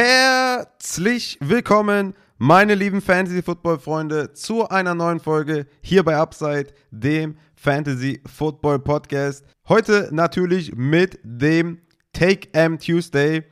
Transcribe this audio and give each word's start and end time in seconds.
Herzlich 0.00 1.38
willkommen, 1.40 2.14
meine 2.36 2.76
lieben 2.76 3.00
Fantasy-Football-Freunde, 3.00 4.32
zu 4.32 4.68
einer 4.68 4.94
neuen 4.94 5.18
Folge 5.18 5.66
hier 5.80 6.04
bei 6.04 6.16
Upside, 6.16 6.68
dem 6.92 7.36
Fantasy-Football-Podcast. 7.56 9.44
Heute 9.68 10.08
natürlich 10.12 10.76
mit 10.76 11.18
dem 11.24 11.80
Take 12.12 12.48
M 12.52 12.78
Tuesday. 12.78 13.42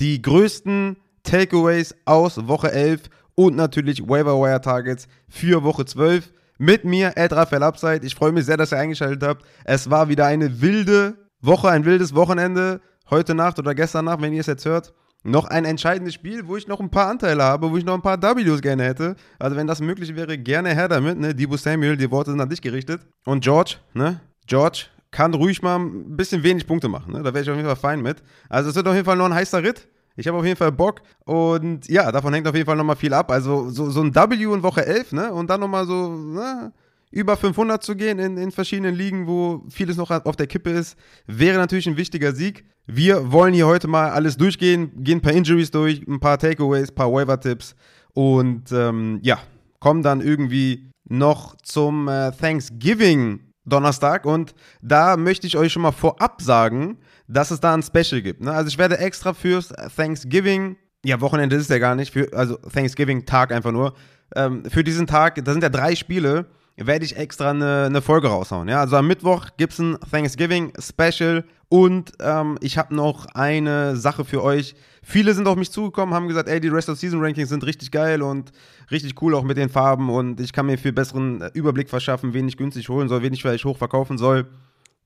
Die 0.00 0.22
größten 0.22 0.96
Takeaways 1.22 1.94
aus 2.06 2.48
Woche 2.48 2.72
11 2.72 3.02
und 3.34 3.54
natürlich 3.54 4.08
Waiver 4.08 4.40
Wire 4.40 4.62
Targets 4.62 5.06
für 5.28 5.64
Woche 5.64 5.84
12. 5.84 6.32
Mit 6.56 6.86
mir, 6.86 7.12
Ed 7.14 7.34
Raphael 7.34 7.62
Upside. 7.62 8.06
Ich 8.06 8.14
freue 8.14 8.32
mich 8.32 8.46
sehr, 8.46 8.56
dass 8.56 8.72
ihr 8.72 8.78
eingeschaltet 8.78 9.22
habt. 9.22 9.44
Es 9.64 9.90
war 9.90 10.08
wieder 10.08 10.24
eine 10.24 10.62
wilde 10.62 11.28
Woche, 11.42 11.68
ein 11.68 11.84
wildes 11.84 12.14
Wochenende. 12.14 12.80
Heute 13.10 13.34
Nacht 13.34 13.58
oder 13.58 13.74
gestern 13.74 14.06
Nacht, 14.06 14.22
wenn 14.22 14.32
ihr 14.32 14.40
es 14.40 14.46
jetzt 14.46 14.64
hört 14.64 14.94
noch 15.24 15.46
ein 15.46 15.64
entscheidendes 15.64 16.14
Spiel, 16.14 16.46
wo 16.46 16.56
ich 16.56 16.68
noch 16.68 16.80
ein 16.80 16.90
paar 16.90 17.08
Anteile 17.08 17.42
habe, 17.42 17.70
wo 17.70 17.76
ich 17.76 17.84
noch 17.84 17.94
ein 17.94 18.02
paar 18.02 18.20
Ws 18.20 18.60
gerne 18.60 18.84
hätte. 18.84 19.16
Also 19.38 19.56
wenn 19.56 19.66
das 19.66 19.80
möglich 19.80 20.14
wäre, 20.14 20.38
gerne 20.38 20.74
her 20.74 20.86
damit, 20.86 21.18
ne? 21.18 21.34
Dibu 21.34 21.56
Samuel, 21.56 21.96
die 21.96 22.10
Worte 22.10 22.30
sind 22.30 22.40
an 22.40 22.48
dich 22.48 22.60
gerichtet. 22.60 23.00
Und 23.24 23.42
George, 23.42 23.76
ne? 23.94 24.20
George 24.46 24.86
kann 25.10 25.32
ruhig 25.32 25.62
mal 25.62 25.78
ein 25.78 26.16
bisschen 26.16 26.42
wenig 26.42 26.66
Punkte 26.66 26.88
machen, 26.88 27.12
ne? 27.12 27.22
Da 27.22 27.32
wäre 27.32 27.42
ich 27.42 27.50
auf 27.50 27.56
jeden 27.56 27.66
Fall 27.66 27.76
fein 27.76 28.02
mit. 28.02 28.22
Also 28.48 28.70
es 28.70 28.76
wird 28.76 28.86
auf 28.86 28.94
jeden 28.94 29.06
Fall 29.06 29.16
noch 29.16 29.26
ein 29.26 29.34
heißer 29.34 29.62
Ritt. 29.62 29.88
Ich 30.16 30.28
habe 30.28 30.38
auf 30.38 30.44
jeden 30.44 30.56
Fall 30.56 30.70
Bock 30.70 31.00
und 31.24 31.88
ja, 31.88 32.12
davon 32.12 32.32
hängt 32.34 32.46
auf 32.46 32.54
jeden 32.54 32.66
Fall 32.66 32.76
nochmal 32.76 32.96
viel 32.96 33.14
ab. 33.14 33.30
Also 33.30 33.70
so, 33.70 33.90
so 33.90 34.02
ein 34.02 34.14
W 34.14 34.34
in 34.54 34.62
Woche 34.62 34.86
11, 34.86 35.12
ne? 35.12 35.32
Und 35.32 35.50
dann 35.50 35.60
nochmal 35.60 35.86
so, 35.86 36.14
ne? 36.14 36.72
über 37.14 37.36
500 37.36 37.82
zu 37.82 37.94
gehen 37.94 38.18
in, 38.18 38.36
in 38.36 38.50
verschiedenen 38.50 38.96
Ligen, 38.96 39.28
wo 39.28 39.64
vieles 39.68 39.96
noch 39.96 40.10
auf 40.10 40.34
der 40.34 40.48
Kippe 40.48 40.70
ist, 40.70 40.98
wäre 41.26 41.58
natürlich 41.58 41.86
ein 41.86 41.96
wichtiger 41.96 42.34
Sieg. 42.34 42.64
Wir 42.86 43.32
wollen 43.32 43.54
hier 43.54 43.66
heute 43.66 43.88
mal 43.88 44.10
alles 44.10 44.36
durchgehen, 44.36 44.92
gehen 45.02 45.18
ein 45.18 45.22
paar 45.22 45.32
Injuries 45.32 45.70
durch, 45.70 46.06
ein 46.06 46.20
paar 46.20 46.38
Takeaways, 46.38 46.90
ein 46.90 46.94
paar 46.94 47.10
Waiver-Tipps 47.10 47.74
und 48.12 48.70
ähm, 48.72 49.20
ja, 49.22 49.38
kommen 49.80 50.02
dann 50.02 50.20
irgendwie 50.20 50.90
noch 51.08 51.56
zum 51.62 52.08
äh, 52.08 52.30
Thanksgiving 52.32 53.40
Donnerstag 53.64 54.26
und 54.26 54.54
da 54.82 55.16
möchte 55.16 55.46
ich 55.46 55.56
euch 55.56 55.72
schon 55.72 55.80
mal 55.80 55.92
vorab 55.92 56.42
sagen, 56.42 56.98
dass 57.26 57.50
es 57.50 57.60
da 57.60 57.72
ein 57.72 57.82
Special 57.82 58.20
gibt. 58.20 58.42
Ne? 58.42 58.52
Also 58.52 58.68
ich 58.68 58.76
werde 58.76 58.98
extra 58.98 59.32
fürs 59.32 59.68
Thanksgiving, 59.96 60.76
ja 61.02 61.22
Wochenende 61.22 61.56
ist 61.56 61.62
es 61.62 61.68
ja 61.68 61.78
gar 61.78 61.94
nicht, 61.94 62.12
für, 62.12 62.28
also 62.34 62.56
Thanksgiving 62.56 63.24
Tag 63.24 63.50
einfach 63.50 63.72
nur, 63.72 63.94
ähm, 64.36 64.62
für 64.68 64.84
diesen 64.84 65.06
Tag, 65.06 65.42
da 65.42 65.52
sind 65.52 65.62
ja 65.62 65.70
drei 65.70 65.94
Spiele, 65.94 66.46
werde 66.76 67.06
ich 67.06 67.16
extra 67.16 67.50
eine, 67.50 67.84
eine 67.84 68.02
Folge 68.02 68.28
raushauen. 68.28 68.68
Ja? 68.68 68.80
Also 68.80 68.96
am 68.96 69.06
Mittwoch 69.06 69.46
gibt 69.56 69.72
es 69.72 69.78
ein 69.78 69.96
Thanksgiving 70.10 70.72
Special 70.78 71.44
und 71.74 72.12
ähm, 72.20 72.56
ich 72.60 72.78
habe 72.78 72.94
noch 72.94 73.26
eine 73.34 73.96
Sache 73.96 74.24
für 74.24 74.44
euch. 74.44 74.76
Viele 75.02 75.34
sind 75.34 75.48
auf 75.48 75.56
mich 75.56 75.72
zugekommen, 75.72 76.14
haben 76.14 76.28
gesagt, 76.28 76.48
ey, 76.48 76.60
die 76.60 76.68
Rest 76.68 76.88
of 76.88 77.00
Season 77.00 77.20
Rankings 77.20 77.48
sind 77.48 77.66
richtig 77.66 77.90
geil 77.90 78.22
und 78.22 78.52
richtig 78.92 79.20
cool 79.20 79.34
auch 79.34 79.42
mit 79.42 79.56
den 79.56 79.68
Farben 79.68 80.08
und 80.08 80.38
ich 80.38 80.52
kann 80.52 80.66
mir 80.66 80.78
viel 80.78 80.92
besseren 80.92 81.40
äh, 81.40 81.50
Überblick 81.52 81.90
verschaffen, 81.90 82.32
wen 82.32 82.46
ich 82.46 82.56
günstig 82.56 82.88
holen 82.88 83.08
soll, 83.08 83.22
wen 83.22 83.32
ich 83.32 83.42
vielleicht 83.42 83.64
hoch 83.64 83.76
verkaufen 83.76 84.18
soll. 84.18 84.46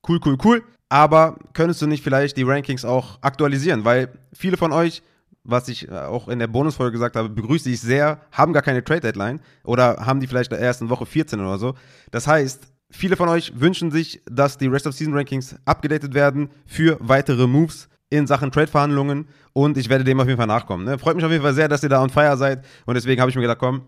Cool, 0.07 0.19
cool, 0.23 0.37
cool. 0.43 0.63
Aber 0.89 1.39
könntest 1.53 1.81
du 1.81 1.87
nicht 1.87 2.03
vielleicht 2.03 2.37
die 2.37 2.43
Rankings 2.43 2.85
auch 2.85 3.17
aktualisieren? 3.21 3.83
Weil 3.83 4.09
viele 4.31 4.55
von 4.55 4.71
euch 4.71 5.01
was 5.45 5.69
ich 5.69 5.87
äh, 5.87 5.91
auch 5.91 6.27
in 6.27 6.37
der 6.37 6.47
Bonusfolge 6.47 6.91
gesagt 6.91 7.15
habe, 7.15 7.29
begrüße 7.29 7.67
ich 7.71 7.81
sehr, 7.81 8.21
haben 8.31 8.53
gar 8.53 8.61
keine 8.61 8.83
Trade 8.83 8.99
Deadline 8.99 9.39
oder 9.63 10.05
haben 10.05 10.19
die 10.19 10.27
vielleicht 10.27 10.51
in 10.51 10.89
Woche 10.89 11.07
14 11.07 11.39
oder 11.39 11.57
so. 11.57 11.73
Das 12.11 12.27
heißt, 12.27 12.67
viele 12.89 13.15
von 13.15 13.29
euch 13.29 13.59
wünschen 13.59 13.91
sich, 13.91 14.21
dass 14.29 14.57
die 14.57 14.67
Rest 14.67 14.87
of 14.87 14.95
Season 14.95 15.13
Rankings 15.13 15.55
abgedatet 15.65 16.13
werden 16.13 16.49
für 16.65 16.97
weitere 16.99 17.47
Moves 17.47 17.89
in 18.09 18.27
Sachen 18.27 18.51
Trade-Verhandlungen 18.51 19.27
und 19.53 19.77
ich 19.77 19.89
werde 19.89 20.03
dem 20.03 20.19
auf 20.19 20.27
jeden 20.27 20.37
Fall 20.37 20.47
nachkommen. 20.47 20.85
Ne? 20.85 20.97
Freut 20.97 21.15
mich 21.15 21.25
auf 21.25 21.31
jeden 21.31 21.43
Fall 21.43 21.53
sehr, 21.53 21.67
dass 21.67 21.83
ihr 21.83 21.89
da 21.89 22.01
on 22.01 22.09
fire 22.09 22.37
seid 22.37 22.65
und 22.85 22.95
deswegen 22.95 23.21
habe 23.21 23.29
ich 23.29 23.35
mir 23.35 23.43
gedacht, 23.43 23.59
komm, 23.59 23.81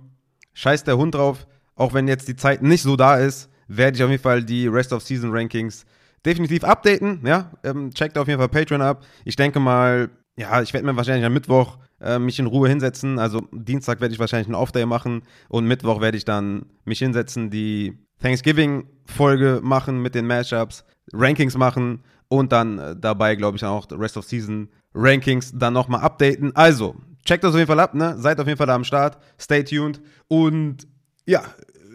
scheiß 0.54 0.84
der 0.84 0.98
Hund 0.98 1.16
drauf, 1.16 1.48
auch 1.76 1.94
wenn 1.94 2.08
jetzt 2.08 2.28
die 2.28 2.36
Zeit 2.36 2.62
nicht 2.62 2.84
so 2.84 2.96
da 2.96 3.18
ist, 3.18 3.50
werde 3.68 3.98
ich 3.98 4.04
auf 4.04 4.10
jeden 4.10 4.22
Fall 4.22 4.44
die 4.44 4.68
Rest 4.68 4.94
of 4.94 5.02
Season 5.02 5.32
Rankings 5.32 5.86
definitiv 6.26 6.64
updaten. 6.64 7.22
Ja, 7.26 7.52
ähm, 7.64 7.92
checkt 7.94 8.18
auf 8.18 8.28
jeden 8.28 8.40
Fall 8.40 8.50
Patreon 8.50 8.82
ab. 8.82 9.04
Ich 9.26 9.36
denke 9.36 9.60
mal, 9.60 10.10
ja, 10.36 10.62
ich 10.62 10.74
werde 10.74 10.86
mir 10.86 10.96
wahrscheinlich 10.96 11.26
am 11.26 11.34
Mittwoch 11.34 11.78
äh, 12.00 12.20
mich 12.20 12.40
in 12.40 12.48
Ruhe 12.48 12.70
hinsetzen. 12.70 13.20
Also 13.20 13.48
Dienstag 13.52 14.02
werde 14.02 14.14
ich 14.14 14.20
wahrscheinlich 14.20 14.48
einen 14.48 14.56
Off-Day 14.56 14.86
machen 14.86 15.24
und 15.50 15.66
Mittwoch 15.66 16.02
werde 16.02 16.18
ich 16.18 16.26
dann 16.26 16.66
mich 16.86 17.00
hinsetzen, 17.00 17.50
die 17.50 17.98
Thanksgiving-Folge 18.22 19.60
machen 19.64 20.02
mit 20.02 20.16
den 20.16 20.28
Mashups, 20.28 20.84
Rankings 21.14 21.58
machen 21.58 22.04
und 22.28 22.52
dann 22.52 22.80
äh, 22.80 22.96
dabei, 22.96 23.36
glaube 23.36 23.58
ich, 23.58 23.66
auch 23.66 23.88
Rest 23.92 24.18
of 24.18 24.26
Season 24.26 24.70
Rankings 24.94 25.52
dann 25.54 25.74
nochmal 25.74 26.02
updaten. 26.02 26.56
Also, 26.56 26.96
checkt 27.26 27.44
das 27.44 27.52
auf 27.52 27.58
jeden 27.58 27.68
Fall 27.68 27.80
ab, 27.80 27.94
ne? 27.94 28.16
Seid 28.18 28.40
auf 28.40 28.48
jeden 28.48 28.58
Fall 28.58 28.68
da 28.68 28.76
am 28.76 28.84
Start. 28.84 29.18
Stay 29.40 29.64
tuned. 29.64 30.02
Und 30.28 30.88
ja, 31.26 31.44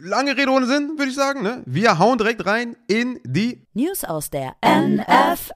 lange 0.01 0.37
Rede 0.37 0.51
ohne 0.51 0.67
Sinn, 0.67 0.95
würde 0.97 1.11
ich 1.11 1.17
sagen, 1.17 1.43
ne? 1.43 1.63
Wir 1.67 1.99
hauen 1.99 2.19
direkt 2.19 2.45
rein 2.47 2.77
in 2.87 3.19
die 3.25 3.67
News 3.75 4.05
aus 4.05 4.31
der 4.31 4.57
NFL. 4.65 5.55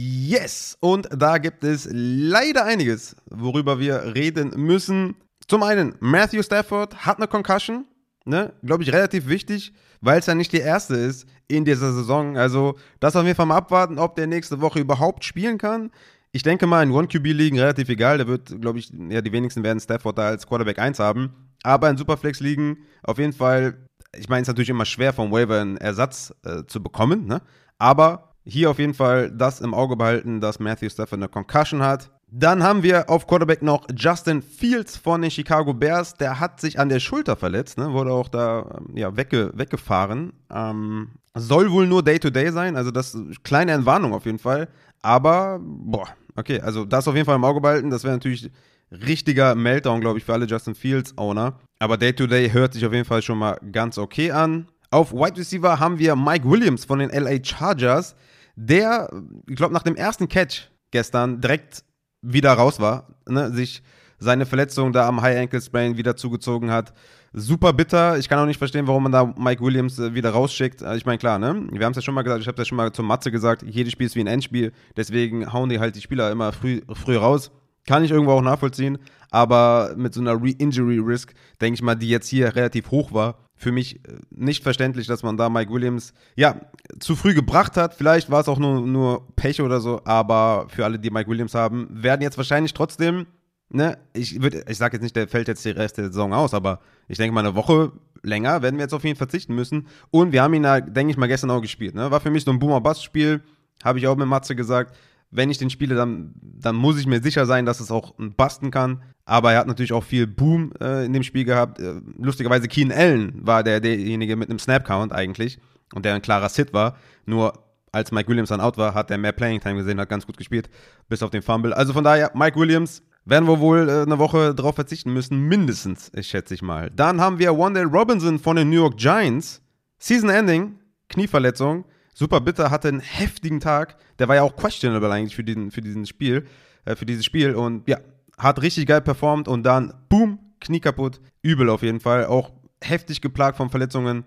Yes, 0.00 0.76
und 0.80 1.08
da 1.14 1.38
gibt 1.38 1.64
es 1.64 1.88
leider 1.90 2.64
einiges, 2.64 3.16
worüber 3.28 3.78
wir 3.78 4.14
reden 4.14 4.52
müssen. 4.56 5.16
Zum 5.46 5.62
einen, 5.62 5.96
Matthew 6.00 6.42
Stafford 6.42 7.04
hat 7.04 7.18
eine 7.18 7.26
Concussion, 7.26 7.84
ne? 8.24 8.52
glaube 8.62 8.82
ich, 8.82 8.92
relativ 8.92 9.28
wichtig, 9.28 9.72
weil 10.00 10.18
es 10.18 10.26
ja 10.26 10.34
nicht 10.34 10.52
die 10.52 10.60
erste 10.60 10.94
ist 10.94 11.26
in 11.48 11.64
dieser 11.64 11.92
Saison. 11.92 12.36
Also, 12.36 12.76
das 13.00 13.16
auf 13.16 13.24
jeden 13.24 13.36
Fall 13.36 13.46
mal 13.46 13.56
abwarten, 13.56 13.98
ob 13.98 14.16
der 14.16 14.26
nächste 14.26 14.60
Woche 14.60 14.80
überhaupt 14.80 15.24
spielen 15.24 15.58
kann. 15.58 15.90
Ich 16.32 16.42
denke 16.42 16.66
mal, 16.66 16.82
in 16.82 16.92
One-QB-Ligen 16.92 17.58
relativ 17.58 17.88
egal. 17.88 18.18
Da 18.18 18.26
wird, 18.26 18.60
glaube 18.60 18.78
ich, 18.78 18.92
ja, 19.08 19.20
die 19.20 19.32
wenigsten 19.32 19.64
werden 19.64 19.80
Stafford 19.80 20.16
da 20.16 20.28
als 20.28 20.46
Quarterback 20.46 20.78
1 20.78 20.98
haben. 21.00 21.34
Aber 21.62 21.90
in 21.90 21.96
Superflex-Ligen 21.96 22.78
auf 23.02 23.18
jeden 23.18 23.32
Fall, 23.32 23.76
ich 24.16 24.28
meine, 24.28 24.42
es 24.42 24.48
ist 24.48 24.52
natürlich 24.52 24.70
immer 24.70 24.84
schwer, 24.84 25.12
vom 25.12 25.32
Waiver 25.32 25.60
einen 25.60 25.76
Ersatz 25.76 26.32
äh, 26.44 26.64
zu 26.66 26.82
bekommen, 26.82 27.26
ne? 27.26 27.42
Aber 27.78 28.34
hier 28.44 28.70
auf 28.70 28.78
jeden 28.78 28.94
Fall 28.94 29.30
das 29.30 29.60
im 29.60 29.74
Auge 29.74 29.96
behalten, 29.96 30.40
dass 30.40 30.60
Matthew 30.60 30.90
Stafford 30.90 31.18
eine 31.18 31.28
Concussion 31.28 31.82
hat. 31.82 32.10
Dann 32.32 32.62
haben 32.62 32.82
wir 32.82 33.10
auf 33.10 33.26
Quarterback 33.26 33.62
noch 33.62 33.86
Justin 33.94 34.42
Fields 34.42 34.96
von 34.96 35.22
den 35.22 35.30
Chicago 35.30 35.74
Bears. 35.74 36.14
Der 36.14 36.38
hat 36.38 36.60
sich 36.60 36.78
an 36.78 36.88
der 36.88 37.00
Schulter 37.00 37.36
verletzt, 37.36 37.78
ne? 37.78 37.92
wurde 37.92 38.12
auch 38.12 38.28
da 38.28 38.78
ähm, 38.78 38.96
ja, 38.96 39.16
wegge 39.16 39.50
weggefahren. 39.54 40.32
Ähm, 40.52 41.10
soll 41.34 41.70
wohl 41.70 41.86
nur 41.86 42.02
Day-to-Day 42.02 42.48
-Day 42.48 42.52
sein, 42.52 42.76
also 42.76 42.90
das 42.90 43.16
kleine 43.42 43.72
Entwarnung 43.72 44.12
auf 44.12 44.26
jeden 44.26 44.38
Fall. 44.38 44.68
Aber, 45.02 45.60
boah, 45.62 46.08
okay, 46.36 46.60
also 46.60 46.84
das 46.84 47.08
auf 47.08 47.14
jeden 47.14 47.26
Fall 47.26 47.36
im 47.36 47.44
Auge 47.44 47.60
behalten. 47.60 47.90
Das 47.90 48.04
wäre 48.04 48.14
natürlich 48.14 48.50
richtiger 48.90 49.54
Meltdown, 49.54 50.00
glaube 50.00 50.18
ich, 50.18 50.24
für 50.24 50.32
alle 50.32 50.46
Justin 50.46 50.74
Fields-Owner. 50.74 51.58
Aber 51.78 51.96
Day-to-Day 51.96 52.46
-Day 52.46 52.52
hört 52.52 52.74
sich 52.74 52.84
auf 52.86 52.92
jeden 52.92 53.04
Fall 53.06 53.22
schon 53.22 53.38
mal 53.38 53.58
ganz 53.72 53.98
okay 53.98 54.30
an. 54.30 54.66
Auf 54.90 55.12
Wide 55.12 55.36
Receiver 55.36 55.78
haben 55.78 55.98
wir 55.98 56.16
Mike 56.16 56.48
Williams 56.48 56.84
von 56.84 56.98
den 56.98 57.10
LA 57.10 57.42
Chargers 57.42 58.16
der, 58.56 59.08
ich 59.48 59.56
glaube, 59.56 59.72
nach 59.72 59.82
dem 59.82 59.96
ersten 59.96 60.28
Catch 60.28 60.68
gestern 60.90 61.40
direkt 61.40 61.82
wieder 62.22 62.52
raus 62.52 62.80
war, 62.80 63.08
ne, 63.26 63.50
sich 63.52 63.82
seine 64.18 64.46
Verletzung 64.46 64.92
da 64.92 65.08
am 65.08 65.22
High 65.22 65.38
Ankle 65.38 65.60
Sprain 65.60 65.96
wieder 65.96 66.16
zugezogen 66.16 66.70
hat. 66.70 66.92
Super 67.32 67.72
bitter. 67.72 68.18
Ich 68.18 68.28
kann 68.28 68.38
auch 68.38 68.46
nicht 68.46 68.58
verstehen, 68.58 68.86
warum 68.86 69.04
man 69.04 69.12
da 69.12 69.24
Mike 69.24 69.62
Williams 69.62 69.98
äh, 69.98 70.14
wieder 70.14 70.30
rausschickt. 70.30 70.82
Also 70.82 70.96
ich 70.96 71.06
meine, 71.06 71.18
klar, 71.18 71.38
ne? 71.38 71.68
Wir 71.70 71.86
haben 71.86 71.92
es 71.92 71.96
ja 71.96 72.02
schon 72.02 72.14
mal 72.14 72.22
gesagt, 72.22 72.42
ich 72.42 72.48
habe 72.48 72.60
es 72.60 72.66
ja 72.66 72.68
schon 72.68 72.76
mal 72.76 72.92
zur 72.92 73.04
Matze 73.04 73.30
gesagt, 73.30 73.62
jedes 73.62 73.92
Spiel 73.92 74.06
ist 74.06 74.16
wie 74.16 74.20
ein 74.20 74.26
Endspiel. 74.26 74.72
Deswegen 74.96 75.52
hauen 75.52 75.68
die 75.68 75.78
halt 75.78 75.96
die 75.96 76.00
Spieler 76.00 76.30
immer 76.30 76.52
früh, 76.52 76.82
früh 76.92 77.16
raus. 77.16 77.50
Kann 77.86 78.04
ich 78.04 78.10
irgendwo 78.10 78.32
auch 78.32 78.42
nachvollziehen. 78.42 78.98
Aber 79.30 79.94
mit 79.96 80.12
so 80.12 80.20
einer 80.20 80.34
Re-Injury-Risk, 80.34 81.32
denke 81.60 81.74
ich 81.74 81.82
mal, 81.82 81.94
die 81.94 82.08
jetzt 82.08 82.28
hier 82.28 82.54
relativ 82.56 82.90
hoch 82.90 83.12
war, 83.12 83.38
für 83.60 83.72
mich 83.72 83.96
äh, 83.96 84.18
nicht 84.30 84.62
verständlich, 84.62 85.06
dass 85.06 85.22
man 85.22 85.36
da 85.36 85.50
Mike 85.50 85.70
Williams 85.70 86.14
ja 86.34 86.56
zu 86.98 87.14
früh 87.14 87.34
gebracht 87.34 87.76
hat. 87.76 87.94
Vielleicht 87.94 88.30
war 88.30 88.40
es 88.40 88.48
auch 88.48 88.58
nur, 88.58 88.80
nur 88.80 89.28
Pech 89.36 89.60
oder 89.60 89.80
so, 89.80 90.00
aber 90.04 90.66
für 90.70 90.84
alle, 90.84 90.98
die 90.98 91.10
Mike 91.10 91.28
Williams 91.28 91.54
haben, 91.54 91.86
werden 91.90 92.22
jetzt 92.22 92.38
wahrscheinlich 92.38 92.72
trotzdem, 92.72 93.26
ne, 93.68 93.98
ich 94.14 94.40
würde, 94.40 94.64
ich 94.66 94.78
sage 94.78 94.96
jetzt 94.96 95.02
nicht, 95.02 95.14
der 95.14 95.28
fällt 95.28 95.46
jetzt 95.46 95.64
die 95.64 95.70
Rest 95.70 95.98
der 95.98 96.06
Saison 96.06 96.32
aus, 96.32 96.54
aber 96.54 96.80
ich 97.06 97.18
denke 97.18 97.34
mal 97.34 97.44
eine 97.44 97.54
Woche 97.54 97.92
länger 98.22 98.60
werden 98.60 98.76
wir 98.76 98.82
jetzt 98.82 98.92
auf 98.92 99.04
ihn 99.04 99.16
verzichten 99.16 99.54
müssen. 99.54 99.86
Und 100.10 100.32
wir 100.32 100.42
haben 100.42 100.54
ihn 100.54 100.62
da, 100.62 100.80
denke 100.80 101.10
ich 101.10 101.16
mal, 101.16 101.26
gestern 101.26 101.50
auch 101.50 101.62
gespielt. 101.62 101.94
Ne? 101.94 102.10
War 102.10 102.20
für 102.20 102.30
mich 102.30 102.44
so 102.44 102.50
ein 102.50 102.58
Boomer-Bass-Spiel, 102.58 103.42
habe 103.82 103.98
ich 103.98 104.06
auch 104.06 104.16
mit 104.16 104.26
Matze 104.26 104.56
gesagt 104.56 104.94
wenn 105.30 105.50
ich 105.50 105.58
den 105.58 105.70
spiele, 105.70 105.94
dann, 105.94 106.34
dann 106.42 106.76
muss 106.76 106.98
ich 106.98 107.06
mir 107.06 107.22
sicher 107.22 107.46
sein, 107.46 107.66
dass 107.66 107.80
es 107.80 107.90
auch 107.90 108.14
basten 108.18 108.70
kann. 108.70 109.02
Aber 109.30 109.52
er 109.52 109.60
hat 109.60 109.68
natürlich 109.68 109.92
auch 109.92 110.02
viel 110.02 110.26
Boom 110.26 110.72
äh, 110.80 111.06
in 111.06 111.12
dem 111.12 111.22
Spiel 111.22 111.44
gehabt. 111.44 111.78
Äh, 111.78 112.00
lustigerweise 112.18 112.66
Keen 112.66 112.90
Allen 112.90 113.32
war 113.46 113.62
der, 113.62 113.78
derjenige 113.80 114.34
mit 114.34 114.50
einem 114.50 114.58
Snap-Count 114.58 115.12
eigentlich 115.12 115.60
und 115.94 116.04
der 116.04 116.16
ein 116.16 116.20
klarer 116.20 116.48
Sit 116.48 116.72
war. 116.72 116.96
Nur 117.26 117.52
als 117.92 118.10
Mike 118.10 118.28
Williams 118.28 118.48
dann 118.48 118.60
out 118.60 118.76
war, 118.76 118.92
hat 118.92 119.08
er 119.08 119.18
mehr 119.18 119.30
Playing 119.30 119.60
Time 119.60 119.76
gesehen, 119.76 120.00
hat 120.00 120.08
ganz 120.08 120.26
gut 120.26 120.36
gespielt, 120.36 120.68
bis 121.08 121.22
auf 121.22 121.30
den 121.30 121.42
Fumble. 121.42 121.72
Also 121.72 121.92
von 121.92 122.02
daher, 122.02 122.32
Mike 122.34 122.58
Williams 122.58 123.04
werden 123.24 123.46
wir 123.46 123.60
wohl 123.60 123.88
äh, 123.88 124.02
eine 124.02 124.18
Woche 124.18 124.52
drauf 124.52 124.74
verzichten 124.74 125.12
müssen, 125.12 125.46
mindestens, 125.46 126.10
ich 126.12 126.26
schätze 126.26 126.52
ich 126.54 126.62
mal. 126.62 126.90
Dann 126.90 127.20
haben 127.20 127.38
wir 127.38 127.56
Wandale 127.56 127.86
Robinson 127.86 128.40
von 128.40 128.56
den 128.56 128.68
New 128.68 128.76
York 128.76 128.96
Giants. 128.96 129.62
Season 130.00 130.28
Ending, 130.28 130.80
Knieverletzung 131.08 131.84
super 132.14 132.40
bitter, 132.40 132.72
hatte 132.72 132.88
einen 132.88 132.98
heftigen 132.98 133.60
Tag. 133.60 133.96
Der 134.18 134.26
war 134.26 134.34
ja 134.34 134.42
auch 134.42 134.56
questionable 134.56 135.12
eigentlich 135.12 135.36
für 135.36 135.44
diesen, 135.44 135.70
für 135.70 135.82
diesen 135.82 136.04
Spiel. 136.04 136.46
äh, 136.84 136.96
für 136.96 137.06
dieses 137.06 137.24
Spiel. 137.24 137.54
Und 137.54 137.88
ja, 137.88 137.98
hat 138.40 138.62
richtig 138.62 138.86
geil 138.86 139.00
performt 139.00 139.48
und 139.48 139.62
dann, 139.62 139.92
boom, 140.08 140.38
Knie 140.60 140.80
kaputt. 140.80 141.20
Übel 141.42 141.68
auf 141.68 141.82
jeden 141.82 142.00
Fall. 142.00 142.26
Auch 142.26 142.52
heftig 142.82 143.20
geplagt 143.20 143.56
von 143.56 143.70
Verletzungen. 143.70 144.24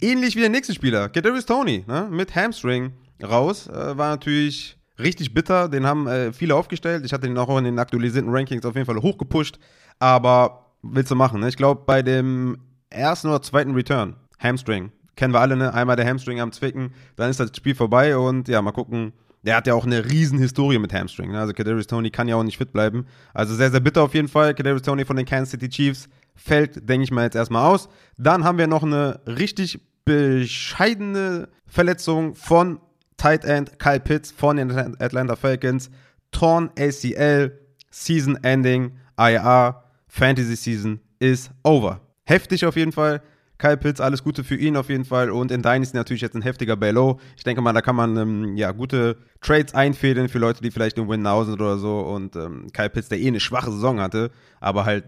Ähnlich 0.00 0.36
wie 0.36 0.40
der 0.40 0.50
nächste 0.50 0.74
Spieler, 0.74 1.08
Kadarius 1.08 1.46
Tony, 1.46 1.84
ne? 1.86 2.08
mit 2.10 2.34
Hamstring 2.34 2.92
raus. 3.22 3.66
Äh, 3.66 3.96
war 3.96 4.10
natürlich 4.10 4.78
richtig 4.98 5.32
bitter. 5.32 5.68
Den 5.68 5.86
haben 5.86 6.06
äh, 6.06 6.32
viele 6.32 6.54
aufgestellt. 6.54 7.04
Ich 7.04 7.12
hatte 7.12 7.26
den 7.26 7.38
auch 7.38 7.56
in 7.56 7.64
den 7.64 7.78
aktualisierten 7.78 8.30
Rankings 8.30 8.64
auf 8.66 8.74
jeden 8.74 8.86
Fall 8.86 9.00
hochgepusht. 9.00 9.58
Aber 9.98 10.74
willst 10.82 11.10
du 11.10 11.14
machen? 11.14 11.40
Ne? 11.40 11.48
Ich 11.48 11.56
glaube, 11.56 11.82
bei 11.86 12.02
dem 12.02 12.58
ersten 12.90 13.28
oder 13.28 13.42
zweiten 13.42 13.74
Return, 13.74 14.16
Hamstring, 14.38 14.92
kennen 15.16 15.32
wir 15.32 15.40
alle, 15.40 15.56
ne? 15.56 15.72
Einmal 15.72 15.96
der 15.96 16.06
Hamstring 16.06 16.40
am 16.40 16.52
Zwicken, 16.52 16.94
dann 17.16 17.30
ist 17.30 17.40
das 17.40 17.54
Spiel 17.54 17.74
vorbei 17.74 18.16
und 18.16 18.48
ja, 18.48 18.60
mal 18.62 18.72
gucken. 18.72 19.12
Der 19.42 19.56
hat 19.56 19.66
ja 19.66 19.74
auch 19.74 19.86
eine 19.86 20.04
riesen 20.10 20.38
Historie 20.38 20.78
mit 20.78 20.92
Hamstring. 20.92 21.32
Ne? 21.32 21.40
Also 21.40 21.52
Kadarius 21.52 21.86
Tony 21.86 22.10
kann 22.10 22.28
ja 22.28 22.36
auch 22.36 22.42
nicht 22.42 22.58
fit 22.58 22.72
bleiben. 22.72 23.06
Also 23.32 23.54
sehr, 23.54 23.70
sehr 23.70 23.80
bitter 23.80 24.02
auf 24.02 24.14
jeden 24.14 24.28
Fall. 24.28 24.54
Kadarius 24.54 24.82
Tony 24.82 25.04
von 25.04 25.16
den 25.16 25.26
Kansas 25.26 25.50
City 25.50 25.68
Chiefs 25.68 26.08
fällt, 26.34 26.88
denke 26.88 27.04
ich 27.04 27.10
mal, 27.10 27.24
jetzt 27.24 27.36
erstmal 27.36 27.66
aus. 27.66 27.88
Dann 28.18 28.44
haben 28.44 28.58
wir 28.58 28.66
noch 28.66 28.82
eine 28.82 29.20
richtig 29.26 29.80
bescheidene 30.04 31.48
Verletzung 31.66 32.34
von 32.34 32.80
Tight 33.16 33.44
End 33.44 33.78
Kyle 33.78 34.00
Pitts 34.00 34.30
von 34.30 34.56
den 34.56 34.70
Atlanta 35.00 35.36
Falcons. 35.36 35.90
Torn 36.32 36.70
ACL, 36.78 37.52
Season 37.90 38.38
Ending, 38.42 38.92
IR, 39.18 39.82
Fantasy 40.08 40.56
Season 40.56 41.00
is 41.18 41.50
over. 41.64 42.00
Heftig 42.24 42.64
auf 42.64 42.76
jeden 42.76 42.92
Fall. 42.92 43.22
Kyle 43.60 43.76
Pitts, 43.76 44.00
alles 44.00 44.24
Gute 44.24 44.42
für 44.42 44.56
ihn 44.56 44.76
auf 44.76 44.88
jeden 44.88 45.04
Fall. 45.04 45.30
Und 45.30 45.52
in 45.52 45.62
Dynasty 45.62 45.96
natürlich 45.96 46.22
jetzt 46.22 46.34
ein 46.34 46.42
heftiger 46.42 46.76
Bellow. 46.76 47.20
Ich 47.36 47.44
denke 47.44 47.60
mal, 47.60 47.72
da 47.72 47.82
kann 47.82 47.94
man 47.94 48.16
ähm, 48.16 48.56
ja, 48.56 48.72
gute 48.72 49.18
Trades 49.40 49.74
einfädeln 49.74 50.28
für 50.28 50.38
Leute, 50.38 50.62
die 50.62 50.70
vielleicht 50.70 50.96
im 50.98 51.08
Win 51.08 51.22
now 51.22 51.44
sind 51.44 51.60
oder 51.60 51.78
so. 51.78 52.00
Und 52.00 52.36
ähm, 52.36 52.68
Kyle 52.72 52.88
Pitts, 52.88 53.08
der 53.08 53.20
eh 53.20 53.28
eine 53.28 53.40
schwache 53.40 53.70
Saison 53.70 54.00
hatte, 54.00 54.30
aber 54.60 54.86
halt, 54.86 55.04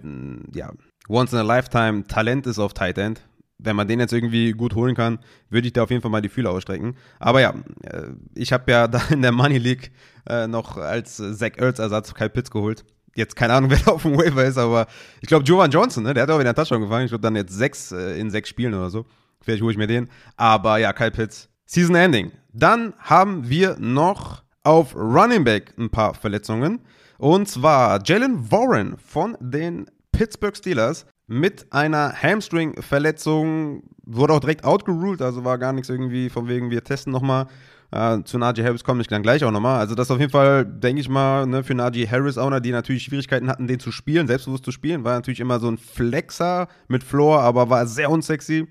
ja, 0.55 0.71
once 1.09 1.33
in 1.33 1.39
a 1.39 1.43
lifetime 1.43 2.07
Talent 2.07 2.47
ist 2.47 2.59
auf 2.59 2.75
Tight 2.75 2.99
End 2.99 3.23
wenn 3.65 3.77
man 3.77 3.89
den 3.89 4.01
jetzt 4.01 4.13
irgendwie 4.13 4.53
gut 4.53 4.75
holen 4.75 4.95
kann, 4.95 5.19
würde 5.49 5.67
ich 5.67 5.73
da 5.73 5.85
auf 5.85 5.91
jeden 5.91 6.03
Fall 6.03 6.11
mal 6.11 6.21
die 6.21 6.29
Fühler 6.29 6.51
ausstrecken. 6.51 6.97
Aber 7.19 7.41
ja, 7.41 7.55
äh, 7.83 8.09
ich 8.35 8.53
habe 8.53 8.71
ja 8.71 8.89
da 8.89 9.01
in 9.11 9.23
der 9.23 9.33
Money 9.33 9.59
League 9.59 9.93
äh, 10.29 10.47
noch 10.47 10.77
als 10.77 11.17
Zach 11.17 11.53
Ertz 11.57 11.79
Ersatz 11.79 12.15
Kyle 12.15 12.31
Pitts 12.31 12.51
geholt. 12.51 12.85
Jetzt 13.14 13.37
keine 13.37 13.55
Ahnung, 13.55 13.70
wer 13.73 13.79
da 13.79 13.93
auf 13.93 14.03
dem 14.03 14.17
Waiver 14.17 14.44
ist, 14.44 14.59
aber 14.59 14.87
ich 15.20 15.29
glaube, 15.29 15.44
Jovan 15.44 15.70
Johnson, 15.70 16.05
ne, 16.05 16.14
der 16.14 16.25
hat 16.25 16.31
auch 16.31 16.38
wieder 16.38 16.50
einen 16.50 16.56
Touchdown 16.56 16.82
gefangen. 16.82 17.05
Ich 17.05 17.11
glaube, 17.11 17.23
dann 17.23 17.37
jetzt 17.37 17.55
sechs 17.55 17.93
äh, 17.93 18.19
in 18.19 18.31
sechs 18.31 18.49
Spielen 18.49 18.75
oder 18.75 18.91
so. 18.91 19.05
Vielleicht 19.41 19.62
hole 19.62 19.73
ich 19.73 19.79
mir 19.79 19.87
den. 19.87 20.09
Aber 20.37 20.79
ja, 20.79 20.93
Kyle 20.93 21.11
Pitts, 21.11 21.49
Season 21.67 21.94
Ending. 21.94 22.32
Dann 22.53 22.94
haben 22.99 23.49
wir 23.49 23.76
noch 23.79 24.43
auf 24.62 24.94
Running 24.94 25.44
Back 25.44 25.75
ein 25.79 25.91
paar 25.91 26.14
Verletzungen. 26.14 26.81
Und 27.19 27.49
zwar 27.49 28.00
Jalen 28.05 28.50
Warren 28.50 28.97
von 28.99 29.37
den 29.41 29.87
Pittsburgh 30.12 30.56
Steelers 30.56 31.06
mit 31.26 31.73
einer 31.73 32.12
Hamstring-Verletzung, 32.12 33.85
wurde 34.05 34.35
auch 34.35 34.41
direkt 34.41 34.65
outgeruled, 34.65 35.23
also 35.23 35.44
war 35.44 35.58
gar 35.58 35.73
nichts 35.73 35.88
irgendwie 35.88 36.29
von 36.29 36.49
wegen, 36.49 36.70
wir 36.70 36.85
testen 36.85 37.12
nochmal. 37.12 37.47
Äh, 37.93 38.25
zu 38.25 38.39
Najee 38.39 38.65
Harris 38.65 38.85
komme 38.85 39.03
ich 39.03 39.09
dann 39.09 39.23
gleich 39.23 39.44
auch 39.44 39.50
nochmal. 39.50 39.79
Also 39.79 39.94
das 39.94 40.11
auf 40.11 40.19
jeden 40.19 40.33
Fall, 40.33 40.65
denke 40.65 41.00
ich 41.00 41.09
mal, 41.09 41.47
ne, 41.47 41.62
für 41.62 41.75
Najee 41.75 42.09
Harris 42.09 42.39
Owner, 42.39 42.61
die 42.61 42.73
natürlich 42.73 43.05
Schwierigkeiten 43.05 43.49
hatten, 43.49 43.67
den 43.67 43.81
zu 43.81 43.93
spielen, 43.93 44.27
selbstbewusst 44.27 44.65
zu 44.65 44.73
spielen, 44.73 45.05
war 45.05 45.15
natürlich 45.15 45.41
immer 45.41 45.61
so 45.61 45.71
ein 45.71 45.77
Flexer 45.77 46.69
mit 46.89 47.05
Floor, 47.05 47.41
aber 47.41 47.69
war 47.69 47.87
sehr 47.87 48.11
unsexy. 48.11 48.67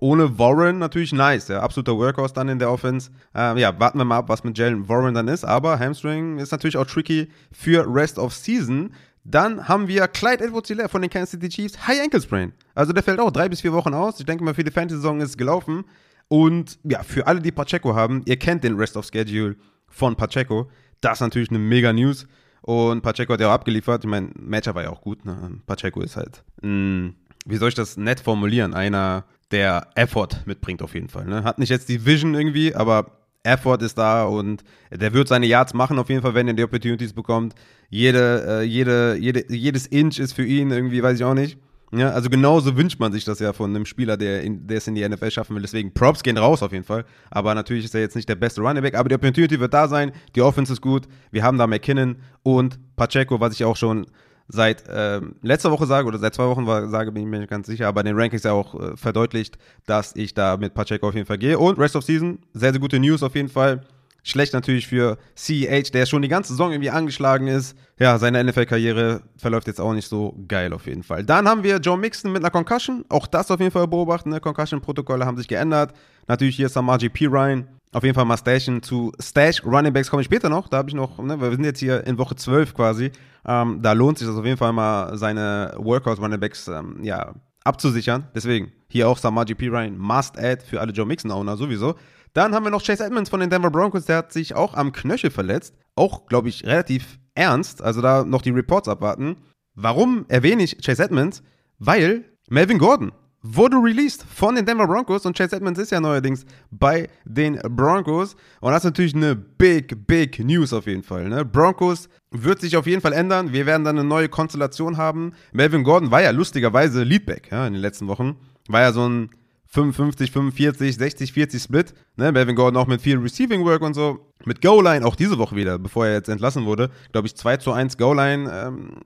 Ohne 0.00 0.38
Warren 0.38 0.78
natürlich 0.78 1.12
nice, 1.12 1.46
der 1.46 1.62
absoluter 1.62 1.96
Workhorse 1.96 2.34
dann 2.34 2.48
in 2.48 2.58
der 2.58 2.70
Offense. 2.70 3.10
Ähm, 3.34 3.58
ja, 3.58 3.78
warten 3.78 3.98
wir 3.98 4.04
mal 4.04 4.18
ab, 4.18 4.28
was 4.28 4.44
mit 4.44 4.58
Jalen 4.58 4.88
Warren 4.88 5.14
dann 5.14 5.28
ist. 5.28 5.44
Aber 5.44 5.78
Hamstring 5.78 6.38
ist 6.38 6.50
natürlich 6.50 6.76
auch 6.76 6.86
tricky 6.86 7.30
für 7.52 7.86
Rest 7.88 8.18
of 8.18 8.34
Season. 8.34 8.92
Dann 9.24 9.68
haben 9.68 9.88
wir 9.88 10.06
Clyde 10.08 10.44
edwards 10.44 10.70
von 10.88 11.00
den 11.00 11.10
Kansas 11.10 11.30
City 11.30 11.48
Chiefs, 11.48 11.86
High 11.86 12.02
Ankle 12.02 12.20
Sprain. 12.20 12.52
Also 12.74 12.92
der 12.92 13.02
fällt 13.02 13.20
auch 13.20 13.30
drei 13.30 13.48
bis 13.48 13.62
vier 13.62 13.72
Wochen 13.72 13.94
aus. 13.94 14.20
Ich 14.20 14.26
denke 14.26 14.44
mal, 14.44 14.52
für 14.52 14.64
die 14.64 14.70
Fantasy-Saison 14.70 15.20
ist 15.20 15.30
es 15.30 15.36
gelaufen. 15.38 15.84
Und 16.28 16.78
ja, 16.84 17.02
für 17.02 17.26
alle, 17.26 17.40
die 17.40 17.52
Pacheco 17.52 17.94
haben, 17.94 18.22
ihr 18.26 18.38
kennt 18.38 18.64
den 18.64 18.76
Rest 18.76 18.96
of 18.96 19.06
Schedule 19.06 19.56
von 19.88 20.16
Pacheco. 20.16 20.70
Das 21.00 21.18
ist 21.18 21.20
natürlich 21.20 21.50
eine 21.50 21.58
mega 21.58 21.92
News. 21.92 22.26
Und 22.62 23.02
Pacheco 23.02 23.34
hat 23.34 23.40
ja 23.40 23.48
auch 23.48 23.52
abgeliefert. 23.52 24.04
Ich 24.04 24.10
meine, 24.10 24.30
Matcher 24.38 24.74
war 24.74 24.84
ja 24.84 24.90
auch 24.90 25.02
gut. 25.02 25.24
Ne? 25.24 25.60
Pacheco 25.66 26.00
ist 26.00 26.16
halt, 26.16 26.42
mh, 26.62 27.12
wie 27.44 27.56
soll 27.56 27.68
ich 27.68 27.74
das 27.74 27.96
nett 27.96 28.20
formulieren? 28.20 28.72
Einer, 28.72 29.24
der 29.50 29.88
Effort 29.94 30.30
mitbringt 30.46 30.82
auf 30.82 30.94
jeden 30.94 31.08
Fall. 31.08 31.26
Ne? 31.26 31.44
Hat 31.44 31.58
nicht 31.58 31.68
jetzt 31.68 31.88
die 31.88 32.04
Vision 32.06 32.34
irgendwie, 32.34 32.74
aber 32.74 33.18
Effort 33.42 33.82
ist 33.82 33.98
da 33.98 34.24
und 34.24 34.64
der 34.90 35.12
wird 35.12 35.28
seine 35.28 35.46
Yards 35.46 35.74
machen 35.74 35.98
auf 35.98 36.08
jeden 36.08 36.22
Fall, 36.22 36.34
wenn 36.34 36.48
er 36.48 36.54
die 36.54 36.64
Opportunities 36.64 37.12
bekommt. 37.12 37.54
Jede, 37.90 38.44
äh, 38.48 38.62
jede, 38.62 39.16
jede, 39.16 39.44
jedes 39.52 39.86
Inch 39.86 40.18
ist 40.18 40.32
für 40.32 40.44
ihn 40.44 40.70
irgendwie, 40.70 41.02
weiß 41.02 41.18
ich 41.18 41.24
auch 41.24 41.34
nicht. 41.34 41.58
Ja, 41.96 42.10
also 42.10 42.28
genauso 42.28 42.76
wünscht 42.76 42.98
man 42.98 43.12
sich 43.12 43.24
das 43.24 43.38
ja 43.38 43.52
von 43.52 43.70
einem 43.70 43.86
Spieler, 43.86 44.16
der, 44.16 44.42
in, 44.42 44.66
der 44.66 44.78
es 44.78 44.88
in 44.88 44.96
die 44.96 45.08
NFL 45.08 45.30
schaffen 45.30 45.54
will. 45.54 45.62
Deswegen 45.62 45.94
Props 45.94 46.22
gehen 46.22 46.36
raus 46.36 46.62
auf 46.62 46.72
jeden 46.72 46.84
Fall. 46.84 47.04
Aber 47.30 47.54
natürlich 47.54 47.84
ist 47.84 47.94
er 47.94 48.00
jetzt 48.00 48.16
nicht 48.16 48.28
der 48.28 48.34
beste 48.34 48.62
Running 48.62 48.82
Back. 48.82 48.96
Aber 48.96 49.08
die 49.08 49.14
Opportunity 49.14 49.60
wird 49.60 49.72
da 49.72 49.86
sein. 49.86 50.12
Die 50.34 50.42
Offense 50.42 50.72
ist 50.72 50.80
gut. 50.80 51.06
Wir 51.30 51.44
haben 51.44 51.56
da 51.56 51.66
McKinnon 51.66 52.16
und 52.42 52.78
Pacheco, 52.96 53.38
was 53.38 53.54
ich 53.54 53.64
auch 53.64 53.76
schon 53.76 54.06
seit 54.48 54.88
äh, 54.88 55.20
letzter 55.42 55.70
Woche 55.70 55.86
sage 55.86 56.06
oder 56.06 56.18
seit 56.18 56.34
zwei 56.34 56.46
Wochen 56.46 56.66
war, 56.66 56.88
sage, 56.88 57.12
bin 57.12 57.22
ich 57.22 57.28
mir 57.28 57.38
nicht 57.38 57.48
ganz 57.48 57.66
sicher, 57.66 57.88
aber 57.88 58.00
in 58.00 58.06
den 58.06 58.16
Rankings 58.18 58.42
ja 58.42 58.52
auch 58.52 58.74
äh, 58.74 58.96
verdeutlicht, 58.96 59.56
dass 59.86 60.14
ich 60.16 60.34
da 60.34 60.56
mit 60.56 60.74
Pacheco 60.74 61.08
auf 61.08 61.14
jeden 61.14 61.26
Fall 61.26 61.38
gehe. 61.38 61.58
Und 61.58 61.78
Rest 61.78 61.96
of 61.96 62.04
Season, 62.04 62.38
sehr, 62.52 62.72
sehr 62.72 62.80
gute 62.80 62.98
News 62.98 63.22
auf 63.22 63.34
jeden 63.34 63.48
Fall. 63.48 63.82
Schlecht 64.26 64.54
natürlich 64.54 64.86
für 64.86 65.18
CEH, 65.36 65.90
der 65.92 66.06
schon 66.06 66.22
die 66.22 66.28
ganze 66.28 66.54
Saison 66.54 66.72
irgendwie 66.72 66.88
angeschlagen 66.88 67.46
ist. 67.46 67.76
Ja, 68.00 68.18
seine 68.18 68.42
NFL-Karriere 68.42 69.20
verläuft 69.36 69.66
jetzt 69.66 69.82
auch 69.82 69.92
nicht 69.92 70.08
so 70.08 70.34
geil 70.48 70.72
auf 70.72 70.86
jeden 70.86 71.02
Fall. 71.02 71.24
Dann 71.24 71.46
haben 71.46 71.62
wir 71.62 71.76
Joe 71.76 71.98
Mixon 71.98 72.32
mit 72.32 72.42
einer 72.42 72.50
Concussion. 72.50 73.04
Auch 73.10 73.26
das 73.26 73.50
auf 73.50 73.60
jeden 73.60 73.70
Fall 73.70 73.86
beobachten. 73.86 74.30
Ne? 74.30 74.40
Concussion-Protokolle 74.40 75.26
haben 75.26 75.36
sich 75.36 75.46
geändert. 75.46 75.92
Natürlich 76.26 76.56
hier 76.56 76.70
Samaji 76.70 77.10
P. 77.10 77.26
Ryan. 77.26 77.68
Auf 77.92 78.02
jeden 78.02 78.14
Fall 78.14 78.24
mal 78.24 78.38
stashen. 78.38 78.82
Zu 78.82 79.12
Stash 79.20 79.62
Running 79.62 79.92
Backs 79.92 80.10
komme 80.10 80.22
ich 80.22 80.26
später 80.26 80.48
noch. 80.48 80.68
Da 80.68 80.78
habe 80.78 80.88
ich 80.88 80.94
noch, 80.94 81.18
ne, 81.18 81.38
wir 81.38 81.50
sind 81.50 81.64
jetzt 81.64 81.80
hier 81.80 82.06
in 82.06 82.16
Woche 82.16 82.34
12 82.34 82.74
quasi. 82.74 83.12
Ähm, 83.46 83.82
da 83.82 83.92
lohnt 83.92 84.18
sich 84.18 84.26
das 84.26 84.38
auf 84.38 84.46
jeden 84.46 84.56
Fall 84.56 84.72
mal, 84.72 85.18
seine 85.18 85.74
Workhouse 85.76 86.18
Running 86.18 86.40
Backs 86.40 86.66
ähm, 86.66 87.00
ja, 87.02 87.34
abzusichern. 87.62 88.26
Deswegen 88.34 88.72
hier 88.88 89.06
auch 89.06 89.18
Samaji 89.18 89.54
P. 89.54 89.68
Ryan 89.68 89.98
Must 89.98 90.38
Add 90.38 90.64
für 90.64 90.80
alle 90.80 90.92
Joe 90.92 91.04
Mixon 91.04 91.30
Owner 91.30 91.58
sowieso. 91.58 91.94
Dann 92.34 92.54
haben 92.54 92.64
wir 92.64 92.70
noch 92.70 92.84
Chase 92.84 93.04
Edmonds 93.04 93.30
von 93.30 93.40
den 93.40 93.48
Denver 93.48 93.70
Broncos, 93.70 94.04
der 94.04 94.18
hat 94.18 94.32
sich 94.32 94.54
auch 94.54 94.74
am 94.74 94.92
Knöchel 94.92 95.30
verletzt. 95.30 95.74
Auch, 95.94 96.26
glaube 96.26 96.48
ich, 96.48 96.64
relativ 96.64 97.18
ernst. 97.34 97.80
Also 97.80 98.02
da 98.02 98.24
noch 98.24 98.42
die 98.42 98.50
Reports 98.50 98.88
abwarten. 98.88 99.36
Warum 99.74 100.26
erwähne 100.28 100.64
ich 100.64 100.78
Chase 100.84 101.04
Edmonds? 101.04 101.42
Weil 101.78 102.24
Melvin 102.48 102.78
Gordon 102.78 103.12
wurde 103.44 103.76
released 103.76 104.24
von 104.24 104.54
den 104.54 104.64
Denver 104.64 104.86
Broncos 104.86 105.26
und 105.26 105.36
Chase 105.36 105.54
Edmonds 105.54 105.78
ist 105.78 105.92
ja 105.92 106.00
neuerdings 106.00 106.46
bei 106.70 107.08
den 107.24 107.56
Broncos 107.56 108.36
und 108.60 108.72
das 108.72 108.80
ist 108.80 108.84
natürlich 108.84 109.14
eine 109.14 109.36
big, 109.36 110.06
big 110.06 110.38
News 110.38 110.72
auf 110.72 110.86
jeden 110.86 111.02
Fall. 111.02 111.28
Ne? 111.28 111.44
Broncos 111.44 112.08
wird 112.30 112.60
sich 112.60 112.76
auf 112.76 112.86
jeden 112.86 113.02
Fall 113.02 113.12
ändern. 113.12 113.52
Wir 113.52 113.66
werden 113.66 113.84
dann 113.84 113.98
eine 113.98 114.08
neue 114.08 114.28
Konstellation 114.28 114.96
haben. 114.96 115.34
Melvin 115.52 115.84
Gordon 115.84 116.10
war 116.10 116.22
ja 116.22 116.30
lustigerweise 116.30 117.02
Leadback 117.02 117.50
ja, 117.52 117.66
in 117.66 117.74
den 117.74 117.82
letzten 117.82 118.08
Wochen. 118.08 118.36
War 118.68 118.80
ja 118.80 118.92
so 118.92 119.06
ein 119.06 119.30
55, 119.74 120.30
45, 120.30 120.96
60, 120.96 121.32
40 121.32 121.62
Split. 121.62 121.94
Ne? 122.16 122.30
Melvin 122.30 122.54
Gordon 122.54 122.80
auch 122.80 122.86
mit 122.86 123.00
viel 123.00 123.18
Receiving 123.18 123.64
Work 123.64 123.82
und 123.82 123.94
so. 123.94 124.20
Mit 124.44 124.62
Goal-Line, 124.62 125.04
auch 125.04 125.16
diese 125.16 125.36
Woche 125.36 125.56
wieder, 125.56 125.80
bevor 125.80 126.06
er 126.06 126.14
jetzt 126.14 126.28
entlassen 126.28 126.64
wurde. 126.64 126.90
Glaube 127.10 127.26
ich, 127.26 127.34
2 127.34 127.56
zu 127.56 127.72
1 127.72 127.98
Goal-Line 127.98 128.50
ähm. 128.52 129.00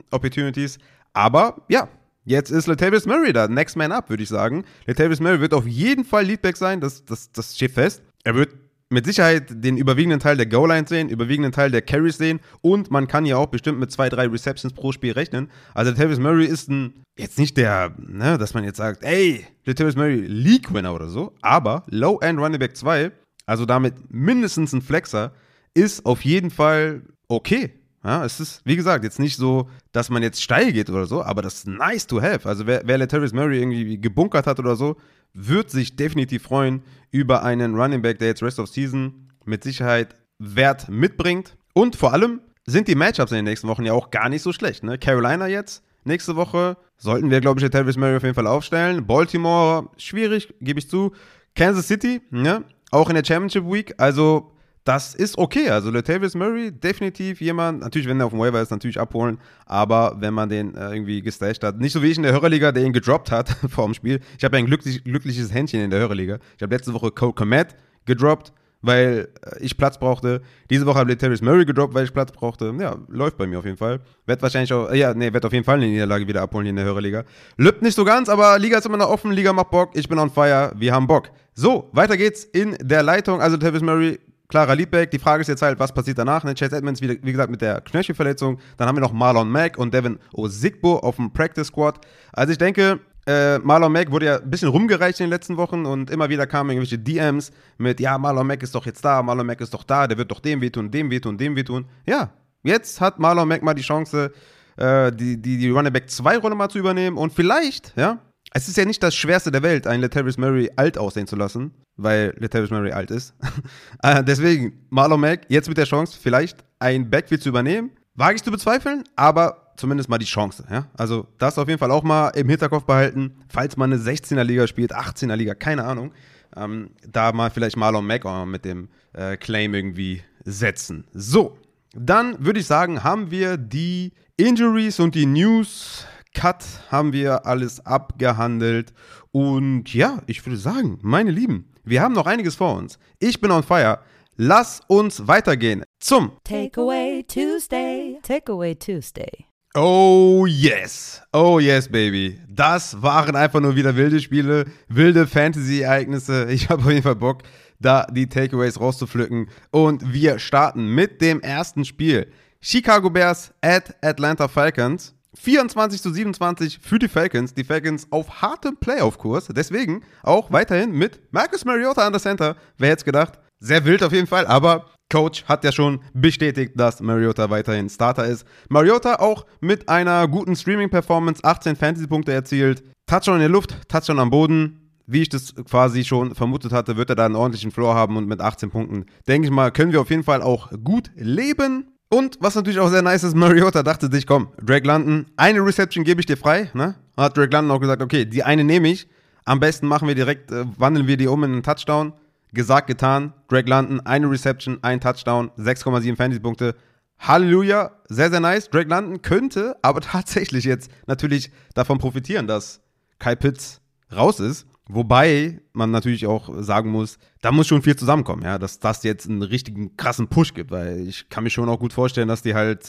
Aber 1.14 1.62
ja, 1.68 1.88
jetzt 2.26 2.50
ist 2.50 2.66
Latavius 2.66 3.06
Murray 3.06 3.32
da. 3.32 3.48
Next 3.48 3.76
man 3.76 3.92
up, 3.92 4.10
würde 4.10 4.22
ich 4.22 4.28
sagen. 4.28 4.64
Latavius 4.86 5.20
Murray 5.20 5.40
wird 5.40 5.54
auf 5.54 5.66
jeden 5.66 6.04
Fall 6.04 6.24
Leadback 6.24 6.58
sein. 6.58 6.82
Das, 6.82 7.02
das, 7.02 7.32
das 7.32 7.56
steht 7.56 7.72
fest. 7.72 8.02
Er 8.24 8.34
wird 8.34 8.54
mit 8.90 9.04
Sicherheit 9.04 9.46
den 9.50 9.76
überwiegenden 9.76 10.20
Teil 10.20 10.36
der 10.36 10.46
Goal-Line 10.46 10.86
sehen, 10.88 11.08
überwiegenden 11.08 11.52
Teil 11.52 11.70
der 11.70 11.82
Carries 11.82 12.16
sehen 12.16 12.40
und 12.62 12.90
man 12.90 13.06
kann 13.06 13.26
ja 13.26 13.36
auch 13.36 13.46
bestimmt 13.46 13.78
mit 13.78 13.92
zwei, 13.92 14.08
drei 14.08 14.26
Receptions 14.26 14.72
pro 14.72 14.92
Spiel 14.92 15.12
rechnen. 15.12 15.50
Also 15.74 15.90
Latavius 15.90 16.18
Murray 16.18 16.46
ist 16.46 16.70
ein, 16.70 17.02
jetzt 17.18 17.38
nicht 17.38 17.56
der, 17.56 17.94
ne, 17.98 18.38
dass 18.38 18.54
man 18.54 18.64
jetzt 18.64 18.78
sagt, 18.78 19.04
ey, 19.04 19.46
Latavius 19.64 19.96
Murray 19.96 20.20
League-Winner 20.26 20.94
oder 20.94 21.08
so, 21.08 21.34
aber 21.42 21.84
Low-End 21.88 22.38
Running 22.38 22.58
Back 22.58 22.76
2, 22.76 23.12
also 23.46 23.66
damit 23.66 23.94
mindestens 24.10 24.72
ein 24.72 24.82
Flexer, 24.82 25.32
ist 25.74 26.06
auf 26.06 26.24
jeden 26.24 26.50
Fall 26.50 27.02
okay. 27.28 27.74
Ja, 28.08 28.24
es 28.24 28.40
ist, 28.40 28.62
wie 28.64 28.74
gesagt, 28.74 29.04
jetzt 29.04 29.18
nicht 29.18 29.36
so, 29.36 29.68
dass 29.92 30.08
man 30.08 30.22
jetzt 30.22 30.42
steil 30.42 30.72
geht 30.72 30.88
oder 30.88 31.04
so, 31.04 31.22
aber 31.22 31.42
das 31.42 31.56
ist 31.56 31.66
nice 31.66 32.06
to 32.06 32.22
have. 32.22 32.48
Also 32.48 32.66
wer, 32.66 32.80
wer 32.86 32.96
Latavius 32.96 33.34
Murray 33.34 33.58
irgendwie 33.58 34.00
gebunkert 34.00 34.46
hat 34.46 34.58
oder 34.58 34.76
so, 34.76 34.96
wird 35.34 35.70
sich 35.70 35.94
definitiv 35.94 36.44
freuen 36.44 36.80
über 37.10 37.42
einen 37.42 37.74
Running 37.74 38.00
Back, 38.00 38.18
der 38.18 38.28
jetzt 38.28 38.42
Rest 38.42 38.60
of 38.60 38.70
Season 38.70 39.28
mit 39.44 39.62
Sicherheit 39.62 40.14
Wert 40.38 40.88
mitbringt. 40.88 41.58
Und 41.74 41.96
vor 41.96 42.14
allem 42.14 42.40
sind 42.64 42.88
die 42.88 42.94
Matchups 42.94 43.30
in 43.32 43.36
den 43.36 43.44
nächsten 43.44 43.68
Wochen 43.68 43.84
ja 43.84 43.92
auch 43.92 44.10
gar 44.10 44.30
nicht 44.30 44.40
so 44.40 44.54
schlecht. 44.54 44.84
Ne? 44.84 44.96
Carolina 44.96 45.46
jetzt, 45.46 45.84
nächste 46.04 46.34
Woche 46.34 46.78
sollten 46.96 47.30
wir, 47.30 47.42
glaube 47.42 47.60
ich, 47.60 47.68
Travis 47.68 47.98
Murray 47.98 48.16
auf 48.16 48.22
jeden 48.22 48.34
Fall 48.34 48.46
aufstellen. 48.46 49.06
Baltimore, 49.06 49.90
schwierig, 49.98 50.54
gebe 50.62 50.78
ich 50.78 50.88
zu. 50.88 51.12
Kansas 51.54 51.88
City, 51.88 52.22
ne? 52.30 52.64
auch 52.90 53.10
in 53.10 53.16
der 53.16 53.24
Championship 53.24 53.70
Week. 53.70 53.94
Also 53.98 54.50
das 54.88 55.14
ist 55.14 55.36
okay. 55.36 55.68
Also 55.68 55.90
Latavius 55.90 56.34
Murray, 56.34 56.72
definitiv 56.72 57.42
jemand, 57.42 57.80
natürlich, 57.80 58.08
wenn 58.08 58.18
er 58.20 58.24
auf 58.24 58.32
dem 58.32 58.40
Waiver 58.40 58.62
ist, 58.62 58.70
natürlich 58.70 58.98
abholen, 58.98 59.36
aber 59.66 60.16
wenn 60.18 60.32
man 60.32 60.48
den 60.48 60.74
äh, 60.74 60.94
irgendwie 60.94 61.20
gestasht 61.20 61.62
hat, 61.62 61.78
nicht 61.78 61.92
so 61.92 62.02
wie 62.02 62.06
ich 62.06 62.16
in 62.16 62.22
der 62.22 62.32
Hörerliga, 62.32 62.72
der 62.72 62.84
ihn 62.84 62.94
gedroppt 62.94 63.30
hat 63.30 63.50
vor 63.68 63.84
dem 63.84 63.92
Spiel. 63.92 64.20
Ich 64.38 64.44
habe 64.44 64.56
ja 64.56 64.62
ein 64.62 64.66
glücklich, 64.66 65.04
glückliches 65.04 65.52
Händchen 65.52 65.82
in 65.82 65.90
der 65.90 66.00
Hörerliga. 66.00 66.38
Ich 66.56 66.62
habe 66.62 66.74
letzte 66.74 66.94
Woche 66.94 67.10
Cole 67.10 67.34
Komet 67.34 67.76
gedroppt, 68.06 68.54
weil 68.80 69.28
äh, 69.42 69.62
ich 69.62 69.76
Platz 69.76 69.98
brauchte. 69.98 70.40
Diese 70.70 70.86
Woche 70.86 71.00
habe 71.00 71.12
ich 71.12 71.20
Latavius 71.20 71.42
Murray 71.42 71.66
gedroppt, 71.66 71.92
weil 71.92 72.04
ich 72.04 72.14
Platz 72.14 72.32
brauchte. 72.32 72.74
Ja, 72.80 72.96
läuft 73.08 73.36
bei 73.36 73.46
mir 73.46 73.58
auf 73.58 73.66
jeden 73.66 73.76
Fall. 73.76 74.00
Werd 74.24 74.40
wahrscheinlich 74.40 74.72
auch, 74.72 74.90
ja, 74.94 75.12
nee, 75.12 75.30
werd 75.30 75.44
auf 75.44 75.52
jeden 75.52 75.66
Fall 75.66 75.76
eine 75.76 75.86
Niederlage 75.86 76.26
wieder 76.26 76.40
abholen 76.40 76.66
in 76.66 76.76
der 76.76 76.86
Hörerliga. 76.86 77.24
Lübt 77.58 77.82
nicht 77.82 77.94
so 77.94 78.06
ganz, 78.06 78.30
aber 78.30 78.58
Liga 78.58 78.78
ist 78.78 78.86
immer 78.86 78.96
noch 78.96 79.10
offen, 79.10 79.32
Liga 79.32 79.52
macht 79.52 79.70
Bock, 79.70 79.90
ich 79.92 80.08
bin 80.08 80.18
on 80.18 80.30
fire, 80.30 80.72
wir 80.74 80.94
haben 80.94 81.06
Bock. 81.06 81.28
So, 81.52 81.90
weiter 81.92 82.16
geht's 82.16 82.44
in 82.44 82.74
der 82.80 83.02
Leitung. 83.02 83.42
Also 83.42 83.58
Latavius 83.58 83.82
Murray 83.82 84.18
Clara 84.48 84.72
Liebbeck, 84.72 85.10
die 85.10 85.18
Frage 85.18 85.42
ist 85.42 85.48
jetzt 85.48 85.60
halt, 85.60 85.78
was 85.78 85.92
passiert 85.92 86.16
danach? 86.16 86.42
Ne? 86.42 86.54
Chase 86.54 86.74
Edmonds, 86.74 87.02
wie, 87.02 87.22
wie, 87.22 87.32
gesagt, 87.32 87.50
mit 87.50 87.60
der 87.60 87.82
Knöchelverletzung. 87.82 88.58
Dann 88.78 88.88
haben 88.88 88.96
wir 88.96 89.02
noch 89.02 89.12
Marlon 89.12 89.50
Mack 89.50 89.76
und 89.76 89.92
Devin 89.92 90.18
Osigbo 90.32 91.00
auf 91.00 91.16
dem 91.16 91.30
Practice 91.30 91.66
Squad. 91.66 92.00
Also 92.32 92.52
ich 92.52 92.58
denke, 92.58 92.98
äh, 93.26 93.58
Marlon 93.58 93.92
Mack 93.92 94.10
wurde 94.10 94.24
ja 94.24 94.36
ein 94.38 94.48
bisschen 94.48 94.70
rumgereicht 94.70 95.20
in 95.20 95.24
den 95.26 95.30
letzten 95.30 95.58
Wochen 95.58 95.84
und 95.84 96.08
immer 96.08 96.30
wieder 96.30 96.46
kamen 96.46 96.70
irgendwelche 96.70 96.98
DMs 96.98 97.50
mit, 97.76 98.00
ja, 98.00 98.16
Marlon 98.16 98.46
Mack 98.46 98.62
ist 98.62 98.74
doch 98.74 98.86
jetzt 98.86 99.04
da, 99.04 99.22
Marlon 99.22 99.46
Mack 99.46 99.60
ist 99.60 99.74
doch 99.74 99.84
da, 99.84 100.06
der 100.06 100.16
wird 100.16 100.30
doch 100.30 100.40
dem 100.40 100.62
wehtun, 100.62 100.90
dem 100.90 101.10
wehtun, 101.10 101.36
dem 101.36 101.54
wehtun. 101.54 101.84
Ja, 102.06 102.30
jetzt 102.62 103.02
hat 103.02 103.18
Marlon 103.18 103.48
Mack 103.48 103.62
mal 103.62 103.74
die 103.74 103.82
Chance, 103.82 104.32
äh, 104.78 105.12
die, 105.12 105.36
die, 105.36 105.58
die 105.58 105.68
Running 105.68 105.92
Back 105.92 106.08
2 106.08 106.38
Rolle 106.38 106.54
mal 106.54 106.70
zu 106.70 106.78
übernehmen 106.78 107.18
und 107.18 107.34
vielleicht, 107.34 107.92
ja, 107.96 108.18
es 108.52 108.68
ist 108.68 108.76
ja 108.76 108.84
nicht 108.84 109.02
das 109.02 109.14
Schwerste 109.14 109.50
der 109.50 109.62
Welt, 109.62 109.86
einen 109.86 110.02
Latavius 110.02 110.38
Murray 110.38 110.70
alt 110.76 110.98
aussehen 110.98 111.26
zu 111.26 111.36
lassen, 111.36 111.72
weil 111.96 112.34
Latavius 112.38 112.70
Murray 112.70 112.92
alt 112.92 113.10
ist. 113.10 113.34
äh, 114.02 114.22
deswegen, 114.24 114.86
Marlon 114.90 115.20
Mack, 115.20 115.42
jetzt 115.48 115.68
mit 115.68 115.78
der 115.78 115.84
Chance, 115.84 116.18
vielleicht 116.20 116.58
ein 116.78 117.10
Backfield 117.10 117.42
zu 117.42 117.50
übernehmen, 117.50 117.90
wage 118.14 118.36
ich 118.36 118.42
zu 118.42 118.50
bezweifeln, 118.50 119.04
aber 119.16 119.72
zumindest 119.76 120.08
mal 120.08 120.18
die 120.18 120.26
Chance. 120.26 120.64
Ja? 120.70 120.86
Also 120.96 121.26
das 121.38 121.58
auf 121.58 121.68
jeden 121.68 121.78
Fall 121.78 121.90
auch 121.90 122.02
mal 122.02 122.30
im 122.30 122.48
Hinterkopf 122.48 122.84
behalten, 122.84 123.36
falls 123.48 123.76
man 123.76 123.92
eine 123.92 124.02
16er 124.02 124.44
Liga 124.44 124.66
spielt, 124.66 124.94
18er 124.94 125.36
Liga, 125.36 125.54
keine 125.54 125.84
Ahnung. 125.84 126.12
Ähm, 126.56 126.90
da 127.06 127.32
mal 127.32 127.50
vielleicht 127.50 127.76
Marlon 127.76 128.06
Mack 128.06 128.24
auch 128.24 128.46
mit 128.46 128.64
dem 128.64 128.88
äh, 129.12 129.36
Claim 129.36 129.74
irgendwie 129.74 130.22
setzen. 130.44 131.04
So, 131.12 131.58
dann 131.94 132.44
würde 132.44 132.60
ich 132.60 132.66
sagen, 132.66 133.04
haben 133.04 133.30
wir 133.30 133.56
die 133.56 134.12
Injuries 134.36 134.98
und 135.00 135.14
die 135.14 135.26
News 135.26 136.06
Cut 136.34 136.64
haben 136.90 137.12
wir 137.12 137.46
alles 137.46 137.84
abgehandelt. 137.84 138.92
Und 139.32 139.92
ja, 139.94 140.22
ich 140.26 140.44
würde 140.44 140.56
sagen, 140.56 140.98
meine 141.02 141.30
Lieben, 141.30 141.72
wir 141.84 142.02
haben 142.02 142.14
noch 142.14 142.26
einiges 142.26 142.54
vor 142.54 142.76
uns. 142.76 142.98
Ich 143.18 143.40
bin 143.40 143.50
on 143.50 143.62
fire. 143.62 144.00
Lass 144.36 144.80
uns 144.86 145.26
weitergehen 145.26 145.82
zum 145.98 146.32
Takeaway 146.44 147.24
Tuesday. 147.26 148.18
Takeaway 148.22 148.76
Tuesday. 148.76 149.46
Oh 149.74 150.46
yes. 150.46 151.22
Oh 151.32 151.58
yes, 151.58 151.88
baby. 151.88 152.40
Das 152.48 153.02
waren 153.02 153.36
einfach 153.36 153.60
nur 153.60 153.76
wieder 153.76 153.96
wilde 153.96 154.20
Spiele, 154.20 154.66
wilde 154.88 155.26
Fantasy-Ereignisse. 155.26 156.50
Ich 156.50 156.68
habe 156.68 156.82
auf 156.82 156.88
jeden 156.88 157.02
Fall 157.02 157.16
Bock, 157.16 157.42
da 157.78 158.06
die 158.10 158.28
Takeaways 158.28 158.80
rauszupflücken. 158.80 159.50
Und 159.70 160.12
wir 160.12 160.38
starten 160.38 160.94
mit 160.94 161.20
dem 161.20 161.40
ersten 161.40 161.84
Spiel. 161.84 162.30
Chicago 162.60 163.10
Bears 163.10 163.52
at 163.60 163.94
Atlanta 164.02 164.48
Falcons. 164.48 165.14
24 165.40 166.02
zu 166.02 166.10
27 166.10 166.78
für 166.80 166.98
die 166.98 167.08
Falcons. 167.08 167.54
Die 167.54 167.64
Falcons 167.64 168.06
auf 168.10 168.42
hartem 168.42 168.76
Playoff-Kurs. 168.76 169.48
Deswegen 169.48 170.02
auch 170.22 170.52
weiterhin 170.52 170.92
mit 170.92 171.20
Marcus 171.32 171.64
Mariota 171.64 172.06
an 172.06 172.12
der 172.12 172.22
Center. 172.22 172.56
Wer 172.76 172.90
hätte 172.90 173.04
gedacht? 173.04 173.38
Sehr 173.60 173.84
wild 173.84 174.02
auf 174.02 174.12
jeden 174.12 174.26
Fall, 174.26 174.46
aber 174.46 174.86
Coach 175.10 175.44
hat 175.44 175.64
ja 175.64 175.72
schon 175.72 176.00
bestätigt, 176.12 176.72
dass 176.76 177.00
Mariota 177.00 177.48
weiterhin 177.48 177.88
Starter 177.88 178.26
ist. 178.26 178.46
Mariota 178.68 179.16
auch 179.16 179.46
mit 179.60 179.88
einer 179.88 180.28
guten 180.28 180.54
Streaming-Performance, 180.54 181.42
18 181.42 181.76
Fantasy-Punkte 181.76 182.32
erzielt. 182.32 182.84
Touchdown 183.06 183.36
in 183.36 183.40
der 183.40 183.48
Luft, 183.48 183.88
Touchdown 183.88 184.18
am 184.18 184.30
Boden. 184.30 184.90
Wie 185.06 185.22
ich 185.22 185.30
das 185.30 185.54
quasi 185.54 186.04
schon 186.04 186.34
vermutet 186.34 186.72
hatte, 186.72 186.98
wird 186.98 187.08
er 187.08 187.16
da 187.16 187.24
einen 187.24 187.36
ordentlichen 187.36 187.70
Floor 187.70 187.94
haben 187.94 188.18
und 188.18 188.28
mit 188.28 188.42
18 188.42 188.70
Punkten, 188.70 189.06
denke 189.26 189.48
ich 189.48 189.52
mal, 189.52 189.70
können 189.72 189.92
wir 189.92 190.02
auf 190.02 190.10
jeden 190.10 190.24
Fall 190.24 190.42
auch 190.42 190.70
gut 190.84 191.10
leben. 191.16 191.97
Und 192.10 192.38
was 192.40 192.54
natürlich 192.54 192.78
auch 192.78 192.88
sehr 192.88 193.02
nice 193.02 193.22
ist, 193.22 193.36
Mariota 193.36 193.82
dachte 193.82 194.10
sich, 194.10 194.26
komm, 194.26 194.48
Drake 194.62 194.86
London, 194.86 195.26
eine 195.36 195.60
Reception 195.60 196.04
gebe 196.04 196.20
ich 196.20 196.26
dir 196.26 196.38
frei, 196.38 196.70
ne? 196.72 196.94
Hat 197.16 197.36
Drake 197.36 197.52
London 197.52 197.76
auch 197.76 197.80
gesagt, 197.80 198.02
okay, 198.02 198.24
die 198.24 198.42
eine 198.42 198.64
nehme 198.64 198.88
ich. 198.88 199.08
Am 199.44 199.60
besten 199.60 199.86
machen 199.86 200.08
wir 200.08 200.14
direkt, 200.14 200.50
äh, 200.50 200.64
wandeln 200.78 201.06
wir 201.06 201.16
die 201.16 201.26
um 201.26 201.44
in 201.44 201.52
einen 201.52 201.62
Touchdown. 201.62 202.14
Gesagt, 202.52 202.86
getan. 202.86 203.34
Drake 203.48 203.68
London, 203.68 204.00
eine 204.00 204.30
Reception, 204.30 204.78
ein 204.82 205.00
Touchdown, 205.00 205.50
6,7 205.58 206.16
Fantasy-Punkte. 206.16 206.76
Halleluja, 207.18 207.90
sehr, 208.08 208.30
sehr 208.30 208.40
nice. 208.40 208.70
Drake 208.70 208.88
London 208.88 209.20
könnte 209.20 209.76
aber 209.82 210.00
tatsächlich 210.02 210.64
jetzt 210.64 210.90
natürlich 211.06 211.50
davon 211.74 211.98
profitieren, 211.98 212.46
dass 212.46 212.80
Kai 213.18 213.34
Pitts 213.34 213.80
raus 214.14 214.40
ist. 214.40 214.66
Wobei 214.88 215.60
man 215.74 215.90
natürlich 215.90 216.26
auch 216.26 216.50
sagen 216.60 216.90
muss, 216.90 217.18
da 217.42 217.52
muss 217.52 217.66
schon 217.66 217.82
viel 217.82 217.96
zusammenkommen, 217.96 218.42
ja, 218.42 218.58
dass 218.58 218.78
das 218.78 219.02
jetzt 219.04 219.28
einen 219.28 219.42
richtigen 219.42 219.96
krassen 219.98 220.28
Push 220.28 220.54
gibt, 220.54 220.70
weil 220.70 221.06
ich 221.06 221.28
kann 221.28 221.44
mir 221.44 221.50
schon 221.50 221.68
auch 221.68 221.78
gut 221.78 221.92
vorstellen, 221.92 222.28
dass 222.28 222.40
die 222.40 222.54
halt 222.54 222.88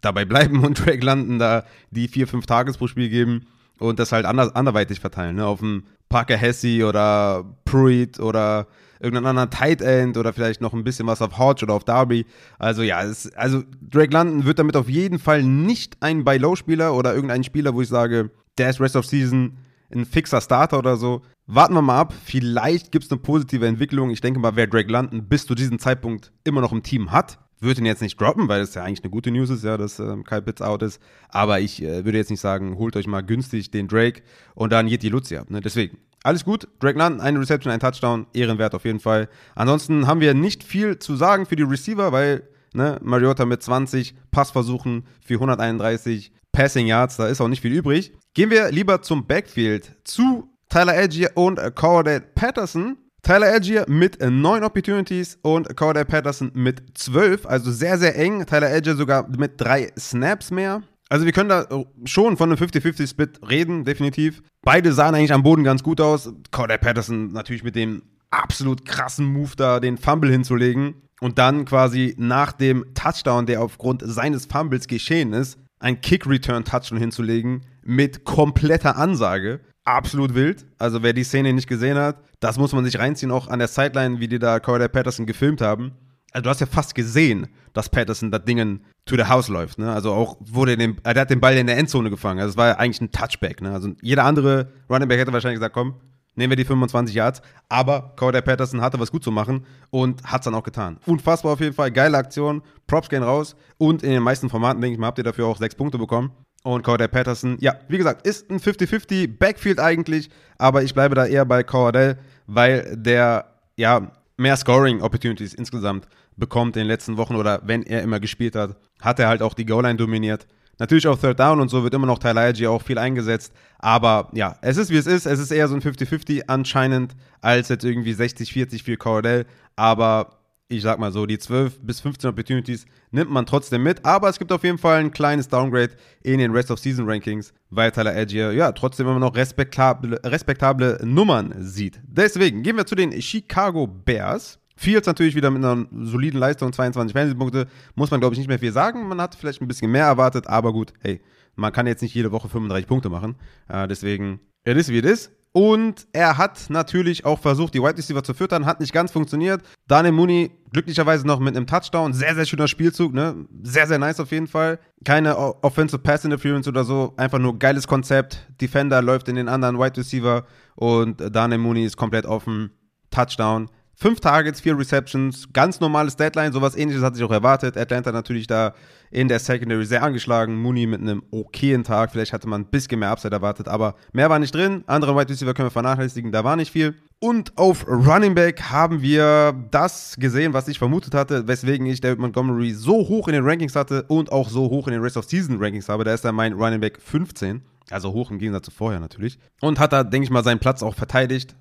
dabei 0.00 0.24
bleiben 0.24 0.64
und 0.64 0.84
Drake 0.84 1.04
landen, 1.04 1.38
da 1.38 1.64
die 1.92 2.08
vier, 2.08 2.26
fünf 2.26 2.46
Tages 2.46 2.76
pro 2.76 2.88
Spiel 2.88 3.08
geben 3.08 3.46
und 3.78 4.00
das 4.00 4.10
halt 4.10 4.26
anders, 4.26 4.54
anderweitig 4.56 4.98
verteilen, 4.98 5.36
ne, 5.36 5.46
auf 5.46 5.60
dem 5.60 5.84
Parker 6.08 6.36
Hesse 6.36 6.84
oder 6.84 7.44
Pruitt 7.64 8.18
oder 8.18 8.66
irgendeinen 8.98 9.26
anderen 9.26 9.50
Tight 9.50 9.80
End 9.80 10.16
oder 10.16 10.32
vielleicht 10.32 10.60
noch 10.60 10.72
ein 10.72 10.82
bisschen 10.82 11.06
was 11.06 11.22
auf 11.22 11.38
Hodge 11.38 11.64
oder 11.64 11.74
auf 11.74 11.84
Darby. 11.84 12.26
Also 12.58 12.82
ja, 12.82 13.04
es, 13.04 13.32
also 13.36 13.62
Drake 13.80 14.12
London 14.12 14.44
wird 14.44 14.58
damit 14.58 14.76
auf 14.76 14.88
jeden 14.88 15.20
Fall 15.20 15.44
nicht 15.44 15.98
ein 16.00 16.24
Buy-Low-Spieler 16.24 16.94
oder 16.94 17.14
irgendein 17.14 17.44
Spieler, 17.44 17.74
wo 17.74 17.82
ich 17.82 17.88
sage, 17.88 18.30
der 18.56 18.70
ist 18.70 18.80
Rest 18.80 18.96
of 18.96 19.06
Season 19.06 19.56
ein 19.92 20.04
fixer 20.04 20.40
Starter 20.40 20.78
oder 20.78 20.96
so. 20.96 21.22
Warten 21.46 21.74
wir 21.74 21.82
mal 21.82 21.98
ab. 21.98 22.14
Vielleicht 22.24 22.92
gibt 22.92 23.04
es 23.04 23.10
eine 23.10 23.20
positive 23.20 23.66
Entwicklung. 23.66 24.10
Ich 24.10 24.20
denke 24.20 24.40
mal, 24.40 24.56
wer 24.56 24.66
Drake 24.66 24.90
London 24.90 25.28
bis 25.28 25.46
zu 25.46 25.54
diesem 25.54 25.78
Zeitpunkt 25.78 26.32
immer 26.44 26.60
noch 26.60 26.72
im 26.72 26.82
Team 26.82 27.10
hat, 27.10 27.38
würde 27.60 27.80
ihn 27.80 27.86
jetzt 27.86 28.02
nicht 28.02 28.20
droppen, 28.20 28.48
weil 28.48 28.60
es 28.60 28.74
ja 28.74 28.84
eigentlich 28.84 29.02
eine 29.02 29.10
gute 29.10 29.30
News 29.30 29.50
ist, 29.50 29.64
ja, 29.64 29.76
dass 29.76 29.98
äh, 29.98 30.16
Kyle 30.24 30.42
Pitts 30.42 30.62
out 30.62 30.82
ist. 30.82 31.00
Aber 31.28 31.60
ich 31.60 31.82
äh, 31.82 32.04
würde 32.04 32.18
jetzt 32.18 32.30
nicht 32.30 32.40
sagen, 32.40 32.76
holt 32.78 32.96
euch 32.96 33.06
mal 33.06 33.22
günstig 33.22 33.70
den 33.70 33.88
Drake 33.88 34.22
und 34.54 34.72
dann 34.72 34.86
die 34.86 35.08
Luzi 35.08 35.36
ab. 35.36 35.50
Ne? 35.50 35.60
Deswegen, 35.60 35.98
alles 36.22 36.44
gut. 36.44 36.68
Drake 36.80 36.98
London, 36.98 37.20
eine 37.20 37.40
Reception, 37.40 37.72
ein 37.72 37.80
Touchdown, 37.80 38.26
ehrenwert 38.32 38.74
auf 38.74 38.84
jeden 38.84 39.00
Fall. 39.00 39.28
Ansonsten 39.54 40.06
haben 40.06 40.20
wir 40.20 40.34
nicht 40.34 40.62
viel 40.62 40.98
zu 40.98 41.16
sagen 41.16 41.46
für 41.46 41.56
die 41.56 41.62
Receiver, 41.62 42.12
weil 42.12 42.48
ne, 42.74 42.98
Mariota 43.02 43.44
mit 43.44 43.62
20 43.62 44.14
Passversuchen 44.30 45.04
für 45.24 45.34
131 45.34 46.32
Passing 46.58 46.88
Yards, 46.88 47.16
da 47.16 47.28
ist 47.28 47.40
auch 47.40 47.46
nicht 47.46 47.62
viel 47.62 47.72
übrig. 47.72 48.12
Gehen 48.34 48.50
wir 48.50 48.72
lieber 48.72 49.00
zum 49.00 49.28
Backfield, 49.28 49.94
zu 50.02 50.50
Tyler 50.68 50.98
Edgier 50.98 51.30
und 51.36 51.60
Cordell 51.76 52.20
Patterson. 52.20 52.98
Tyler 53.22 53.54
Edgier 53.54 53.84
mit 53.86 54.20
9 54.20 54.64
Opportunities 54.64 55.38
und 55.42 55.76
Cordell 55.76 56.04
Patterson 56.04 56.50
mit 56.54 56.98
12, 56.98 57.46
also 57.46 57.70
sehr, 57.70 57.96
sehr 57.96 58.18
eng. 58.18 58.44
Tyler 58.44 58.72
Edgier 58.72 58.96
sogar 58.96 59.28
mit 59.28 59.52
3 59.58 59.92
Snaps 59.96 60.50
mehr. 60.50 60.82
Also 61.08 61.26
wir 61.26 61.32
können 61.32 61.48
da 61.48 61.68
schon 62.06 62.36
von 62.36 62.50
einem 62.50 62.58
50-50-Split 62.58 63.48
reden, 63.48 63.84
definitiv. 63.84 64.42
Beide 64.62 64.92
sahen 64.92 65.14
eigentlich 65.14 65.32
am 65.32 65.44
Boden 65.44 65.62
ganz 65.62 65.84
gut 65.84 66.00
aus. 66.00 66.32
Cordell 66.50 66.78
Patterson 66.78 67.28
natürlich 67.28 67.62
mit 67.62 67.76
dem 67.76 68.02
absolut 68.30 68.84
krassen 68.84 69.26
Move 69.26 69.52
da, 69.56 69.78
den 69.78 69.96
Fumble 69.96 70.32
hinzulegen. 70.32 71.02
Und 71.20 71.38
dann 71.38 71.66
quasi 71.66 72.16
nach 72.18 72.50
dem 72.50 72.84
Touchdown, 72.94 73.46
der 73.46 73.62
aufgrund 73.62 74.02
seines 74.04 74.46
Fumbles 74.46 74.88
geschehen 74.88 75.32
ist, 75.32 75.56
ein 75.80 76.00
Kick-Return-Touchdown 76.00 76.98
hinzulegen 76.98 77.64
mit 77.82 78.24
kompletter 78.24 78.96
Ansage. 78.96 79.60
Absolut 79.84 80.34
wild. 80.34 80.66
Also 80.78 81.02
wer 81.02 81.12
die 81.12 81.24
Szene 81.24 81.52
nicht 81.52 81.68
gesehen 81.68 81.96
hat, 81.96 82.22
das 82.40 82.58
muss 82.58 82.72
man 82.72 82.84
sich 82.84 82.98
reinziehen, 82.98 83.32
auch 83.32 83.48
an 83.48 83.58
der 83.58 83.68
Sideline, 83.68 84.20
wie 84.20 84.28
die 84.28 84.38
da 84.38 84.60
Corey 84.60 84.88
Patterson 84.88 85.26
gefilmt 85.26 85.60
haben. 85.60 85.92
Also 86.32 86.42
du 86.42 86.50
hast 86.50 86.60
ja 86.60 86.66
fast 86.66 86.94
gesehen, 86.94 87.48
dass 87.72 87.88
Patterson 87.88 88.30
das 88.30 88.44
Ding 88.44 88.80
to 89.06 89.16
the 89.16 89.24
house 89.24 89.48
läuft. 89.48 89.78
Ne? 89.78 89.90
Also 89.90 90.12
auch 90.12 90.36
wurde 90.40 90.76
den, 90.76 90.98
er 91.02 91.18
hat 91.18 91.30
den 91.30 91.40
Ball 91.40 91.56
in 91.56 91.66
der 91.66 91.78
Endzone 91.78 92.10
gefangen. 92.10 92.40
Also 92.40 92.50
es 92.50 92.56
war 92.56 92.68
ja 92.68 92.76
eigentlich 92.76 93.00
ein 93.00 93.12
Touchback. 93.12 93.62
Ne? 93.62 93.72
Also 93.72 93.94
jeder 94.02 94.24
andere 94.24 94.70
Running 94.90 95.08
Back 95.08 95.20
hätte 95.20 95.32
wahrscheinlich 95.32 95.58
gesagt, 95.58 95.74
komm, 95.74 95.94
nehmen 96.38 96.52
wir 96.52 96.56
die 96.56 96.64
25 96.64 97.14
Yards. 97.14 97.42
Aber 97.68 98.14
Corey 98.16 98.40
Patterson 98.40 98.80
hatte 98.80 98.98
was 98.98 99.10
gut 99.10 99.22
zu 99.22 99.30
machen 99.30 99.66
und 99.90 100.22
hat 100.24 100.40
es 100.40 100.44
dann 100.46 100.54
auch 100.54 100.62
getan. 100.62 100.98
Unfassbar 101.06 101.52
auf 101.52 101.60
jeden 101.60 101.74
Fall, 101.74 101.90
geile 101.90 102.16
Aktion. 102.16 102.62
Props 102.86 103.08
gehen 103.08 103.22
raus. 103.22 103.56
Und 103.76 104.02
in 104.02 104.10
den 104.10 104.22
meisten 104.22 104.48
Formaten, 104.48 104.80
denke 104.80 104.94
ich 104.94 104.98
mal, 104.98 105.08
habt 105.08 105.18
ihr 105.18 105.24
dafür 105.24 105.46
auch 105.46 105.58
sechs 105.58 105.74
Punkte 105.74 105.98
bekommen. 105.98 106.32
Und 106.64 106.82
Cordell 106.82 107.08
Patterson, 107.08 107.56
ja, 107.60 107.74
wie 107.88 107.98
gesagt, 107.98 108.26
ist 108.26 108.50
ein 108.50 108.58
50-50 108.58 109.38
Backfield 109.38 109.78
eigentlich, 109.78 110.28
aber 110.58 110.82
ich 110.82 110.92
bleibe 110.92 111.14
da 111.14 111.24
eher 111.24 111.44
bei 111.44 111.62
Cordell, 111.62 112.18
weil 112.46 112.96
der, 112.96 113.46
ja, 113.76 114.10
mehr 114.36 114.56
Scoring 114.56 115.02
Opportunities 115.02 115.54
insgesamt 115.54 116.08
bekommt 116.36 116.76
in 116.76 116.82
den 116.82 116.88
letzten 116.88 117.16
Wochen 117.16 117.36
oder 117.36 117.60
wenn 117.64 117.82
er 117.82 118.02
immer 118.02 118.20
gespielt 118.20 118.56
hat, 118.56 118.76
hat 119.00 119.18
er 119.18 119.28
halt 119.28 119.42
auch 119.42 119.54
die 119.54 119.66
Goal-Line 119.66 119.96
dominiert. 119.96 120.46
Natürlich 120.78 121.06
auf 121.06 121.20
Third 121.20 121.40
Down 121.40 121.60
und 121.60 121.68
so 121.68 121.82
wird 121.82 121.94
immer 121.94 122.06
noch 122.06 122.18
Tyler 122.18 122.52
auch 122.70 122.82
viel 122.82 122.98
eingesetzt, 122.98 123.52
aber 123.78 124.28
ja, 124.32 124.56
es 124.62 124.76
ist 124.76 124.90
wie 124.90 124.96
es 124.96 125.06
ist. 125.06 125.26
Es 125.26 125.40
ist 125.40 125.50
eher 125.50 125.68
so 125.68 125.74
ein 125.74 125.82
50-50 125.82 126.44
anscheinend 126.46 127.16
als 127.40 127.68
jetzt 127.68 127.84
irgendwie 127.84 128.12
60-40 128.12 128.84
für 128.84 128.96
Cordell, 128.96 129.46
aber 129.76 130.38
ich 130.68 130.82
sag 130.82 130.98
mal 130.98 131.10
so, 131.12 131.24
die 131.24 131.38
12 131.38 131.80
bis 131.80 132.00
15 132.00 132.30
Opportunities 132.30 132.84
nimmt 133.10 133.30
man 133.30 133.46
trotzdem 133.46 133.82
mit, 133.82 134.04
aber 134.04 134.28
es 134.28 134.38
gibt 134.38 134.52
auf 134.52 134.62
jeden 134.64 134.76
Fall 134.76 135.00
ein 135.00 135.10
kleines 135.10 135.48
Downgrade 135.48 135.92
in 136.22 136.38
den 136.38 136.52
Rest 136.52 136.70
of 136.70 136.78
Season 136.78 137.08
Rankings, 137.08 137.54
weil 137.70 137.90
Tyler 137.90 138.14
Edgier 138.14 138.52
ja 138.52 138.70
trotzdem 138.72 139.06
immer 139.06 139.18
noch 139.18 139.34
respektable, 139.34 140.20
respektable 140.24 141.00
Nummern 141.02 141.54
sieht. 141.58 142.00
Deswegen 142.06 142.62
gehen 142.62 142.76
wir 142.76 142.86
zu 142.86 142.94
den 142.94 143.20
Chicago 143.20 143.86
Bears. 143.86 144.57
Fields 144.78 145.08
natürlich 145.08 145.34
wieder 145.34 145.50
mit 145.50 145.64
einer 145.64 145.86
soliden 146.04 146.38
Leistung, 146.38 146.72
22 146.72 147.12
Fantasy-Punkte, 147.12 147.66
muss 147.96 148.12
man 148.12 148.20
glaube 148.20 148.34
ich 148.34 148.38
nicht 148.38 148.48
mehr 148.48 148.60
viel 148.60 148.72
sagen. 148.72 149.08
Man 149.08 149.20
hat 149.20 149.34
vielleicht 149.34 149.60
ein 149.60 149.66
bisschen 149.66 149.90
mehr 149.90 150.06
erwartet, 150.06 150.46
aber 150.46 150.72
gut, 150.72 150.92
hey, 151.00 151.20
man 151.56 151.72
kann 151.72 151.88
jetzt 151.88 152.00
nicht 152.00 152.14
jede 152.14 152.30
Woche 152.30 152.48
35 152.48 152.86
Punkte 152.86 153.10
machen. 153.10 153.34
Äh, 153.68 153.88
deswegen, 153.88 154.38
es 154.62 154.76
ist 154.76 154.88
wie 154.90 154.98
es 155.00 155.04
ist. 155.04 155.32
Und 155.52 156.06
er 156.12 156.38
hat 156.38 156.66
natürlich 156.68 157.24
auch 157.24 157.40
versucht, 157.40 157.74
die 157.74 157.82
Wide 157.82 157.96
Receiver 157.96 158.22
zu 158.22 158.34
füttern, 158.34 158.66
hat 158.66 158.78
nicht 158.78 158.92
ganz 158.92 159.10
funktioniert. 159.10 159.62
Daniel 159.88 160.12
Mooney 160.12 160.52
glücklicherweise 160.72 161.26
noch 161.26 161.40
mit 161.40 161.56
einem 161.56 161.66
Touchdown. 161.66 162.12
Sehr, 162.12 162.36
sehr 162.36 162.44
schöner 162.44 162.68
Spielzug, 162.68 163.12
ne? 163.12 163.46
Sehr, 163.64 163.88
sehr 163.88 163.98
nice 163.98 164.20
auf 164.20 164.30
jeden 164.30 164.46
Fall. 164.46 164.78
Keine 165.04 165.36
Offensive 165.64 165.98
Pass 165.98 166.24
Interference 166.24 166.68
oder 166.68 166.84
so. 166.84 167.14
Einfach 167.16 167.40
nur 167.40 167.58
geiles 167.58 167.88
Konzept. 167.88 168.46
Defender 168.60 169.02
läuft 169.02 169.28
in 169.28 169.34
den 169.34 169.48
anderen 169.48 169.80
Wide 169.80 169.96
Receiver 169.96 170.44
und 170.76 171.20
Daniel 171.34 171.58
Mooney 171.58 171.84
ist 171.84 171.96
komplett 171.96 172.26
offen. 172.26 172.70
Touchdown. 173.10 173.68
Fünf 174.00 174.20
Targets, 174.20 174.60
vier 174.60 174.78
Receptions, 174.78 175.52
ganz 175.52 175.80
normales 175.80 176.14
Deadline, 176.14 176.52
sowas 176.52 176.76
ähnliches 176.76 177.02
hatte 177.02 177.18
ich 177.18 177.24
auch 177.24 177.32
erwartet. 177.32 177.76
Atlanta 177.76 178.12
natürlich 178.12 178.46
da 178.46 178.74
in 179.10 179.26
der 179.26 179.40
Secondary 179.40 179.84
sehr 179.84 180.04
angeschlagen. 180.04 180.54
Mooney 180.54 180.86
mit 180.86 181.00
einem 181.00 181.24
okayen 181.32 181.82
Tag, 181.82 182.12
vielleicht 182.12 182.32
hatte 182.32 182.46
man 182.46 182.60
ein 182.60 182.66
bisschen 182.66 183.00
mehr 183.00 183.10
Upside 183.10 183.34
erwartet, 183.34 183.66
aber 183.66 183.96
mehr 184.12 184.30
war 184.30 184.38
nicht 184.38 184.54
drin. 184.54 184.84
Andere 184.86 185.16
Wide 185.16 185.30
Receiver 185.30 185.52
können 185.52 185.66
wir 185.66 185.72
vernachlässigen, 185.72 186.30
da 186.30 186.44
war 186.44 186.54
nicht 186.54 186.70
viel. 186.70 186.94
Und 187.18 187.58
auf 187.58 187.88
Running 187.88 188.36
Back 188.36 188.70
haben 188.70 189.02
wir 189.02 189.52
das 189.72 190.14
gesehen, 190.16 190.52
was 190.52 190.68
ich 190.68 190.78
vermutet 190.78 191.12
hatte, 191.12 191.48
weswegen 191.48 191.84
ich 191.88 192.00
David 192.00 192.20
Montgomery 192.20 192.74
so 192.74 192.98
hoch 192.98 193.26
in 193.26 193.34
den 193.34 193.44
Rankings 193.44 193.74
hatte 193.74 194.04
und 194.04 194.30
auch 194.30 194.48
so 194.48 194.70
hoch 194.70 194.86
in 194.86 194.92
den 194.92 195.02
Rest 195.02 195.16
of 195.16 195.24
Season 195.24 195.58
Rankings 195.58 195.88
habe. 195.88 196.04
Da 196.04 196.14
ist 196.14 196.24
er 196.24 196.30
mein 196.30 196.52
Running 196.52 196.78
Back 196.78 197.00
15. 197.02 197.62
Also 197.90 198.12
hoch 198.12 198.30
im 198.30 198.38
Gegensatz 198.38 198.66
zu 198.66 198.70
vorher 198.70 199.00
natürlich. 199.00 199.40
Und 199.60 199.80
hat 199.80 199.92
da, 199.92 200.04
denke 200.04 200.24
ich 200.24 200.30
mal, 200.30 200.44
seinen 200.44 200.60
Platz 200.60 200.84
auch 200.84 200.94
verteidigt. 200.94 201.56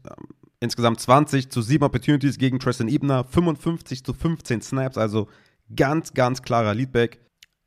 Insgesamt 0.59 0.99
20 0.99 1.51
zu 1.51 1.61
7 1.61 1.83
Opportunities 1.83 2.39
gegen 2.39 2.59
Tristan 2.59 2.87
Ebner, 2.87 3.23
55 3.23 4.03
zu 4.03 4.13
15 4.13 4.61
Snaps, 4.61 4.97
also 4.97 5.27
ganz, 5.75 6.13
ganz 6.13 6.41
klarer 6.41 6.73
Leadback. 6.73 7.19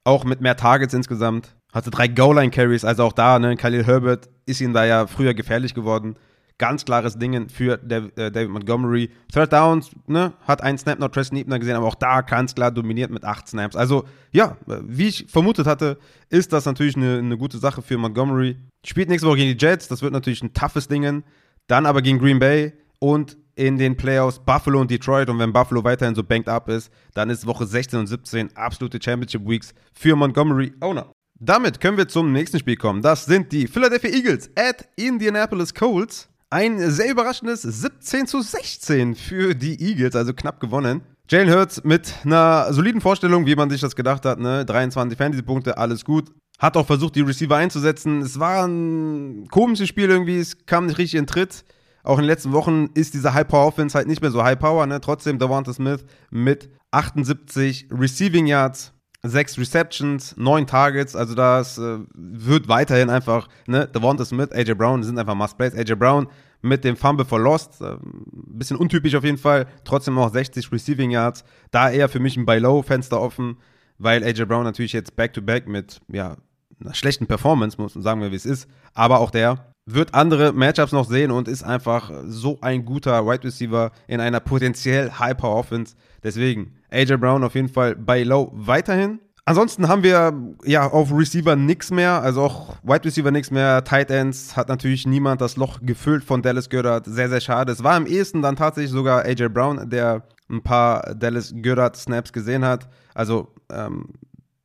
Auch 0.04 0.24
mit 0.24 0.40
mehr 0.40 0.56
Targets 0.56 0.94
insgesamt. 0.94 1.54
Hatte 1.72 1.90
drei 1.90 2.08
Goal-Line-Carries, 2.08 2.84
also 2.84 3.04
auch 3.04 3.12
da, 3.12 3.38
ne, 3.38 3.56
Khalil 3.56 3.86
Herbert 3.86 4.28
ist 4.44 4.60
ihm 4.60 4.72
da 4.72 4.84
ja 4.84 5.06
früher 5.06 5.34
gefährlich 5.34 5.72
geworden. 5.72 6.16
Ganz 6.58 6.84
klares 6.84 7.16
Ding 7.16 7.48
für 7.48 7.78
David, 7.78 8.18
äh, 8.18 8.32
David 8.32 8.50
Montgomery. 8.50 9.10
Third 9.32 9.52
Downs, 9.52 9.92
ne, 10.08 10.32
hat 10.42 10.62
einen 10.62 10.76
Snap 10.76 10.98
noch 10.98 11.10
Tristan 11.10 11.38
Ebner 11.38 11.60
gesehen, 11.60 11.76
aber 11.76 11.86
auch 11.86 11.94
da 11.94 12.22
ganz 12.22 12.56
klar 12.56 12.72
dominiert 12.72 13.12
mit 13.12 13.24
acht 13.24 13.46
Snaps. 13.46 13.76
Also, 13.76 14.04
ja, 14.32 14.56
wie 14.66 15.08
ich 15.08 15.26
vermutet 15.28 15.66
hatte, 15.66 15.96
ist 16.28 16.52
das 16.52 16.66
natürlich 16.66 16.96
eine, 16.96 17.18
eine 17.18 17.38
gute 17.38 17.58
Sache 17.58 17.82
für 17.82 17.96
Montgomery. 17.98 18.56
Spielt 18.84 19.08
nächste 19.08 19.28
Woche 19.28 19.36
gegen 19.36 19.56
die 19.56 19.64
Jets, 19.64 19.86
das 19.86 20.02
wird 20.02 20.12
natürlich 20.12 20.42
ein 20.42 20.52
toughes 20.52 20.88
Ding. 20.88 21.22
Dann 21.68 21.86
aber 21.86 22.02
gegen 22.02 22.18
Green 22.18 22.40
Bay 22.40 22.72
und 23.00 23.36
in 23.56 23.76
den 23.76 23.96
Playoffs 23.96 24.38
Buffalo 24.38 24.80
und 24.80 24.90
Detroit. 24.90 25.28
Und 25.28 25.38
wenn 25.38 25.52
Buffalo 25.52 25.84
weiterhin 25.84 26.14
so 26.14 26.22
banked 26.22 26.48
up 26.48 26.68
ist, 26.68 26.90
dann 27.14 27.28
ist 27.28 27.46
Woche 27.46 27.66
16 27.66 27.98
und 27.98 28.06
17 28.06 28.56
absolute 28.56 28.98
Championship 29.02 29.46
Weeks 29.46 29.74
für 29.92 30.16
Montgomery 30.16 30.72
Owner. 30.80 31.12
Damit 31.38 31.80
können 31.80 31.96
wir 31.96 32.08
zum 32.08 32.32
nächsten 32.32 32.58
Spiel 32.58 32.76
kommen. 32.76 33.02
Das 33.02 33.24
sind 33.24 33.50
die 33.52 33.66
Philadelphia 33.66 34.10
Eagles 34.10 34.50
at 34.56 34.88
Indianapolis 34.96 35.74
Colts. 35.74 36.28
Ein 36.50 36.90
sehr 36.90 37.10
überraschendes 37.10 37.62
17 37.62 38.26
zu 38.26 38.42
16 38.42 39.14
für 39.14 39.54
die 39.54 39.80
Eagles, 39.80 40.16
also 40.16 40.34
knapp 40.34 40.60
gewonnen. 40.60 41.02
Jalen 41.30 41.50
Hurts 41.50 41.84
mit 41.84 42.12
einer 42.24 42.72
soliden 42.72 43.00
Vorstellung, 43.00 43.46
wie 43.46 43.54
man 43.54 43.70
sich 43.70 43.80
das 43.80 43.94
gedacht 43.94 44.24
hat, 44.24 44.40
ne? 44.40 44.64
23 44.64 45.16
Fantasy-Punkte, 45.16 45.78
alles 45.78 46.04
gut. 46.04 46.32
Hat 46.58 46.76
auch 46.76 46.86
versucht, 46.86 47.14
die 47.14 47.20
Receiver 47.20 47.56
einzusetzen. 47.56 48.20
Es 48.20 48.40
war 48.40 48.66
ein 48.66 49.46
komisches 49.50 49.88
Spiel 49.88 50.10
irgendwie, 50.10 50.38
es 50.38 50.66
kam 50.66 50.86
nicht 50.86 50.98
richtig 50.98 51.18
in 51.18 51.26
Tritt. 51.26 51.64
Auch 52.02 52.18
in 52.18 52.22
den 52.22 52.28
letzten 52.28 52.52
Wochen 52.52 52.88
ist 52.94 53.14
diese 53.14 53.34
High-Power-Offense 53.34 53.96
halt 53.96 54.08
nicht 54.08 54.22
mehr 54.22 54.30
so 54.30 54.42
High-Power, 54.42 54.86
ne? 54.86 55.00
Trotzdem 55.00 55.38
Devonta 55.38 55.72
Smith 55.72 56.04
mit 56.30 56.70
78 56.90 57.88
Receiving 57.90 58.46
Yards, 58.46 58.92
6 59.22 59.58
Receptions, 59.58 60.36
9 60.36 60.66
Targets. 60.66 61.14
Also 61.14 61.34
das 61.34 61.78
äh, 61.78 61.98
wird 62.14 62.68
weiterhin 62.68 63.10
einfach, 63.10 63.48
ne? 63.66 63.86
Devonta 63.86 64.24
Smith, 64.24 64.50
AJ 64.52 64.74
Brown 64.74 65.02
sind 65.02 65.18
einfach 65.18 65.34
Must-Plays. 65.34 65.74
AJ 65.74 65.96
Brown 65.96 66.28
mit 66.62 66.84
dem 66.84 66.96
Fumble 66.96 67.24
for 67.24 67.40
Lost, 67.40 67.80
äh, 67.80 67.96
bisschen 68.32 68.76
untypisch 68.76 69.14
auf 69.14 69.24
jeden 69.24 69.38
Fall. 69.38 69.66
Trotzdem 69.84 70.18
auch 70.18 70.32
60 70.32 70.72
Receiving 70.72 71.10
Yards. 71.10 71.44
Da 71.70 71.90
eher 71.90 72.08
für 72.08 72.20
mich 72.20 72.36
ein 72.36 72.46
Buy-Low-Fenster 72.46 73.20
offen, 73.20 73.56
weil 73.98 74.24
AJ 74.24 74.44
Brown 74.46 74.64
natürlich 74.64 74.92
jetzt 74.92 75.16
Back-to-Back 75.16 75.64
-back 75.64 75.70
mit, 75.70 76.00
ja, 76.08 76.36
einer 76.80 76.94
schlechten 76.94 77.26
Performance, 77.26 77.80
muss 77.80 77.94
man 77.94 78.02
sagen 78.02 78.20
wir, 78.20 78.30
wie 78.30 78.36
es 78.36 78.46
ist. 78.46 78.68
Aber 78.94 79.20
auch 79.20 79.30
der 79.30 79.69
wird 79.94 80.14
andere 80.14 80.52
Matchups 80.52 80.92
noch 80.92 81.08
sehen 81.08 81.30
und 81.30 81.48
ist 81.48 81.62
einfach 81.62 82.10
so 82.26 82.58
ein 82.60 82.84
guter 82.84 83.26
Wide 83.26 83.44
Receiver 83.44 83.92
in 84.06 84.20
einer 84.20 84.40
potenziell 84.40 85.10
High-Power 85.10 85.56
Offense. 85.56 85.94
Deswegen 86.22 86.74
AJ 86.90 87.16
Brown 87.16 87.44
auf 87.44 87.54
jeden 87.54 87.68
Fall 87.68 87.96
bei 87.96 88.22
Low 88.22 88.50
weiterhin. 88.52 89.20
Ansonsten 89.44 89.88
haben 89.88 90.02
wir 90.02 90.32
ja 90.64 90.86
auf 90.86 91.10
Receiver 91.12 91.56
nichts 91.56 91.90
mehr, 91.90 92.22
also 92.22 92.42
auch 92.42 92.76
Wide 92.82 93.04
Receiver 93.04 93.30
nichts 93.30 93.50
mehr. 93.50 93.82
Tight 93.82 94.10
Ends 94.10 94.56
hat 94.56 94.68
natürlich 94.68 95.06
niemand 95.06 95.40
das 95.40 95.56
Loch 95.56 95.80
gefüllt 95.82 96.22
von 96.22 96.42
Dallas 96.42 96.68
Goddard. 96.70 97.06
Sehr, 97.06 97.28
sehr 97.28 97.40
schade. 97.40 97.72
Es 97.72 97.82
war 97.82 97.94
am 97.94 98.06
ehesten 98.06 98.42
dann 98.42 98.56
tatsächlich 98.56 98.92
sogar 98.92 99.24
AJ 99.24 99.48
Brown, 99.48 99.88
der 99.90 100.22
ein 100.48 100.62
paar 100.62 101.14
Dallas 101.14 101.52
Goddard 101.52 101.96
Snaps 101.96 102.32
gesehen 102.32 102.64
hat. 102.64 102.88
Also 103.14 103.48
ähm, 103.72 104.10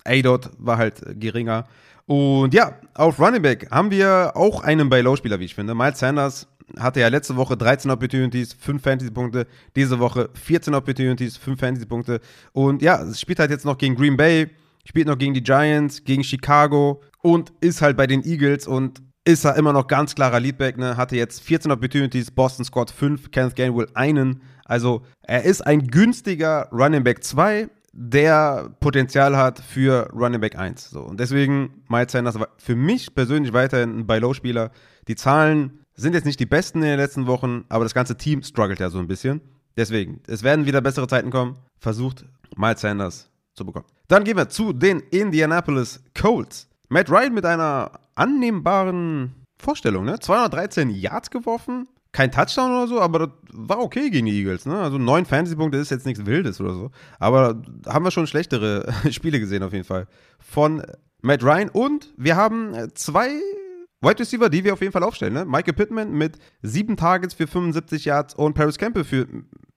A-Dot 0.04 0.52
war 0.58 0.78
halt 0.78 1.02
geringer. 1.20 1.66
Und 2.08 2.54
ja, 2.54 2.80
auf 2.94 3.20
Running 3.20 3.42
Back 3.42 3.70
haben 3.72 3.92
wir 3.92 4.34
auch 4.36 4.62
einen 4.62 4.90
Buy-Low-Spieler, 4.90 5.40
wie 5.40 5.46
ich 5.46 5.56
finde. 5.56 5.74
Miles 5.74 6.00
Sanders 6.00 6.48
hatte 6.80 7.00
ja 7.00 7.08
letzte 7.08 7.36
Woche 7.36 7.58
13 7.58 7.90
Opportunities, 7.92 8.54
5 8.54 8.82
Fantasy-Punkte. 8.82 9.48
Diese 9.76 10.00
Woche 10.00 10.30
14 10.34 10.74
Opportunities, 10.74 11.38
5 11.38 11.60
Fantasy-Punkte. 11.60 12.20
Und 12.54 12.82
ja, 12.82 13.14
spielt 13.14 13.40
halt 13.40 13.52
jetzt 13.52 13.66
noch 13.66 13.78
gegen 13.78 13.96
Green 13.96 14.18
Bay, 14.18 14.50
spielt 14.86 15.08
noch 15.08 15.18
gegen 15.18 15.34
die 15.34 15.44
Giants, 15.44 16.04
gegen 16.04 16.24
Chicago 16.24 17.02
und 17.22 17.54
ist 17.62 17.82
halt 17.82 17.98
bei 17.98 18.08
den 18.08 18.24
Eagles 18.24 18.68
und 18.68 19.02
ist 19.28 19.44
er 19.44 19.56
immer 19.56 19.74
noch 19.74 19.88
ganz 19.88 20.14
klarer 20.14 20.40
Leadback. 20.40 20.78
Ne? 20.78 20.98
Hatte 20.98 21.16
jetzt 21.16 21.42
14 21.42 21.72
Opportunities, 21.72 22.30
Boston 22.30 22.66
Squad 22.66 22.92
5, 22.92 23.32
Kenneth 23.32 23.56
Gainwell 23.56 23.88
einen. 23.96 24.42
Also 24.66 25.02
er 25.24 25.44
ist 25.44 25.66
ein 25.66 25.88
günstiger 25.88 26.70
Running 26.72 27.04
Back 27.04 27.24
2 27.24 27.70
der 27.98 28.70
Potenzial 28.82 29.38
hat 29.38 29.60
für 29.60 30.10
Running 30.14 30.42
Back 30.42 30.58
1. 30.58 30.90
So. 30.90 31.02
Und 31.02 31.20
deswegen 31.20 31.84
Miles 31.88 32.12
Sanders 32.12 32.38
für 32.58 32.76
mich 32.76 33.16
persönlich 33.16 33.54
weiterhin 33.54 34.00
ein 34.00 34.08
Buy-Low-Spieler. 34.08 34.72
Die 35.08 35.16
Zahlen 35.16 35.80
sind 35.96 36.14
jetzt 36.14 36.26
nicht 36.26 36.40
die 36.40 36.46
besten 36.46 36.80
in 36.80 36.90
den 36.90 37.00
letzten 37.00 37.26
Wochen, 37.26 37.64
aber 37.70 37.86
das 37.86 37.94
ganze 37.94 38.18
Team 38.18 38.44
struggelt 38.44 38.82
ja 38.82 38.90
so 38.90 39.00
ein 39.00 39.08
bisschen. 39.08 39.40
Deswegen, 39.78 40.22
es 40.28 40.44
werden 40.44 40.66
wieder 40.66 40.82
bessere 40.82 41.08
Zeiten 41.08 41.32
kommen. 41.32 41.58
Versucht 41.80 42.26
Miles 42.58 42.82
Sanders 42.82 43.30
zu 43.54 43.66
bekommen. 43.66 43.86
Dann 44.10 44.26
gehen 44.26 44.38
wir 44.38 44.50
zu 44.50 44.74
den 44.74 45.00
Indianapolis 45.00 46.04
Colts. 46.20 46.68
Matt 46.90 47.10
Ryan 47.10 47.34
mit 47.34 47.46
einer 47.46 47.92
annehmbaren 48.16 49.34
Vorstellung, 49.58 50.06
ne? 50.06 50.20
213 50.20 50.90
Yards 50.90 51.32
geworfen, 51.32 51.88
kein 52.16 52.32
Touchdown 52.32 52.72
oder 52.72 52.88
so, 52.88 53.02
aber 53.02 53.20
das 53.20 53.30
war 53.52 53.80
okay 53.80 54.10
gegen 54.10 54.26
die 54.28 54.40
Eagles. 54.40 54.66
Ne? 54.66 54.80
Also 54.80 54.98
neun 54.98 55.26
Fantasy-Punkte 55.26 55.78
ist 55.78 55.92
jetzt 55.92 56.06
nichts 56.06 56.26
Wildes 56.26 56.62
oder 56.62 56.74
so. 56.74 56.92
Aber 57.20 57.62
haben 57.86 58.06
wir 58.06 58.12
schon 58.12 58.26
schlechtere 58.26 58.90
Spiele 59.12 59.38
gesehen 59.42 59.64
auf 59.64 59.74
jeden 59.74 59.84
Fall. 59.84 60.08
Von 60.40 60.82
Matt 61.22 61.44
Ryan 61.44 61.68
und 61.68 62.14
wir 62.16 62.38
haben 62.38 62.74
zwei 62.94 63.32
Wide 64.00 64.20
Receiver, 64.20 64.50
die 64.50 64.64
wir 64.64 64.72
auf 64.72 64.80
jeden 64.80 64.94
Fall 64.94 65.04
aufstellen. 65.04 65.34
Ne? 65.34 65.44
Michael 65.44 65.74
Pittman 65.74 66.14
mit 66.14 66.38
sieben 66.62 66.96
Targets 66.96 67.34
für 67.34 67.48
75 67.48 68.06
Yards 68.06 68.34
und 68.34 68.54
Paris 68.54 68.78
Campbell 68.78 69.04
für 69.04 69.28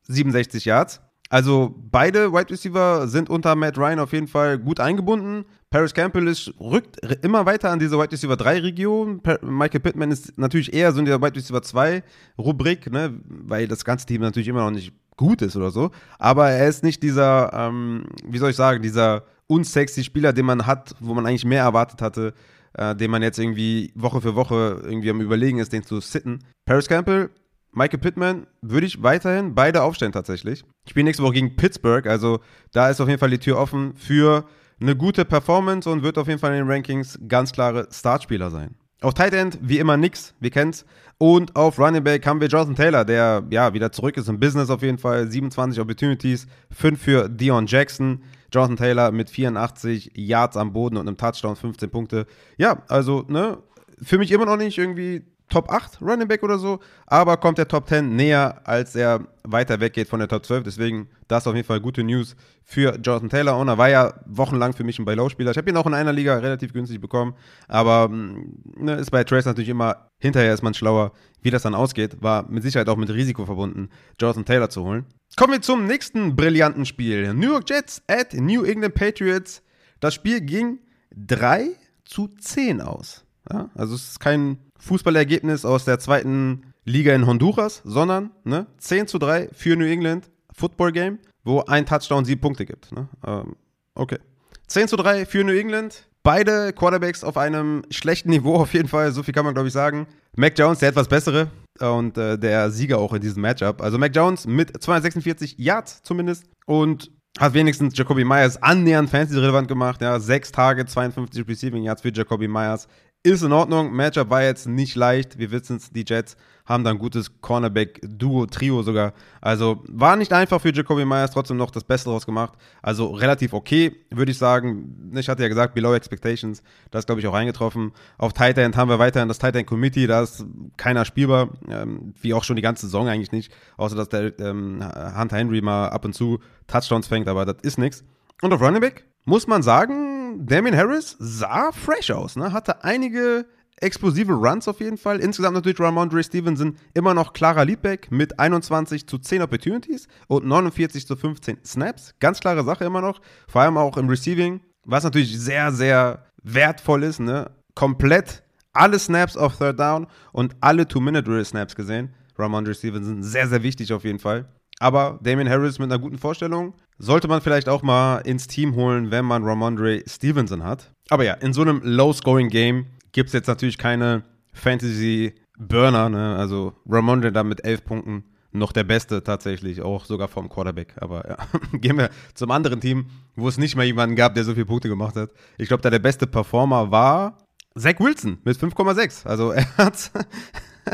67 0.03 0.64
Yards. 0.64 1.01
Also 1.31 1.75
beide 1.91 2.33
Wide 2.33 2.51
Receiver 2.51 3.07
sind 3.07 3.29
unter 3.29 3.55
Matt 3.55 3.77
Ryan 3.77 3.99
auf 3.99 4.12
jeden 4.12 4.29
Fall 4.29 4.59
gut 4.59 4.81
eingebunden. 4.81 5.45
Paris 5.71 5.93
Campbell 5.93 6.27
ist, 6.27 6.55
rückt 6.59 6.99
immer 7.23 7.45
weiter 7.45 7.71
an 7.71 7.79
diese 7.79 7.99
Wide 7.99 8.12
Receiver 8.12 8.37
3 8.37 8.61
Region. 8.61 9.21
Michael 9.43 9.81
Pittman 9.81 10.11
ist 10.11 10.38
natürlich 10.38 10.73
eher 10.73 10.93
so 10.93 11.01
in 11.01 11.05
der 11.05 11.21
Wide 11.21 11.37
Receiver 11.37 11.61
2 11.61 12.03
Rubrik, 12.38 12.91
ne, 12.91 13.21
weil 13.29 13.69
das 13.69 13.85
ganze 13.85 14.07
Team 14.07 14.23
natürlich 14.23 14.49
immer 14.49 14.64
noch 14.64 14.71
nicht 14.71 14.93
gut 15.17 15.43
ist 15.43 15.57
oder 15.57 15.71
so. 15.71 15.91
Aber 16.19 16.49
er 16.49 16.69
ist 16.69 16.83
nicht 16.83 17.03
dieser, 17.03 17.53
ähm, 17.53 18.05
wie 18.25 18.38
soll 18.38 18.51
ich 18.51 18.57
sagen, 18.57 18.83
dieser 18.83 19.25
unsexy 19.47 20.05
Spieler, 20.05 20.33
den 20.33 20.47
man 20.47 20.67
hat, 20.67 20.95
wo 21.01 21.12
man 21.12 21.27
eigentlich 21.27 21.45
mehr 21.45 21.64
erwartet 21.64 22.01
hatte, 22.01 22.33
äh, 22.73 22.97
den 22.97 23.11
man 23.11 23.23
jetzt 23.23 23.38
irgendwie 23.38 23.93
Woche 23.95 24.23
für 24.23 24.35
Woche 24.35 24.81
irgendwie 24.85 25.11
am 25.11 25.21
Überlegen 25.21 25.59
ist, 25.59 25.73
den 25.73 25.83
zu 25.83 26.01
sitten. 26.01 26.38
Paris 26.64 26.88
Campbell 26.88 27.31
Michael 27.72 27.98
Pittman 27.98 28.46
würde 28.62 28.87
ich 28.87 29.02
weiterhin 29.02 29.54
beide 29.54 29.83
aufstellen 29.83 30.12
tatsächlich. 30.12 30.64
Ich 30.85 30.90
spiele 30.90 31.04
nächste 31.04 31.22
Woche 31.22 31.35
gegen 31.35 31.57
Pittsburgh, 31.57 32.07
also 32.07 32.40
da 32.72 32.90
ist 32.90 33.00
auf 33.00 33.09
jeden 33.09 33.20
Fall 33.20 33.31
die 33.31 33.38
Tür 33.38 33.59
offen 33.59 33.94
für 33.94 34.46
eine 34.81 34.96
gute 34.96 35.24
Performance 35.24 35.88
und 35.88 36.02
wird 36.02 36.18
auf 36.18 36.28
jeden 36.28 36.38
Fall 36.38 36.52
in 36.52 36.59
den 36.59 36.70
Rankings 36.70 37.18
ganz 37.28 37.52
klare 37.52 37.88
Startspieler 37.90 38.50
sein. 38.50 38.76
Auf 39.00 39.14
Tight 39.14 39.33
End 39.33 39.59
wie 39.62 39.78
immer 39.78 39.96
nix, 39.96 40.35
wir 40.40 40.50
kennen's. 40.50 40.85
Und 41.18 41.54
auf 41.54 41.78
Running 41.78 42.02
Back 42.02 42.26
haben 42.26 42.40
wir 42.40 42.48
Jonathan 42.48 42.74
Taylor, 42.74 43.04
der 43.04 43.44
ja 43.50 43.72
wieder 43.72 43.92
zurück 43.92 44.16
ist 44.16 44.28
im 44.28 44.40
Business 44.40 44.70
auf 44.70 44.83
jeden 44.83 44.98
Fall. 44.98 45.31
27 45.31 45.81
Opportunities, 45.81 46.46
5 46.72 47.00
für 47.00 47.28
Dion 47.28 47.66
Jackson. 47.66 48.22
Jonathan 48.52 48.76
Taylor 48.76 49.12
mit 49.12 49.31
84 49.31 50.12
Yards 50.14 50.57
am 50.57 50.72
Boden 50.72 50.96
und 50.96 51.07
einem 51.07 51.16
Touchdown, 51.16 51.54
15 51.54 51.90
Punkte. 51.90 52.26
Ja, 52.57 52.83
also, 52.88 53.24
ne, 53.28 53.59
für 54.02 54.18
mich 54.18 54.33
immer 54.33 54.46
noch 54.46 54.57
nicht 54.57 54.78
irgendwie 54.78 55.22
Top 55.48 55.70
8 55.70 56.02
Running 56.02 56.28
Back 56.28 56.42
oder 56.42 56.58
so, 56.58 56.80
aber 57.06 57.37
kommt 57.38 57.58
der 57.58 57.68
Top 57.68 57.88
10 57.88 58.14
näher, 58.14 58.61
als 58.64 58.94
er 58.94 59.26
weiter 59.44 59.80
weggeht 59.80 60.08
von 60.08 60.18
der 60.18 60.28
Top 60.28 60.44
12. 60.44 60.64
Deswegen, 60.64 61.08
das 61.26 61.46
auf 61.46 61.54
jeden 61.54 61.66
Fall 61.66 61.80
gute 61.80 62.04
News 62.04 62.37
für 62.62 62.98
Jonathan 62.98 63.30
Taylor. 63.30 63.58
Und 63.58 63.68
er 63.68 63.78
war 63.78 63.88
ja 63.88 64.14
wochenlang 64.26 64.74
für 64.74 64.84
mich 64.84 64.98
ein 64.98 65.06
Buy-Low-Spieler. 65.06 65.50
Ich 65.50 65.56
habe 65.56 65.70
ihn 65.70 65.76
auch 65.76 65.87
in 65.87 65.94
einer 65.94 66.12
Liga 66.12 66.37
relativ 66.37 66.72
günstig 66.72 67.00
bekommen, 67.00 67.34
aber 67.66 68.08
mm, 68.08 68.62
ne, 68.76 68.94
ist 68.96 69.11
bei 69.11 69.24
Trace 69.24 69.46
natürlich 69.46 69.70
immer, 69.70 70.11
hinterher 70.18 70.52
ist 70.52 70.62
man 70.62 70.74
schlauer, 70.74 71.12
wie 71.40 71.50
das 71.50 71.62
dann 71.62 71.74
ausgeht. 71.74 72.22
War 72.22 72.48
mit 72.50 72.62
Sicherheit 72.62 72.88
auch 72.88 72.96
mit 72.96 73.11
Risiko 73.11 73.46
verbunden, 73.46 73.88
Jonathan 74.20 74.44
Taylor 74.44 74.68
zu 74.68 74.84
holen. 74.84 75.06
Kommen 75.37 75.54
wir 75.54 75.62
zum 75.62 75.87
nächsten 75.87 76.37
brillanten 76.37 76.84
Spiel. 76.84 77.32
New 77.32 77.52
York 77.52 77.70
Jets 77.70 78.02
at 78.06 78.34
New 78.34 78.64
England 78.64 78.94
Patriots. 78.94 79.62
Das 80.00 80.14
Spiel 80.14 80.40
ging 80.40 80.80
3 81.16 81.70
zu 82.04 82.28
10 82.28 82.80
aus. 82.80 83.24
Ja, 83.50 83.70
also 83.74 83.94
es 83.94 84.11
ist 84.11 84.20
kein 84.20 84.58
Fußballergebnis 84.79 85.64
aus 85.64 85.85
der 85.85 85.99
zweiten 85.99 86.73
Liga 86.85 87.14
in 87.14 87.27
Honduras, 87.27 87.83
sondern 87.85 88.31
ne, 88.45 88.67
10 88.79 89.07
zu 89.07 89.19
3 89.19 89.51
für 89.53 89.77
New 89.77 89.85
England 89.85 90.31
Football 90.53 90.93
Game, 90.93 91.19
wo 91.45 91.61
ein 91.62 91.87
Touchdown 91.87 92.25
sieben 92.25 92.41
Punkte 92.41 92.67
gibt. 92.67 92.93
Ne? 92.93 93.09
Ähm, 93.27 93.57
okay. 93.95 94.19
10 94.67 94.88
zu 94.88 94.97
3 94.97 95.27
für 95.27 95.45
New 95.45 95.53
England. 95.53 96.07
Beide 96.23 96.73
Quarterbacks 96.73 97.25
auf 97.25 97.37
einem 97.37 97.83
schlechten 97.91 98.31
Niveau 98.31 98.57
auf 98.57 98.75
jeden 98.75 98.88
Fall, 98.88 99.12
so 99.12 99.23
viel 99.23 99.33
kann 99.33 99.45
man 99.45 99.55
glaube 99.55 99.69
ich 99.69 99.75
sagen. 99.75 100.07
Mac 100.37 100.59
Jones, 100.59 100.81
der 100.81 100.91
etwas 100.91 101.09
bessere 101.09 101.49
und 101.81 102.19
äh, 102.19 102.38
der 102.38 102.71
Sieger 102.71 102.99
auch 102.99 103.12
in 103.12 103.21
diesem 103.21 103.43
Matchup. 103.43 103.81
Also 103.81 103.99
Mac 103.99 104.14
Jones 104.14 104.47
mit 104.47 104.83
246 104.83 105.57
Yards 105.59 106.03
zumindest 106.03 106.45
und 106.67 107.11
hat 107.38 107.55
wenigstens 107.55 107.97
Jacoby 107.97 108.25
Myers 108.25 108.61
annähernd 108.62 109.11
fantasy-relevant 109.11 109.69
gemacht. 109.69 110.03
Ja, 110.03 110.19
sechs 110.19 110.51
Tage, 110.51 110.85
52 110.85 111.47
Receiving 111.47 111.85
Yards 111.85 112.03
für 112.03 112.12
Jacoby 112.12 112.49
Myers 112.49 112.88
ist 113.22 113.42
in 113.42 113.52
Ordnung. 113.52 113.92
Matchup 113.92 114.31
war 114.31 114.42
jetzt 114.42 114.66
nicht 114.66 114.94
leicht. 114.94 115.38
Wir 115.38 115.50
wissen 115.50 115.76
es, 115.76 115.90
die 115.90 116.04
Jets 116.07 116.37
haben 116.68 116.85
da 116.85 116.90
ein 116.90 116.98
gutes 116.98 117.40
Cornerback-Duo, 117.40 118.46
Trio 118.46 118.83
sogar. 118.83 119.14
Also 119.40 119.83
war 119.88 120.16
nicht 120.16 120.33
einfach 120.35 120.61
für 120.61 120.72
Jacoby 120.72 121.07
Myers, 121.07 121.31
trotzdem 121.31 121.57
noch 121.57 121.70
das 121.70 121.83
Beste 121.83 122.11
draus 122.11 122.26
gemacht. 122.26 122.52
Also 122.83 123.11
relativ 123.11 123.54
okay, 123.54 123.96
würde 124.11 124.31
ich 124.31 124.38
sagen. 124.38 125.11
Ich 125.16 125.28
hatte 125.31 125.42
ja 125.42 125.48
gesagt, 125.48 125.74
below 125.74 125.94
expectations. 125.94 126.62
Das 126.90 127.00
ist, 127.00 127.07
glaube 127.07 127.20
ich, 127.20 127.26
auch 127.26 127.35
eingetroffen. 127.35 127.92
Auf 128.18 128.35
Tight 128.35 128.59
End 128.59 128.76
haben 128.76 128.90
wir 128.90 128.98
weiterhin 128.98 129.28
das 129.28 129.38
Tight 129.38 129.57
End 129.57 129.66
Committee. 129.66 130.07
Da 130.07 130.22
ist 130.22 130.44
keiner 130.76 131.07
spielbar, 131.07 131.48
ähm, 131.68 132.12
wie 132.20 132.35
auch 132.35 132.44
schon 132.44 132.57
die 132.57 132.62
ganze 132.62 132.87
Saison 132.87 133.09
eigentlich 133.09 133.33
nicht. 133.33 133.50
Außer, 133.78 133.96
dass 133.96 134.11
der 134.11 134.38
ähm, 134.38 134.85
Hunter 135.18 135.37
Henry 135.38 135.62
mal 135.62 135.88
ab 135.88 136.04
und 136.04 136.12
zu 136.12 136.38
Touchdowns 136.66 137.07
fängt, 137.07 137.28
aber 137.28 137.46
das 137.46 137.57
ist 137.62 137.78
nichts. 137.78 138.04
Und 138.42 138.52
auf 138.52 138.61
Running 138.61 138.83
Back 138.83 139.07
muss 139.24 139.46
man 139.46 139.62
sagen, 139.62 140.08
Damien 140.37 140.77
Harris 140.77 141.17
sah 141.19 141.73
fresh 141.73 142.11
aus, 142.11 142.37
ne? 142.37 142.53
hatte 142.53 142.85
einige 142.85 143.47
explosive 143.81 144.33
Runs 144.33 144.69
auf 144.69 144.81
jeden 144.81 144.99
Fall. 144.99 145.21
Insgesamt 145.21 145.55
natürlich 145.55 145.81
Ramondre 145.81 146.23
Stevenson 146.23 146.77
immer 146.95 147.14
noch 147.14 147.33
klarer 147.33 147.64
Leadback 147.64 148.11
mit 148.11 148.38
21 148.38 149.07
zu 149.07 149.19
10 149.19 149.43
Opportunities 149.43 150.09
und 150.27 150.47
49 150.47 151.07
zu 151.07 151.17
15 151.17 151.59
Snaps. 151.64 152.14
Ganz 152.21 152.41
klare 152.41 152.64
Sache 152.64 152.85
immer 152.85 153.01
noch. 153.01 153.21
Vor 153.47 153.62
allem 153.62 153.77
auch 153.77 153.97
im 153.97 154.09
Receiving, 154.09 154.61
was 154.85 155.05
natürlich 155.05 155.38
sehr, 155.38 155.73
sehr 155.73 156.25
wertvoll 156.43 157.05
ist. 157.05 157.21
Ne? 157.21 157.51
Komplett 157.75 158.43
alle 158.73 158.99
Snaps 158.99 159.37
auf 159.37 159.59
Third 159.59 159.79
Down 159.79 160.07
und 160.33 160.57
alle 160.61 160.87
Two-Minute-Drill-Snaps 160.87 161.75
gesehen. 161.75 162.14
Ramondre 162.37 162.75
Stevenson, 162.75 163.23
sehr, 163.23 163.49
sehr 163.49 163.62
wichtig 163.62 163.93
auf 163.93 164.05
jeden 164.05 164.19
Fall. 164.21 164.47
Aber 164.79 165.19
Damien 165.23 165.49
Harris 165.49 165.79
mit 165.79 165.91
einer 165.91 166.01
guten 166.01 166.19
Vorstellung 166.19 166.75
sollte 166.98 167.28
man 167.28 167.40
vielleicht 167.40 167.68
auch 167.68 167.82
mal 167.82 168.18
ins 168.18 168.46
Team 168.46 168.74
holen, 168.74 169.11
wenn 169.11 169.24
man 169.24 169.44
Ramondre 169.44 170.02
Stevenson 170.06 170.64
hat. 170.64 170.92
Aber 171.08 171.24
ja, 171.24 171.34
in 171.34 171.52
so 171.52 171.62
einem 171.62 171.80
Low-Scoring-Game 171.82 172.87
gibt 173.12 173.28
es 173.28 173.32
jetzt 173.32 173.46
natürlich 173.46 173.78
keine 173.78 174.24
Fantasy-Burner. 174.52 176.08
Ne? 176.08 176.37
Also 176.37 176.74
Ramondre 176.88 177.32
da 177.32 177.44
mit 177.44 177.64
elf 177.64 177.84
Punkten 177.84 178.24
noch 178.50 178.72
der 178.72 178.84
Beste 178.84 179.22
tatsächlich, 179.22 179.82
auch 179.82 180.04
sogar 180.04 180.28
vom 180.28 180.48
Quarterback. 180.48 180.94
Aber 181.00 181.28
ja, 181.28 181.37
gehen 181.78 181.98
wir 181.98 182.11
zum 182.34 182.50
anderen 182.50 182.80
Team, 182.80 183.06
wo 183.37 183.48
es 183.48 183.58
nicht 183.58 183.76
mehr 183.76 183.87
jemanden 183.87 184.16
gab, 184.16 184.34
der 184.34 184.44
so 184.44 184.54
viele 184.54 184.66
Punkte 184.66 184.88
gemacht 184.88 185.16
hat. 185.16 185.30
Ich 185.56 185.68
glaube, 185.68 185.82
da 185.82 185.90
der 185.90 185.98
beste 185.98 186.26
Performer 186.26 186.90
war 186.90 187.38
Zach 187.76 188.00
Wilson 188.00 188.38
mit 188.44 188.56
5,6. 188.56 189.26
Also 189.26 189.50
er 189.52 189.76
hat 189.76 190.11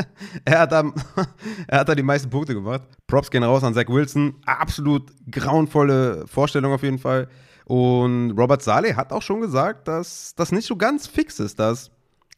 er, 0.45 0.59
hat 0.59 0.71
da, 0.71 0.83
er 1.67 1.79
hat 1.79 1.89
da 1.89 1.95
die 1.95 2.03
meisten 2.03 2.29
Punkte 2.29 2.53
gemacht. 2.53 2.83
Props 3.07 3.31
gehen 3.31 3.43
raus 3.43 3.63
an 3.63 3.73
Zach 3.73 3.87
Wilson. 3.87 4.35
Absolut 4.45 5.11
grauenvolle 5.29 6.25
Vorstellung 6.27 6.73
auf 6.73 6.83
jeden 6.83 6.99
Fall. 6.99 7.27
Und 7.65 8.31
Robert 8.31 8.61
Saleh 8.61 8.95
hat 8.95 9.11
auch 9.11 9.21
schon 9.21 9.41
gesagt, 9.41 9.87
dass 9.87 10.35
das 10.35 10.51
nicht 10.51 10.67
so 10.67 10.75
ganz 10.75 11.07
fix 11.07 11.39
ist, 11.39 11.59
dass 11.59 11.91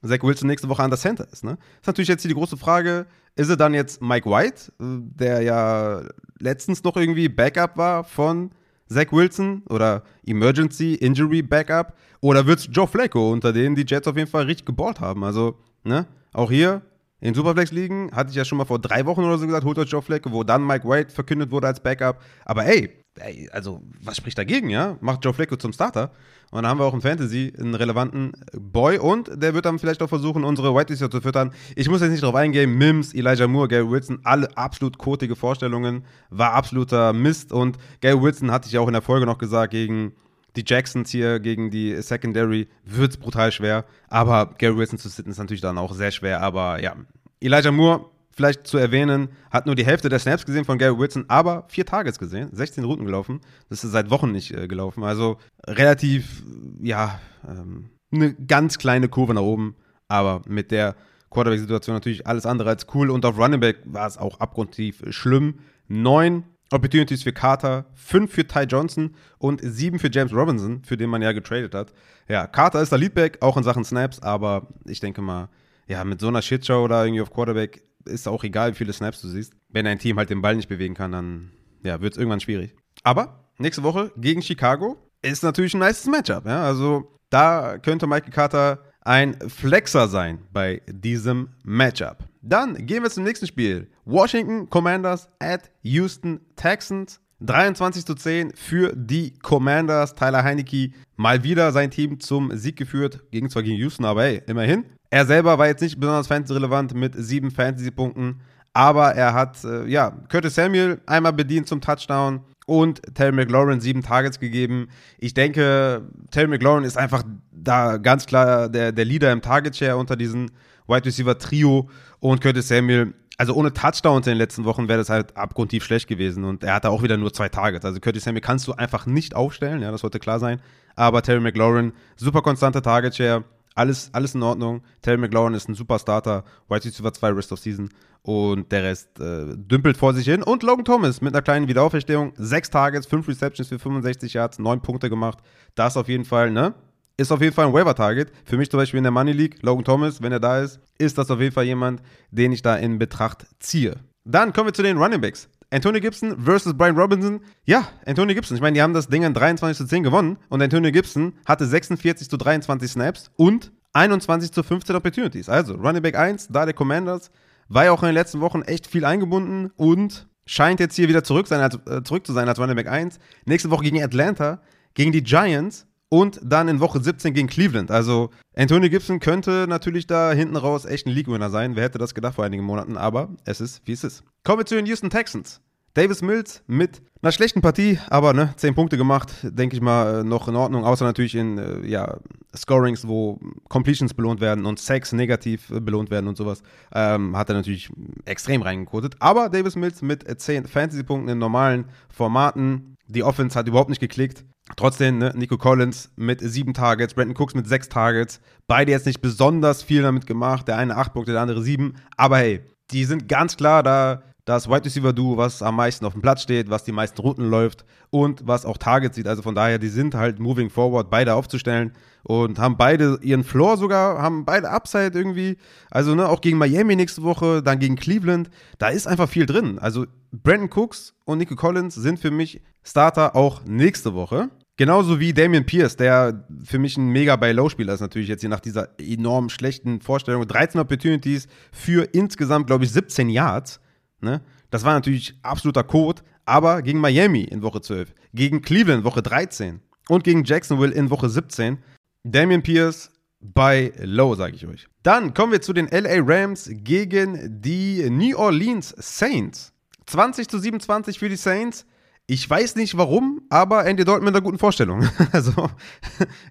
Zach 0.06 0.24
Wilson 0.24 0.48
nächste 0.48 0.70
Woche 0.70 0.84
an 0.84 0.90
der 0.90 1.00
Center 1.00 1.28
ist. 1.32 1.44
Ne? 1.44 1.58
Ist 1.82 1.88
natürlich 1.88 2.08
jetzt 2.08 2.22
hier 2.22 2.30
die 2.30 2.36
große 2.36 2.58
Frage, 2.58 3.08
ist 3.36 3.50
er 3.50 3.58
dann 3.58 3.74
jetzt 3.74 4.02
Mike 4.02 4.30
White, 4.30 4.72
der 4.80 5.42
ja 5.42 6.02
letztens 6.40 6.84
noch 6.84 6.96
irgendwie 6.96 7.30
Backup 7.30 7.78
war 7.78 8.04
von 8.04 8.52
Zach 8.90 9.12
Wilson 9.12 9.64
oder 9.70 10.04
Emergency 10.26 10.96
Injury 10.96 11.42
Backup? 11.42 11.94
Oder 12.22 12.46
wird 12.48 12.60
es 12.60 12.70
Joe 12.72 12.88
Flacco, 12.88 13.32
unter 13.32 13.54
denen 13.54 13.76
die 13.76 13.86
Jets 13.88 14.08
auf 14.08 14.18
jeden 14.18 14.30
Fall 14.30 14.46
richtig 14.46 14.66
geballt 14.66 15.00
haben? 15.00 15.24
Also, 15.24 15.58
ne, 15.84 16.08
auch 16.34 16.50
hier 16.50 16.82
in 17.20 17.34
Superflex-Ligen 17.34 18.12
hatte 18.14 18.30
ich 18.30 18.36
ja 18.36 18.46
schon 18.46 18.58
mal 18.58 18.66
vor 18.66 18.80
drei 18.80 19.06
Wochen 19.06 19.24
oder 19.24 19.38
so 19.38 19.46
gesagt, 19.46 19.66
holt 19.66 19.80
euch 19.80 19.90
Joe 19.90 20.02
Flacco, 20.02 20.32
wo 20.32 20.44
dann 20.44 20.66
Mike 20.66 20.88
White 20.88 21.12
verkündet 21.12 21.50
wurde 21.50 21.68
als 21.68 21.80
Backup. 21.80 22.22
Aber 22.46 22.66
ey, 22.66 22.92
ey, 23.20 23.50
also 23.52 23.82
was 24.02 24.18
spricht 24.18 24.38
dagegen, 24.38 24.70
ja? 24.70 24.98
Macht 25.02 25.26
Joe 25.26 25.34
Flacco 25.34 25.56
zum 25.56 25.74
Starter. 25.74 26.12
Und 26.52 26.64
dann 26.64 26.68
haben 26.68 26.80
wir 26.80 26.86
auch 26.86 26.94
im 26.94 27.02
Fantasy 27.02 27.52
einen 27.58 27.76
relevanten 27.76 28.32
Boy 28.54 29.00
und 29.00 29.30
der 29.34 29.54
wird 29.54 29.66
dann 29.66 29.80
vielleicht 29.80 30.02
auch 30.02 30.08
versuchen, 30.08 30.46
unsere 30.46 30.74
White 30.74 30.94
Receiver 30.94 31.12
zu 31.12 31.20
füttern. 31.20 31.52
Ich 31.76 31.90
muss 31.90 32.02
jetzt 32.02 32.12
nicht 32.12 32.24
drauf 32.24 32.36
eingehen, 32.36 32.78
Mims, 32.78 33.14
Elijah 33.14 33.48
Moore, 33.48 33.68
Gary 33.68 33.90
Wilson, 33.90 34.20
alle 34.24 34.56
absolut 34.56 34.98
kotige 34.98 35.36
Vorstellungen, 35.36 36.06
war 36.30 36.54
absoluter 36.54 37.12
Mist 37.12 37.52
und 37.52 37.78
Gary 38.00 38.22
Wilson 38.22 38.52
hatte 38.52 38.68
ich 38.68 38.74
ja 38.74 38.80
auch 38.80 38.88
in 38.88 38.94
der 38.94 39.02
Folge 39.02 39.26
noch 39.26 39.40
gesagt, 39.40 39.72
gegen 39.72 40.14
die 40.58 40.64
Jacksons 40.66 41.12
hier 41.12 41.40
gegen 41.40 41.70
die 41.70 42.02
Secondary 42.02 42.68
wird 42.84 43.12
es 43.12 43.18
brutal 43.18 43.52
schwer. 43.52 43.86
Aber 44.10 44.56
Gary 44.58 44.76
Wilson 44.76 45.00
zu 45.00 45.08
sitten 45.10 45.32
ist 45.32 45.38
natürlich 45.38 45.62
dann 45.62 45.78
auch 45.78 45.94
sehr 45.94 46.12
schwer. 46.12 46.42
Aber 46.42 46.82
ja, 46.82 46.96
Elijah 47.40 47.72
Moore, 47.72 48.06
vielleicht 48.32 48.68
zu 48.68 48.78
erwähnen, 48.78 49.30
hat 49.52 49.66
nur 49.66 49.76
die 49.76 49.86
Hälfte 49.86 50.10
der 50.10 50.20
Snaps 50.20 50.46
gesehen 50.46 50.66
von 50.66 50.78
Gary 50.78 50.98
Wilson, 50.98 51.26
aber 51.28 51.66
vier 51.70 51.86
Targets 51.86 52.20
gesehen, 52.20 52.50
16 52.52 52.84
Routen 52.84 53.06
gelaufen. 53.06 53.42
Das 53.70 53.84
ist 53.84 53.92
seit 53.92 54.10
Wochen 54.10 54.32
nicht 54.32 54.52
äh, 54.52 54.68
gelaufen. 54.68 55.04
Also 55.04 55.38
relativ, 55.66 56.44
ja, 56.82 57.20
ähm, 57.48 57.90
eine 58.12 58.34
ganz 58.34 58.78
kleine 58.78 59.10
Kurve 59.10 59.34
nach 59.34 59.42
oben. 59.42 59.76
Aber 60.08 60.42
mit 60.48 60.72
der 60.72 60.96
Quarterback-Situation 61.30 61.96
natürlich 61.96 62.26
alles 62.26 62.46
andere 62.46 62.70
als 62.70 62.88
cool. 62.94 63.12
Und 63.12 63.26
auf 63.26 63.38
Running 63.38 63.60
Back 63.60 63.78
war 63.86 64.08
es 64.08 64.18
auch 64.18 64.40
abgrundtief 64.40 65.04
schlimm. 65.10 65.60
Neun 65.88 66.44
Opportunities 66.72 67.24
für 67.24 67.34
Carter, 67.34 67.86
5 67.96 68.32
für 68.32 68.46
Ty 68.46 68.64
Johnson 68.64 69.16
und 69.38 69.62
7 69.64 70.00
für 70.00 70.10
James 70.12 70.34
Robinson, 70.34 70.84
für 70.84 70.98
den 70.98 71.10
man 71.10 71.22
ja 71.22 71.32
getradet 71.32 71.74
hat. 71.74 71.94
Ja, 72.28 72.48
Carter 72.48 72.82
ist 72.82 72.92
der 72.92 73.00
Leadback, 73.00 73.38
auch 73.42 73.58
in 73.58 73.64
Sachen 73.64 73.86
Snaps, 73.86 74.20
aber 74.22 74.68
ich 74.86 75.00
denke 75.00 75.22
mal, 75.22 75.50
ja, 75.88 76.04
mit 76.04 76.20
so 76.20 76.28
einer 76.28 76.42
Shitshow 76.42 76.84
oder 76.84 77.06
irgendwie 77.06 77.22
auf 77.22 77.32
Quarterback 77.32 77.84
ist 78.06 78.28
auch 78.28 78.44
egal, 78.44 78.72
wie 78.72 78.76
viele 78.76 78.94
Snaps 78.94 79.22
du 79.22 79.28
siehst. 79.28 79.54
Wenn 79.70 79.88
ein 79.88 80.00
Team 80.00 80.18
halt 80.18 80.30
den 80.30 80.42
Ball 80.42 80.56
nicht 80.56 80.70
bewegen 80.70 80.94
kann, 80.94 81.12
dann 81.12 81.52
ja, 81.84 82.02
wird 82.02 82.14
es 82.14 82.18
irgendwann 82.18 82.40
schwierig. 82.40 82.76
Aber 83.04 83.50
nächste 83.58 83.84
Woche 83.84 84.12
gegen 84.18 84.42
Chicago 84.42 84.98
ist 85.22 85.44
natürlich 85.44 85.74
ein 85.74 85.80
nice 85.80 86.06
Matchup. 86.06 86.46
Ja? 86.46 86.64
Also 86.64 87.18
da 87.30 87.78
könnte 87.78 88.08
Michael 88.08 88.32
Carter 88.32 88.80
ein 89.08 89.38
Flexer 89.48 90.10
sein 90.10 90.40
bei 90.52 90.82
diesem 90.86 91.50
Matchup. 91.64 92.18
Dann 92.42 92.86
gehen 92.86 93.04
wir 93.04 93.10
zum 93.10 93.24
nächsten 93.24 93.48
Spiel. 93.48 93.88
Washington 94.06 94.70
Commanders 94.70 95.30
at 95.40 95.72
Houston 95.82 96.42
Texans. 96.56 97.22
23 97.40 98.06
zu 98.06 98.16
10 98.16 98.52
für 98.56 98.94
die 98.96 99.34
Commanders. 99.40 100.14
Tyler 100.14 100.44
Heinecke 100.44 100.92
mal 101.16 101.44
wieder 101.44 101.72
sein 101.72 101.90
Team 101.90 102.20
zum 102.20 102.56
Sieg 102.58 102.76
geführt. 102.76 103.22
Gegen 103.32 103.50
zwar 103.50 103.64
gegen 103.64 103.78
Houston, 103.78 104.06
aber 104.06 104.24
hey, 104.24 104.42
immerhin. 104.48 104.86
Er 105.10 105.26
selber 105.26 105.58
war 105.58 105.68
jetzt 105.68 105.82
nicht 105.82 106.00
besonders 106.00 106.28
fantasy-relevant 106.28 106.94
mit 106.94 107.14
sieben 107.16 107.52
Fantasy-Punkten. 107.52 108.42
Aber 108.74 109.16
er 109.16 109.34
hat, 109.34 109.64
äh, 109.64 109.86
ja, 109.88 110.12
Curtis 110.30 110.56
Samuel 110.56 111.00
einmal 111.06 111.34
bedient 111.34 111.68
zum 111.68 111.80
Touchdown 111.80 112.42
und 112.68 113.02
Terry 113.16 113.32
McLaurin 113.32 113.80
sieben 113.80 114.04
Targets 114.04 114.40
gegeben. 114.40 114.90
Ich 115.18 115.34
denke, 115.34 116.04
Terry 116.32 116.48
McLaurin 116.48 116.84
ist 116.84 116.98
einfach 116.98 117.24
da 117.50 117.96
ganz 117.96 118.26
klar 118.26 118.68
der, 118.68 118.92
der 118.92 119.06
Leader 119.06 119.32
im 119.32 119.42
Target 119.42 119.76
Share 119.76 119.96
unter 119.96 120.18
diesen 120.18 120.52
Wide 120.86 121.06
Receiver 121.06 121.38
Trio 121.38 121.90
und 122.20 122.42
Curtis 122.42 122.68
Samuel. 122.68 123.14
Also 123.38 123.54
ohne 123.54 123.72
Touchdowns 123.72 124.28
in 124.28 124.32
den 124.32 124.38
letzten 124.38 124.66
Wochen 124.66 124.90
wäre 124.90 125.00
das 125.00 125.10
halt 125.10 125.38
abgrundtief 125.38 125.86
schlecht 125.86 126.10
gewesen 126.10 126.44
und 126.44 126.64
er 126.64 126.74
hatte 126.74 126.90
auch 126.90 127.04
wieder 127.04 127.16
nur 127.16 127.34
zwei 127.34 127.48
Targets. 127.48 127.86
Also 127.86 128.02
Curtis 128.02 128.26
Samuel 128.26 128.42
kannst 128.42 128.68
du 128.68 128.74
einfach 128.74 129.06
nicht 129.06 129.34
aufstellen, 129.34 129.82
ja, 129.82 129.90
das 129.92 130.02
sollte 130.02 130.20
klar 130.20 130.40
sein. 130.40 130.60
Aber 130.96 131.22
Terry 131.22 131.40
McLaurin, 131.40 131.94
super 132.18 132.42
konstanter 132.42 132.82
Target 132.82 133.16
Share, 133.16 133.46
alles, 133.78 134.10
alles 134.12 134.34
in 134.34 134.44
Ordnung. 134.44 134.82
Terry 135.04 135.18
McLaurin 135.18 135.54
ist 135.54 135.70
ein 135.70 135.76
super 135.76 136.00
Starter. 136.00 136.44
White 136.68 136.86
Receiver 136.86 137.14
2 137.14 137.30
Rest 137.30 137.52
of 137.52 137.60
Season. 137.60 137.90
Und 138.28 138.74
der 138.74 138.84
Rest 138.84 139.22
äh, 139.22 139.56
dümpelt 139.56 139.96
vor 139.96 140.14
sich 140.14 140.26
hin. 140.26 140.44
Und 140.44 140.62
Logan 140.62 140.84
Thomas 140.84 141.22
mit 141.22 141.34
einer 141.34 141.42
kleinen 141.42 141.70
Wiederauferstehung. 141.70 142.34
Sechs 142.36 142.70
Targets, 142.70 143.08
fünf 143.08 143.26
Receptions 143.26 143.70
für 143.70 143.80
65 143.80 144.34
Yards, 144.34 144.60
neun 144.60 144.82
Punkte 144.82 145.10
gemacht. 145.10 145.38
Das 145.76 145.96
auf 145.96 146.10
jeden 146.10 146.26
Fall, 146.26 146.52
ne? 146.52 146.74
Ist 147.16 147.32
auf 147.32 147.40
jeden 147.40 147.54
Fall 147.54 147.68
ein 147.68 147.74
Waiver-Target. 147.74 148.34
Für 148.44 148.58
mich 148.58 148.70
zum 148.70 148.82
Beispiel 148.82 148.98
in 148.98 149.06
der 149.06 149.12
Money 149.12 149.32
League, 149.32 149.60
Logan 149.62 149.86
Thomas, 149.86 150.22
wenn 150.22 150.34
er 150.34 150.42
da 150.42 150.60
ist, 150.60 150.78
ist 150.98 151.18
das 151.18 151.32
auf 151.32 151.40
jeden 151.40 151.54
Fall 151.54 151.64
jemand, 151.64 152.02
den 152.30 152.52
ich 152.52 152.62
da 152.62 152.76
in 152.76 153.00
Betracht 153.00 153.46
ziehe. 153.60 153.96
Dann 154.26 154.52
kommen 154.52 154.68
wir 154.68 154.74
zu 154.74 154.84
den 154.84 154.98
Running 154.98 155.22
Backs. 155.22 155.48
Antonio 155.72 156.02
Gibson 156.02 156.38
versus 156.44 156.78
Brian 156.78 156.98
Robinson. 156.98 157.40
Ja, 157.64 157.88
Antonio 158.06 158.36
Gibson. 158.36 158.58
Ich 158.58 158.62
meine, 158.62 158.74
die 158.74 158.82
haben 158.82 158.94
das 158.94 159.08
Ding 159.08 159.24
in 159.24 159.34
23 159.34 159.78
zu 159.78 159.86
10 159.86 160.04
gewonnen 160.04 160.36
und 160.50 160.62
Antonio 160.62 160.92
Gibson 160.92 161.32
hatte 161.46 161.66
46 161.66 162.30
zu 162.30 162.36
23 162.36 162.92
Snaps 162.92 163.32
und 163.38 163.72
21 163.94 164.52
zu 164.52 164.64
15 164.64 164.98
Opportunities. 164.98 165.48
Also, 165.48 165.76
Running 165.76 166.02
Back 166.02 166.18
1, 166.18 166.50
da 166.50 166.66
der 166.66 166.74
Commanders, 166.74 167.32
war 167.70 167.86
ja 167.86 167.92
auch 167.92 168.04
in 168.04 168.08
den 168.08 168.16
letzten 168.16 168.42
Wochen 168.42 168.62
echt 168.62 168.88
viel 168.88 169.06
eingebunden 169.06 169.72
und 169.76 170.28
scheint 170.46 170.80
jetzt 170.80 170.96
hier 170.96 171.10
wieder 171.10 171.24
zurück, 171.24 171.48
sein 171.48 171.62
als, 171.62 171.78
äh, 171.88 172.04
zurück 172.04 172.26
zu 172.26 172.34
sein 172.34 172.48
als 172.48 172.60
Running 172.60 172.76
Back 172.76 172.88
1. 172.88 173.20
Nächste 173.46 173.70
Woche 173.70 173.84
gegen 173.84 174.02
Atlanta, 174.02 174.62
gegen 174.94 175.12
die 175.12 175.24
Giants 175.24 175.88
und 176.10 176.40
dann 176.44 176.68
in 176.68 176.80
Woche 176.80 177.02
17 177.02 177.34
gegen 177.34 177.48
Cleveland. 177.48 177.92
Also 177.92 178.30
Antonio 178.56 178.90
Gibson 178.90 179.20
könnte 179.20 179.66
natürlich 179.68 180.08
da 180.08 180.32
hinten 180.32 180.56
raus 180.56 180.86
echt 180.86 181.06
ein 181.06 181.14
League-Winner 181.14 181.50
sein. 181.50 181.76
Wer 181.76 181.84
hätte 181.84 181.98
das 181.98 182.16
gedacht 182.16 182.36
vor 182.36 182.46
einigen 182.46 182.64
Monaten? 182.64 182.98
Aber 182.98 183.30
es 183.46 183.62
ist, 183.62 183.82
wie 183.86 183.92
es 183.92 184.04
ist. 184.04 184.24
Kommen 184.44 184.60
wir 184.60 184.66
zu 184.66 184.76
den 184.76 184.86
Houston 184.86 185.10
Texans. 185.10 185.62
Davis 185.98 186.22
Mills 186.22 186.62
mit 186.68 187.02
einer 187.24 187.32
schlechten 187.32 187.62
Partie, 187.62 187.98
aber 188.12 188.32
ne, 188.32 188.54
10 188.56 188.76
Punkte 188.76 188.98
gemacht, 188.98 189.34
denke 189.42 189.76
ich 189.76 189.82
mal, 189.82 190.20
äh, 190.20 190.24
noch 190.24 190.48
in 190.48 190.56
Ordnung, 190.56 190.86
außer 190.86 191.04
natürlich 191.04 191.34
in 191.34 191.58
äh, 191.58 191.88
ja, 191.88 192.20
Scorings, 192.56 193.08
wo 193.08 193.40
Completions 193.68 194.14
belohnt 194.14 194.40
werden 194.40 194.68
und 194.68 194.78
Sacks 194.78 195.12
negativ 195.12 195.72
äh, 195.72 195.80
belohnt 195.80 196.12
werden 196.12 196.28
und 196.28 196.38
sowas, 196.38 196.62
ähm, 196.94 197.36
hat 197.36 197.50
er 197.50 197.56
natürlich 197.56 197.90
extrem 198.26 198.62
reingekotet. 198.62 199.16
Aber 199.18 199.50
Davis 199.50 199.76
Mills 199.76 200.04
mit 200.04 200.24
10 200.40 200.68
Fantasy-Punkten 200.68 201.30
in 201.30 201.40
normalen 201.40 201.86
Formaten. 202.14 202.96
Die 203.08 203.24
Offense 203.24 203.58
hat 203.58 203.68
überhaupt 203.68 203.90
nicht 203.90 204.00
geklickt. 204.00 204.46
Trotzdem, 204.76 205.18
ne, 205.18 205.34
Nico 205.36 205.58
Collins 205.58 206.12
mit 206.16 206.42
sieben 206.42 206.76
Targets, 206.76 207.16
Brandon 207.16 207.36
Cooks 207.36 207.56
mit 207.56 207.68
sechs 207.68 207.90
Targets. 207.90 208.40
Beide 208.68 208.92
jetzt 208.92 209.08
nicht 209.08 209.22
besonders 209.22 209.82
viel 209.82 210.04
damit 210.04 210.28
gemacht. 210.28 210.68
Der 210.68 210.78
eine 210.78 210.96
acht 210.96 211.14
Punkte, 211.14 211.32
der 211.32 211.42
andere 211.42 211.64
sieben. 211.64 211.96
Aber 212.18 212.38
hey, 212.38 212.62
die 212.92 213.06
sind 213.06 213.28
ganz 213.28 213.58
klar 213.58 213.82
da 213.82 214.22
das 214.48 214.70
Wide 214.70 214.86
Receiver 214.86 215.12
Duo, 215.12 215.36
was 215.36 215.62
am 215.62 215.76
meisten 215.76 216.06
auf 216.06 216.14
dem 216.14 216.22
Platz 216.22 216.42
steht, 216.42 216.70
was 216.70 216.86
die 216.86 216.94
meisten 216.94 217.20
Routen 217.20 217.50
läuft 217.50 217.84
und 218.12 218.48
was 218.48 218.66
auch 218.66 218.78
Targets 218.78 219.18
sieht. 219.18 219.28
Also 219.28 219.42
von 219.42 219.56
daher, 219.56 219.78
die 219.78 219.90
sind 219.90 220.16
halt 220.16 220.40
moving 220.40 220.70
forward, 220.70 221.10
beide 221.10 221.34
aufzustellen 221.34 221.92
und 222.24 222.58
haben 222.58 222.78
beide 222.78 223.20
ihren 223.22 223.44
Floor 223.44 223.76
sogar, 223.76 224.22
haben 224.22 224.46
beide 224.46 224.70
Upside 224.70 225.12
irgendwie. 225.14 225.58
Also 225.92 226.16
ne, 226.16 226.30
auch 226.30 226.40
gegen 226.40 226.58
Miami 226.58 226.96
nächste 226.96 227.24
Woche, 227.24 227.62
dann 227.62 227.80
gegen 227.80 227.98
Cleveland, 227.98 228.50
da 228.78 228.88
ist 228.88 229.06
einfach 229.06 229.28
viel 229.28 229.46
drin. 229.46 229.80
Also 229.80 230.06
Brandon 230.32 230.70
Cooks 230.74 231.14
und 231.26 231.40
Nico 231.40 231.56
Collins 231.56 231.96
sind 231.96 232.18
für 232.18 232.32
mich 232.32 232.62
Starter 232.84 233.36
auch 233.36 233.66
nächste 233.66 234.14
Woche. 234.14 234.50
Genauso 234.78 235.20
wie 235.20 235.34
Damian 235.34 235.66
Pierce, 235.66 235.98
der 235.98 236.48
für 236.64 236.80
mich 236.80 236.96
ein 236.96 237.10
mega 237.10 237.36
bei 237.36 237.52
Low-Spieler 237.52 237.94
ist, 237.94 238.00
natürlich 238.00 238.30
jetzt 238.30 238.42
hier 238.42 238.50
nach 238.50 238.62
dieser 238.62 238.98
enorm 238.98 239.50
schlechten 239.50 240.00
Vorstellung. 240.00 240.48
13 240.48 240.80
Opportunities 240.80 241.48
für 241.74 242.04
insgesamt, 242.14 242.68
glaube 242.68 242.86
ich, 242.86 242.92
17 242.94 243.28
Yards. 243.28 243.82
Ne? 244.22 244.42
Das 244.70 244.84
war 244.84 244.94
natürlich 244.94 245.38
absoluter 245.44 245.84
Code, 245.84 246.22
aber 246.46 246.82
gegen 246.82 247.00
Miami 247.00 247.44
in 247.44 247.62
Woche 247.62 247.82
12, 247.82 248.14
gegen 248.34 248.62
Cleveland 248.62 249.04
Woche 249.04 249.22
13 249.22 249.82
und 250.10 250.24
gegen 250.24 250.44
Jacksonville 250.44 250.94
in 250.94 251.10
Woche 251.10 251.30
17. 251.30 251.78
Damian 252.24 252.64
Pierce 252.64 253.10
bei 253.40 253.94
Low, 254.00 254.36
sage 254.36 254.56
ich 254.56 254.66
euch. 254.66 254.88
Dann 255.04 255.34
kommen 255.34 255.52
wir 255.52 255.62
zu 255.62 255.74
den 255.74 255.88
LA 255.88 256.22
Rams 256.22 256.70
gegen 256.72 257.62
die 257.62 258.10
New 258.10 258.38
Orleans 258.38 258.96
Saints. 258.98 259.74
20 260.08 260.48
zu 260.48 260.60
27 260.60 261.20
für 261.20 261.30
die 261.30 261.36
Saints. 261.36 261.86
Ich 262.26 262.50
weiß 262.50 262.76
nicht 262.76 262.98
warum, 262.98 263.42
aber 263.50 263.86
Andy 263.86 264.04
Dalton 264.04 264.26
mit 264.26 264.36
einer 264.36 264.44
guten 264.44 264.58
Vorstellung. 264.58 265.08
Also, 265.32 265.70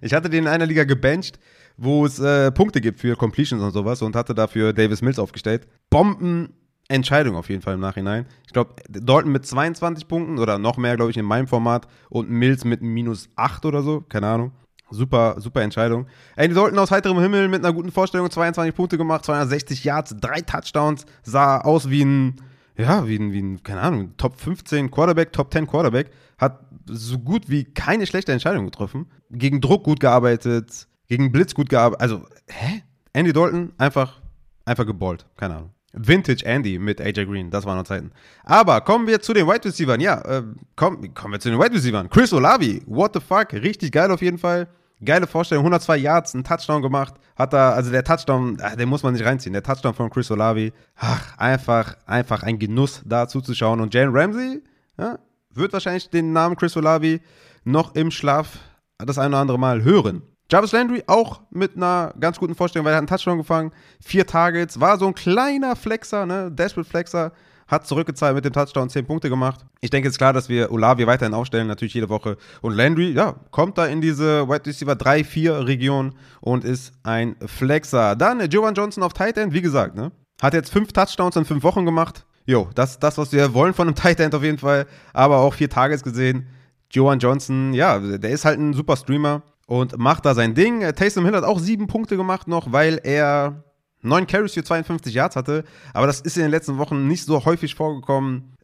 ich 0.01 0.13
hatte 0.13 0.29
den 0.29 0.45
in 0.45 0.49
einer 0.49 0.65
Liga 0.65 0.85
gebencht, 0.85 1.39
wo 1.75 2.05
es 2.05 2.19
äh, 2.19 2.51
Punkte 2.51 2.81
gibt 2.81 2.99
für 2.99 3.15
Completions 3.15 3.61
und 3.61 3.71
sowas 3.71 4.01
und 4.01 4.15
hatte 4.15 4.33
dafür 4.33 4.73
Davis 4.73 5.01
Mills 5.01 5.19
aufgestellt. 5.19 5.67
Bomben 5.89 6.53
Entscheidung 6.89 7.35
auf 7.35 7.49
jeden 7.49 7.61
Fall 7.61 7.73
im 7.73 7.79
Nachhinein. 7.79 8.25
Ich 8.45 8.53
glaube, 8.53 8.75
Dalton 8.89 9.31
mit 9.31 9.45
22 9.45 10.07
Punkten 10.07 10.39
oder 10.39 10.57
noch 10.57 10.77
mehr, 10.77 10.95
glaube 10.95 11.11
ich, 11.11 11.17
in 11.17 11.25
meinem 11.25 11.47
Format 11.47 11.87
und 12.09 12.29
Mills 12.29 12.63
mit 12.63 12.81
minus 12.81 13.29
8 13.35 13.65
oder 13.65 13.81
so, 13.81 14.01
keine 14.01 14.27
Ahnung. 14.27 14.51
Super, 14.89 15.35
super 15.39 15.61
Entscheidung. 15.61 16.07
Andy 16.37 16.55
Dalton 16.55 16.79
aus 16.79 16.91
heiterem 16.91 17.19
Himmel 17.19 17.49
mit 17.49 17.63
einer 17.63 17.73
guten 17.73 17.91
Vorstellung, 17.91 18.29
22 18.29 18.73
Punkte 18.73 18.97
gemacht, 18.97 19.25
260 19.25 19.83
Yards, 19.83 20.15
drei 20.19 20.41
Touchdowns, 20.41 21.05
sah 21.23 21.59
aus 21.59 21.89
wie 21.89 22.05
ein, 22.05 22.35
ja, 22.77 23.05
wie 23.05 23.17
ein, 23.17 23.33
wie 23.33 23.41
ein, 23.41 23.63
keine 23.63 23.81
Ahnung, 23.81 24.15
Top 24.15 24.39
15 24.39 24.89
Quarterback, 24.89 25.33
Top 25.33 25.51
10 25.51 25.67
Quarterback, 25.67 26.11
hat 26.37 26.61
so 26.85 27.19
gut 27.19 27.49
wie 27.49 27.65
keine 27.65 28.07
schlechte 28.07 28.31
Entscheidung 28.31 28.63
getroffen. 28.63 29.07
Gegen 29.29 29.59
Druck 29.59 29.83
gut 29.83 29.99
gearbeitet, 29.99 30.87
gegen 31.07 31.33
Blitz 31.33 31.53
gut 31.53 31.67
gearbeitet. 31.69 32.01
Also, 32.01 32.25
hä? 32.47 32.83
Andy 33.11 33.33
Dalton 33.33 33.73
einfach, 33.77 34.21
einfach 34.63 34.85
geballt, 34.85 35.25
keine 35.35 35.55
Ahnung. 35.55 35.71
Vintage 35.93 36.45
Andy 36.45 36.79
mit 36.79 37.01
AJ 37.01 37.25
Green, 37.25 37.49
das 37.49 37.65
waren 37.65 37.77
noch 37.77 37.85
Zeiten. 37.85 38.11
Aber 38.43 38.81
kommen 38.81 39.07
wir 39.07 39.21
zu 39.21 39.33
den 39.33 39.47
Wide 39.47 39.65
Receivers. 39.65 39.97
Ja, 40.01 40.21
äh, 40.21 40.43
komm, 40.75 41.13
kommen 41.13 41.33
wir 41.33 41.39
zu 41.39 41.49
den 41.49 41.59
Wide 41.59 41.73
Receivers. 41.73 42.07
Chris 42.09 42.33
Olavi, 42.33 42.83
what 42.85 43.13
the 43.13 43.19
fuck, 43.19 43.53
richtig 43.53 43.91
geil 43.91 44.11
auf 44.11 44.21
jeden 44.21 44.37
Fall. 44.37 44.67
Geile 45.03 45.27
Vorstellung, 45.27 45.63
102 45.63 45.97
Yards, 45.97 46.33
einen 46.33 46.43
Touchdown 46.43 46.81
gemacht. 46.81 47.13
Hat 47.35 47.53
da, 47.53 47.71
also 47.71 47.91
der 47.91 48.03
Touchdown, 48.03 48.57
ach, 48.61 48.75
den 48.75 48.89
muss 48.89 49.03
man 49.03 49.13
nicht 49.13 49.23
reinziehen. 49.23 49.53
Der 49.53 49.61
Touchdown 49.61 49.93
von 49.93 50.09
Chris 50.09 50.31
Olavi, 50.31 50.73
ach, 50.95 51.37
einfach, 51.37 51.95
einfach 52.07 52.41
ein 52.41 52.57
Genuss, 52.57 53.03
da 53.05 53.27
zuzuschauen. 53.27 53.79
Und 53.79 53.93
Jalen 53.93 54.15
Ramsey, 54.15 54.63
ja, 54.97 55.19
wird 55.53 55.71
wahrscheinlich 55.73 56.09
den 56.09 56.33
Namen 56.33 56.55
Chris 56.55 56.75
Olavi 56.75 57.21
noch 57.63 57.93
im 57.93 58.09
Schlaf 58.09 58.57
das 58.97 59.19
eine 59.19 59.29
oder 59.29 59.39
andere 59.39 59.59
Mal 59.59 59.83
hören. 59.83 60.23
Jarvis 60.49 60.71
Landry 60.71 61.03
auch 61.07 61.41
mit 61.49 61.75
einer 61.75 62.13
ganz 62.19 62.39
guten 62.39 62.55
Vorstellung, 62.55 62.85
weil 62.85 62.93
er 62.93 62.97
hat 62.97 63.01
einen 63.01 63.07
Touchdown 63.07 63.37
gefangen, 63.37 63.71
vier 63.99 64.25
Targets, 64.25 64.79
war 64.79 64.97
so 64.97 65.07
ein 65.07 65.13
kleiner 65.13 65.75
Flexer, 65.75 66.25
ne, 66.25 66.49
Desperate 66.49 66.89
Flexer, 66.89 67.33
hat 67.67 67.85
zurückgezahlt 67.85 68.33
mit 68.33 68.45
dem 68.45 68.53
Touchdown, 68.53 68.89
zehn 68.89 69.05
Punkte 69.05 69.29
gemacht. 69.29 69.65
Ich 69.81 69.89
denke, 69.89 70.07
es 70.07 70.13
ist 70.13 70.17
klar, 70.19 70.31
dass 70.31 70.47
wir 70.47 70.71
Olavi 70.71 71.05
weiterhin 71.05 71.33
aufstellen, 71.33 71.67
natürlich 71.67 71.93
jede 71.93 72.07
Woche. 72.07 72.37
Und 72.61 72.73
Landry, 72.73 73.11
ja, 73.11 73.35
kommt 73.51 73.77
da 73.77 73.87
in 73.87 73.99
diese 73.99 74.47
Wide 74.47 74.65
Receiver 74.65 74.93
3-4 74.93 75.67
Region 75.67 76.15
und 76.39 76.63
ist 76.63 76.93
ein 77.03 77.35
Flexer. 77.45 78.15
Dann 78.15 78.39
Jovan 78.49 78.73
Johnson 78.73 79.03
auf 79.03 79.11
Tight 79.11 79.37
End, 79.37 79.51
wie 79.51 79.61
gesagt, 79.61 79.95
ne, 79.95 80.13
hat 80.41 80.53
jetzt 80.53 80.71
fünf 80.71 80.93
Touchdowns 80.93 81.35
in 81.35 81.43
fünf 81.43 81.63
Wochen 81.63 81.83
gemacht. 81.83 82.25
Jo, 82.45 82.69
das 82.73 82.91
ist 82.91 83.03
das, 83.03 83.17
was 83.17 83.33
wir 83.33 83.53
wollen 83.53 83.73
von 83.73 83.89
einem 83.89 83.95
Tight 84.01 84.21
End 84.21 84.33
auf 84.33 84.43
jeden 84.43 84.59
Fall. 84.59 84.85
Aber 85.11 85.39
auch 85.39 85.53
vier 85.53 85.69
Targets 85.69 86.03
gesehen. 86.03 86.47
Joan 86.89 87.19
Johnson, 87.19 87.73
ja, 87.73 87.99
der 87.99 88.29
ist 88.29 88.45
halt 88.45 88.57
ein 88.57 88.71
super 88.71 88.95
Streamer 88.95 89.41
und 89.67 89.97
macht 89.97 90.25
da 90.25 90.33
sein 90.33 90.55
Ding. 90.55 90.79
Taysom 90.95 91.25
Hill 91.25 91.35
hat 91.35 91.43
auch 91.43 91.59
sieben 91.59 91.85
Punkte 91.85 92.17
gemacht 92.17 92.47
noch, 92.47 92.71
weil 92.71 92.99
er 93.03 93.63
neun 94.01 94.25
Carries 94.25 94.53
für 94.53 94.63
52 94.63 95.13
Yards 95.13 95.35
hatte. 95.35 95.63
Aber 95.93 96.07
das 96.07 96.21
ist 96.21 96.37
in 96.37 96.43
den 96.43 96.51
letzten 96.51 96.79
Wochen 96.79 97.07
nicht 97.07 97.25
so 97.25 97.45
häufig 97.45 97.75
vorgekommen. 97.75 98.55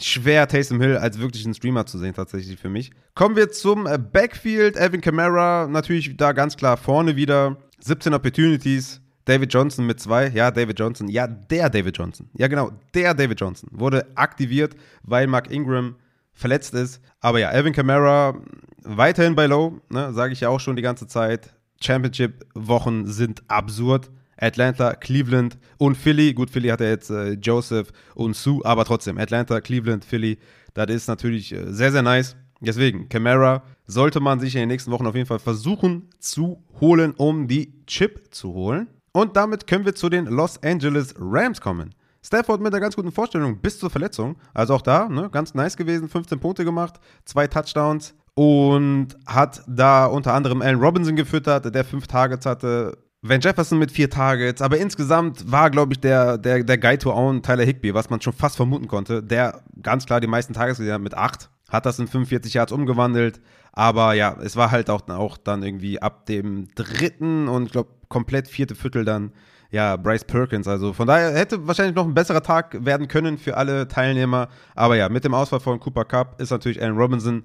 Schwer, 0.00 0.48
Taysom 0.48 0.80
Hill 0.80 0.96
als 0.96 1.18
wirklichen 1.18 1.54
Streamer 1.54 1.86
zu 1.86 1.98
sehen, 1.98 2.14
tatsächlich 2.14 2.58
für 2.58 2.68
mich. 2.68 2.92
Kommen 3.14 3.36
wir 3.36 3.50
zum 3.50 3.86
äh, 3.86 3.98
Backfield. 3.98 4.76
Evan 4.76 5.00
Kamara 5.00 5.68
natürlich 5.68 6.16
da 6.16 6.32
ganz 6.32 6.56
klar 6.56 6.76
vorne 6.76 7.16
wieder. 7.16 7.56
17 7.80 8.14
Opportunities. 8.14 9.00
David 9.24 9.52
Johnson 9.52 9.86
mit 9.86 10.00
zwei. 10.00 10.28
Ja, 10.28 10.50
David 10.50 10.78
Johnson. 10.78 11.08
Ja, 11.08 11.26
der 11.26 11.70
David 11.70 11.96
Johnson. 11.96 12.28
Ja, 12.34 12.46
genau, 12.48 12.72
der 12.94 13.14
David 13.14 13.40
Johnson 13.40 13.68
wurde 13.72 14.06
aktiviert, 14.16 14.74
weil 15.02 15.26
Mark 15.26 15.50
Ingram 15.50 15.96
verletzt 16.34 16.74
ist. 16.74 17.00
Aber 17.20 17.38
ja, 17.38 17.48
Alvin 17.48 17.72
Kamara 17.72 18.36
weiterhin 18.82 19.34
bei 19.34 19.46
Low, 19.46 19.80
ne, 19.88 20.12
sage 20.12 20.32
ich 20.32 20.40
ja 20.40 20.48
auch 20.48 20.60
schon 20.60 20.76
die 20.76 20.82
ganze 20.82 21.06
Zeit. 21.06 21.54
Championship-Wochen 21.80 23.06
sind 23.06 23.42
absurd. 23.48 24.10
Atlanta, 24.36 24.94
Cleveland 24.94 25.58
und 25.78 25.96
Philly. 25.96 26.34
Gut, 26.34 26.50
Philly 26.50 26.68
hat 26.68 26.80
ja 26.80 26.88
jetzt 26.88 27.10
äh, 27.10 27.32
Joseph 27.34 27.92
und 28.14 28.34
Sue, 28.34 28.64
aber 28.64 28.84
trotzdem, 28.84 29.16
Atlanta, 29.16 29.60
Cleveland, 29.60 30.04
Philly, 30.04 30.38
das 30.74 30.90
ist 30.90 31.08
natürlich 31.08 31.52
äh, 31.52 31.72
sehr, 31.72 31.92
sehr 31.92 32.02
nice. 32.02 32.36
Deswegen, 32.60 33.08
Camara 33.08 33.62
sollte 33.86 34.20
man 34.20 34.40
sich 34.40 34.54
in 34.54 34.60
den 34.60 34.68
nächsten 34.68 34.90
Wochen 34.90 35.06
auf 35.06 35.14
jeden 35.14 35.26
Fall 35.26 35.38
versuchen 35.38 36.10
zu 36.18 36.64
holen, 36.80 37.12
um 37.16 37.46
die 37.46 37.84
Chip 37.86 38.34
zu 38.34 38.54
holen. 38.54 38.88
Und 39.12 39.36
damit 39.36 39.66
können 39.66 39.84
wir 39.84 39.94
zu 39.94 40.08
den 40.08 40.26
Los 40.26 40.60
Angeles 40.62 41.14
Rams 41.18 41.60
kommen. 41.60 41.94
Stafford 42.24 42.60
mit 42.60 42.72
einer 42.72 42.80
ganz 42.80 42.96
guten 42.96 43.12
Vorstellung 43.12 43.58
bis 43.58 43.78
zur 43.78 43.90
Verletzung. 43.90 44.36
Also 44.54 44.74
auch 44.74 44.82
da, 44.82 45.08
ne, 45.08 45.28
ganz 45.30 45.54
nice 45.54 45.76
gewesen, 45.76 46.08
15 46.08 46.40
Punkte 46.40 46.64
gemacht, 46.64 46.98
zwei 47.24 47.46
Touchdowns 47.46 48.14
und 48.34 49.08
hat 49.26 49.62
da 49.68 50.06
unter 50.06 50.32
anderem 50.32 50.62
Allen 50.62 50.80
Robinson 50.80 51.16
gefüttert, 51.16 51.72
der 51.74 51.84
fünf 51.84 52.06
Targets 52.06 52.46
hatte. 52.46 52.96
Van 53.26 53.40
Jefferson 53.40 53.78
mit 53.78 53.90
vier 53.90 54.10
Targets, 54.10 54.60
aber 54.60 54.76
insgesamt 54.76 55.50
war, 55.50 55.70
glaube 55.70 55.94
ich, 55.94 56.00
der, 56.00 56.36
der, 56.36 56.62
der 56.62 56.76
Guy 56.76 56.98
to 56.98 57.10
Own 57.10 57.42
Tyler 57.42 57.64
Higby, 57.64 57.94
was 57.94 58.10
man 58.10 58.20
schon 58.20 58.34
fast 58.34 58.56
vermuten 58.56 58.86
konnte, 58.86 59.22
der 59.22 59.62
ganz 59.80 60.04
klar 60.04 60.20
die 60.20 60.26
meisten 60.26 60.52
Targets 60.52 60.78
gesehen 60.78 60.92
hat 60.92 61.00
mit 61.00 61.14
acht, 61.14 61.48
hat 61.70 61.86
das 61.86 61.98
in 61.98 62.06
45 62.06 62.52
Yards 62.52 62.72
umgewandelt. 62.72 63.40
Aber 63.72 64.12
ja, 64.12 64.36
es 64.42 64.56
war 64.56 64.70
halt 64.70 64.90
auch, 64.90 65.08
auch 65.08 65.38
dann 65.38 65.62
irgendwie 65.62 66.02
ab 66.02 66.26
dem 66.26 66.68
dritten 66.74 67.48
und 67.48 67.66
ich 67.66 67.72
glaube 67.72 67.90
komplett 68.08 68.46
vierte 68.46 68.74
Viertel 68.74 69.06
dann 69.06 69.32
ja, 69.74 69.96
Bryce 69.96 70.24
Perkins. 70.24 70.68
Also 70.68 70.92
von 70.92 71.08
daher 71.08 71.34
hätte 71.34 71.66
wahrscheinlich 71.66 71.96
noch 71.96 72.06
ein 72.06 72.14
besserer 72.14 72.44
Tag 72.44 72.84
werden 72.84 73.08
können 73.08 73.38
für 73.38 73.56
alle 73.56 73.88
Teilnehmer. 73.88 74.48
Aber 74.76 74.96
ja, 74.96 75.08
mit 75.08 75.24
dem 75.24 75.34
Ausfall 75.34 75.58
von 75.58 75.80
Cooper 75.80 76.04
Cup 76.04 76.40
ist 76.40 76.50
natürlich 76.50 76.80
Aaron 76.80 76.96
Robinson 76.96 77.42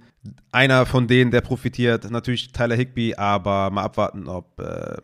einer 0.51 0.85
von 0.85 1.07
denen, 1.07 1.31
der 1.31 1.41
profitiert. 1.41 2.09
Natürlich 2.11 2.51
Tyler 2.51 2.75
Higby, 2.75 3.15
aber 3.15 3.71
mal 3.71 3.81
abwarten, 3.81 4.27
ob 4.27 4.59
äh, 4.59 4.97